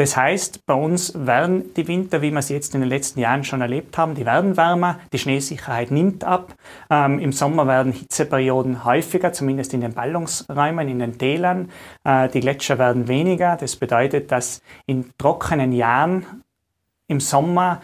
Das 0.00 0.16
heißt, 0.16 0.64
bei 0.64 0.72
uns 0.72 1.12
werden 1.14 1.74
die 1.74 1.86
Winter, 1.86 2.22
wie 2.22 2.30
wir 2.30 2.40
sie 2.40 2.54
jetzt 2.54 2.74
in 2.74 2.80
den 2.80 2.88
letzten 2.88 3.20
Jahren 3.20 3.44
schon 3.44 3.60
erlebt 3.60 3.98
haben, 3.98 4.14
die 4.14 4.24
werden 4.24 4.56
wärmer, 4.56 4.98
die 5.12 5.18
Schneesicherheit 5.18 5.90
nimmt 5.90 6.24
ab. 6.24 6.54
Ähm, 6.88 7.18
Im 7.18 7.32
Sommer 7.32 7.66
werden 7.66 7.92
Hitzeperioden 7.92 8.86
häufiger, 8.86 9.34
zumindest 9.34 9.74
in 9.74 9.82
den 9.82 9.92
Ballungsräumen, 9.92 10.88
in 10.88 11.00
den 11.00 11.18
Tälern. 11.18 11.70
Äh, 12.04 12.30
die 12.30 12.40
Gletscher 12.40 12.78
werden 12.78 13.08
weniger. 13.08 13.56
Das 13.56 13.76
bedeutet, 13.76 14.32
dass 14.32 14.62
in 14.86 15.10
trockenen 15.18 15.72
Jahren 15.72 16.24
im 17.06 17.20
Sommer 17.20 17.82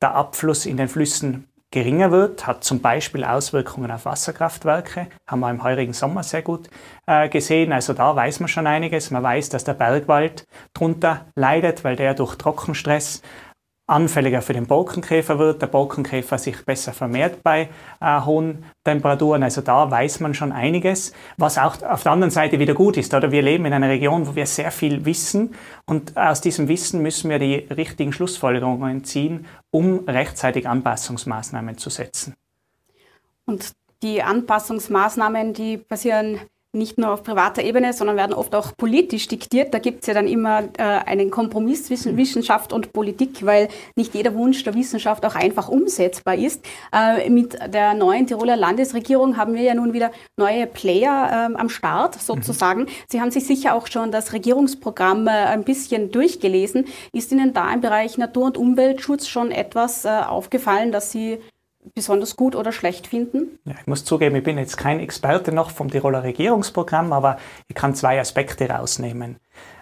der 0.00 0.14
Abfluss 0.14 0.64
in 0.64 0.76
den 0.76 0.86
Flüssen 0.86 1.48
geringer 1.70 2.10
wird, 2.10 2.46
hat 2.46 2.64
zum 2.64 2.80
Beispiel 2.80 3.24
Auswirkungen 3.24 3.90
auf 3.90 4.06
Wasserkraftwerke, 4.06 5.08
haben 5.26 5.40
wir 5.40 5.50
im 5.50 5.62
heurigen 5.62 5.92
Sommer 5.92 6.22
sehr 6.22 6.42
gut 6.42 6.68
äh, 7.06 7.28
gesehen. 7.28 7.72
Also 7.72 7.92
da 7.92 8.16
weiß 8.16 8.40
man 8.40 8.48
schon 8.48 8.66
einiges. 8.66 9.10
Man 9.10 9.22
weiß, 9.22 9.50
dass 9.50 9.64
der 9.64 9.74
Bergwald 9.74 10.46
drunter 10.72 11.26
leidet, 11.34 11.84
weil 11.84 11.96
der 11.96 12.14
durch 12.14 12.36
Trockenstress 12.36 13.22
anfälliger 13.88 14.42
für 14.42 14.52
den 14.52 14.66
Borkenkäfer 14.66 15.38
wird, 15.38 15.62
der 15.62 15.66
Borkenkäfer 15.66 16.38
sich 16.38 16.64
besser 16.64 16.92
vermehrt 16.92 17.42
bei 17.42 17.70
äh, 18.00 18.20
hohen 18.20 18.64
Temperaturen. 18.84 19.42
Also 19.42 19.62
da 19.62 19.90
weiß 19.90 20.20
man 20.20 20.34
schon 20.34 20.52
einiges, 20.52 21.12
was 21.38 21.58
auch 21.58 21.82
auf 21.82 22.02
der 22.02 22.12
anderen 22.12 22.30
Seite 22.30 22.58
wieder 22.58 22.74
gut 22.74 22.98
ist. 22.98 23.14
Oder 23.14 23.32
wir 23.32 23.42
leben 23.42 23.64
in 23.64 23.72
einer 23.72 23.88
Region, 23.88 24.26
wo 24.26 24.34
wir 24.34 24.46
sehr 24.46 24.70
viel 24.70 25.04
wissen 25.06 25.54
und 25.86 26.16
aus 26.16 26.42
diesem 26.42 26.68
Wissen 26.68 27.02
müssen 27.02 27.30
wir 27.30 27.38
die 27.38 27.54
richtigen 27.54 28.12
Schlussfolgerungen 28.12 29.04
ziehen, 29.04 29.46
um 29.70 30.06
rechtzeitig 30.06 30.68
Anpassungsmaßnahmen 30.68 31.78
zu 31.78 31.88
setzen. 31.88 32.34
Und 33.46 33.72
die 34.02 34.22
Anpassungsmaßnahmen, 34.22 35.54
die 35.54 35.78
passieren 35.78 36.40
nicht 36.76 36.98
nur 36.98 37.12
auf 37.12 37.22
privater 37.22 37.62
Ebene, 37.62 37.94
sondern 37.94 38.16
werden 38.16 38.34
oft 38.34 38.54
auch 38.54 38.76
politisch 38.76 39.26
diktiert. 39.26 39.72
Da 39.72 39.78
gibt 39.78 40.02
es 40.02 40.06
ja 40.06 40.12
dann 40.12 40.28
immer 40.28 40.64
äh, 40.76 40.82
einen 40.82 41.30
Kompromiss 41.30 41.84
zwischen 41.84 42.18
Wissenschaft 42.18 42.74
und 42.74 42.92
Politik, 42.92 43.44
weil 43.46 43.68
nicht 43.96 44.14
jeder 44.14 44.34
Wunsch 44.34 44.62
der 44.64 44.74
Wissenschaft 44.74 45.24
auch 45.24 45.34
einfach 45.34 45.68
umsetzbar 45.68 46.34
ist. 46.34 46.62
Äh, 46.92 47.30
mit 47.30 47.58
der 47.72 47.94
neuen 47.94 48.26
Tiroler 48.26 48.56
Landesregierung 48.56 49.38
haben 49.38 49.54
wir 49.54 49.62
ja 49.62 49.74
nun 49.74 49.94
wieder 49.94 50.10
neue 50.36 50.66
Player 50.66 51.48
äh, 51.50 51.58
am 51.58 51.70
Start 51.70 52.20
sozusagen. 52.20 52.82
Mhm. 52.82 52.88
Sie 53.08 53.20
haben 53.22 53.30
sich 53.30 53.46
sicher 53.46 53.74
auch 53.74 53.86
schon 53.86 54.12
das 54.12 54.34
Regierungsprogramm 54.34 55.26
äh, 55.26 55.30
ein 55.30 55.64
bisschen 55.64 56.10
durchgelesen. 56.10 56.84
Ist 57.14 57.32
Ihnen 57.32 57.54
da 57.54 57.72
im 57.72 57.80
Bereich 57.80 58.18
Natur- 58.18 58.44
und 58.44 58.58
Umweltschutz 58.58 59.26
schon 59.26 59.52
etwas 59.52 60.04
äh, 60.04 60.08
aufgefallen, 60.08 60.92
dass 60.92 61.12
Sie 61.12 61.38
besonders 61.94 62.36
gut 62.36 62.54
oder 62.54 62.72
schlecht 62.72 63.06
finden? 63.06 63.58
Ja, 63.64 63.74
ich 63.80 63.86
muss 63.86 64.04
zugeben, 64.04 64.36
ich 64.36 64.44
bin 64.44 64.58
jetzt 64.58 64.76
kein 64.76 65.00
Experte 65.00 65.52
noch 65.52 65.70
vom 65.70 65.90
Tiroler 65.90 66.22
Regierungsprogramm, 66.22 67.12
aber 67.12 67.38
ich 67.68 67.74
kann 67.74 67.94
zwei 67.94 68.20
Aspekte 68.20 68.68
rausnehmen. 68.68 69.36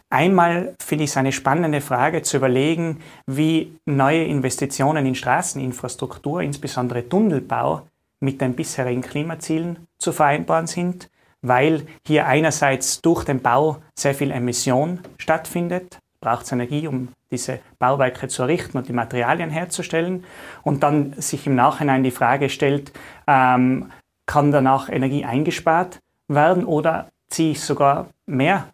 Einmal 0.08 0.76
finde 0.80 1.04
ich 1.04 1.10
es 1.10 1.16
eine 1.16 1.32
spannende 1.32 1.80
Frage 1.80 2.22
zu 2.22 2.36
überlegen, 2.36 3.00
wie 3.26 3.76
neue 3.86 4.24
Investitionen 4.24 5.04
in 5.04 5.14
Straßeninfrastruktur, 5.16 6.42
insbesondere 6.42 7.08
Tunnelbau, 7.08 7.82
mit 8.20 8.40
den 8.40 8.54
bisherigen 8.54 9.02
Klimazielen 9.02 9.86
zu 9.98 10.12
vereinbaren 10.12 10.66
sind, 10.66 11.10
weil 11.42 11.86
hier 12.06 12.26
einerseits 12.26 13.02
durch 13.02 13.24
den 13.24 13.40
Bau 13.40 13.78
sehr 13.98 14.14
viel 14.14 14.30
Emission 14.30 15.00
stattfindet, 15.18 15.98
braucht 16.20 16.46
es 16.46 16.52
Energie, 16.52 16.86
um 16.86 17.08
diese 17.30 17.60
Bauwerke 17.78 18.28
zu 18.28 18.42
errichten 18.42 18.78
und 18.78 18.88
die 18.88 18.92
Materialien 18.92 19.50
herzustellen. 19.50 20.24
Und 20.62 20.82
dann 20.82 21.14
sich 21.14 21.46
im 21.46 21.54
Nachhinein 21.54 22.02
die 22.02 22.10
Frage 22.10 22.48
stellt, 22.48 22.92
ähm, 23.26 23.90
kann 24.26 24.52
danach 24.52 24.88
Energie 24.88 25.24
eingespart 25.24 26.00
werden 26.28 26.64
oder 26.64 27.08
ziehe 27.28 27.52
ich 27.52 27.60
sogar 27.60 28.08
mehr 28.26 28.68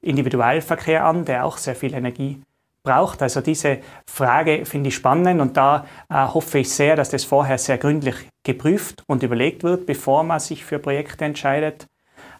Individualverkehr 0.00 1.04
an, 1.04 1.24
der 1.24 1.44
auch 1.44 1.58
sehr 1.58 1.74
viel 1.74 1.94
Energie 1.94 2.40
braucht. 2.82 3.22
Also 3.22 3.40
diese 3.40 3.78
Frage 4.06 4.64
finde 4.64 4.88
ich 4.88 4.94
spannend 4.94 5.40
und 5.40 5.56
da 5.56 5.86
äh, 6.08 6.14
hoffe 6.14 6.60
ich 6.60 6.70
sehr, 6.70 6.96
dass 6.96 7.10
das 7.10 7.24
vorher 7.24 7.58
sehr 7.58 7.78
gründlich 7.78 8.16
geprüft 8.44 9.02
und 9.06 9.22
überlegt 9.22 9.64
wird, 9.64 9.86
bevor 9.86 10.22
man 10.22 10.40
sich 10.40 10.64
für 10.64 10.78
Projekte 10.78 11.24
entscheidet. 11.24 11.86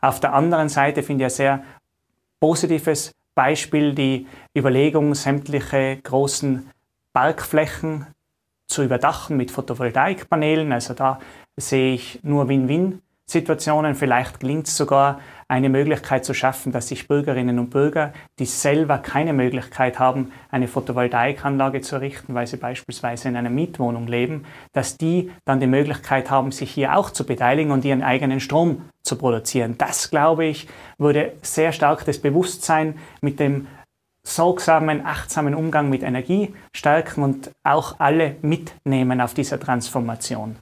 Auf 0.01 0.21
der 0.21 0.33
anderen 0.33 0.69
Seite 0.69 1.03
finde 1.03 1.25
ich 1.25 1.33
ein 1.33 1.37
sehr 1.37 1.65
positives 2.41 3.13
Beispiel 3.35 3.95
die 3.95 4.27
Überlegung, 4.57 5.15
sämtliche 5.15 5.99
großen 6.03 6.71
Parkflächen 7.13 8.07
zu 8.67 8.83
überdachen 8.83 9.37
mit 9.37 9.51
Photovoltaikpanelen. 9.51 10.73
Also 10.73 10.95
da 10.95 11.21
sehe 11.57 11.95
ich 11.95 12.21
nur 12.23 12.49
Win-Win. 12.49 13.03
Situationen. 13.29 13.97
Vielleicht 13.97 14.39
gelingt 14.39 14.69
es 14.69 14.77
sogar, 14.77 15.21
eine 15.49 15.69
Möglichkeit 15.69 16.25
zu 16.25 16.33
schaffen, 16.33 16.71
dass 16.73 16.89
sich 16.89 17.09
Bürgerinnen 17.09 17.59
und 17.59 17.71
Bürger, 17.71 18.13
die 18.39 18.47
selber 18.47 18.99
keine 18.99 19.33
Möglichkeit 19.33 19.99
haben, 19.99 20.33
eine 20.51 20.69
Photovoltaikanlage 20.69 21.81
zu 21.81 21.97
errichten, 21.97 22.35
weil 22.35 22.47
sie 22.47 22.57
beispielsweise 22.57 23.29
in 23.29 23.37
einer 23.37 23.51
Mietwohnung 23.51 24.07
leben, 24.07 24.45
dass 24.73 24.97
die 24.97 25.33
dann 25.45 25.61
die 25.61 25.67
Möglichkeit 25.67 26.31
haben, 26.31 26.53
sich 26.53 26.71
hier 26.71 26.97
auch 26.97 27.11
zu 27.11 27.25
beteiligen 27.25 27.73
und 27.73 27.85
ihren 27.85 28.03
eigenen 28.03 28.41
Strom 28.41 28.83
zu 29.03 29.17
produzieren. 29.17 29.77
Das, 29.77 30.11
glaube 30.11 30.45
ich, 30.45 30.69
würde 30.99 31.33
sehr 31.43 31.73
stark 31.73 32.05
das 32.05 32.19
Bewusstsein 32.19 32.97
mit 33.21 33.41
dem 33.41 33.67
sorgsamen, 34.27 35.07
achtsamen 35.07 35.55
Umgang 35.55 35.89
mit 35.89 36.03
Energie 36.03 36.53
stärken 36.75 37.23
und 37.23 37.51
auch 37.63 38.01
alle 38.01 38.37
mitnehmen 38.43 39.21
auf 39.21 39.35
dieser 39.35 39.61
Transformation. 39.61 40.57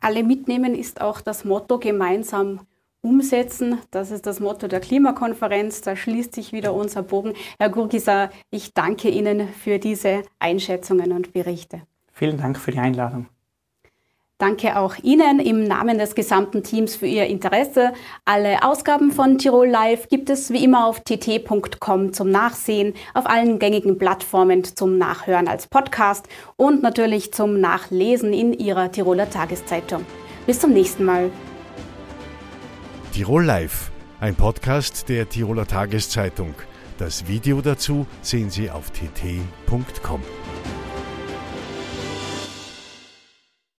Alle 0.00 0.24
mitnehmen 0.24 0.74
ist 0.74 1.00
auch 1.00 1.20
das 1.20 1.44
Motto 1.44 1.78
gemeinsam 1.78 2.60
umsetzen. 3.02 3.78
Das 3.92 4.10
ist 4.10 4.26
das 4.26 4.40
Motto 4.40 4.66
der 4.66 4.80
Klimakonferenz. 4.80 5.82
Da 5.82 5.94
schließt 5.94 6.34
sich 6.34 6.52
wieder 6.52 6.74
unser 6.74 7.02
Bogen. 7.04 7.34
Herr 7.58 7.68
Gurgisa, 7.68 8.30
ich 8.50 8.74
danke 8.74 9.08
Ihnen 9.08 9.48
für 9.48 9.78
diese 9.78 10.22
Einschätzungen 10.40 11.12
und 11.12 11.32
Berichte. 11.32 11.82
Vielen 12.12 12.36
Dank 12.36 12.58
für 12.58 12.72
die 12.72 12.78
Einladung. 12.78 13.26
Danke 14.42 14.76
auch 14.76 14.96
Ihnen 15.04 15.38
im 15.38 15.62
Namen 15.62 15.98
des 15.98 16.16
gesamten 16.16 16.64
Teams 16.64 16.96
für 16.96 17.06
Ihr 17.06 17.26
Interesse. 17.26 17.92
Alle 18.24 18.64
Ausgaben 18.64 19.12
von 19.12 19.38
Tirol 19.38 19.68
Live 19.68 20.08
gibt 20.08 20.28
es 20.30 20.50
wie 20.50 20.64
immer 20.64 20.88
auf 20.88 20.98
tt.com 20.98 22.12
zum 22.12 22.28
Nachsehen, 22.32 22.94
auf 23.14 23.30
allen 23.30 23.60
gängigen 23.60 23.98
Plattformen 23.98 24.64
zum 24.64 24.98
Nachhören 24.98 25.46
als 25.46 25.68
Podcast 25.68 26.26
und 26.56 26.82
natürlich 26.82 27.32
zum 27.32 27.60
Nachlesen 27.60 28.32
in 28.32 28.52
Ihrer 28.52 28.90
Tiroler 28.90 29.30
Tageszeitung. 29.30 30.04
Bis 30.44 30.58
zum 30.58 30.72
nächsten 30.72 31.04
Mal. 31.04 31.30
Tirol 33.12 33.44
Live, 33.44 33.92
ein 34.18 34.34
Podcast 34.34 35.08
der 35.08 35.28
Tiroler 35.28 35.68
Tageszeitung. 35.68 36.56
Das 36.98 37.28
Video 37.28 37.60
dazu 37.60 38.06
sehen 38.22 38.50
Sie 38.50 38.68
auf 38.72 38.90
tt.com. 38.90 40.20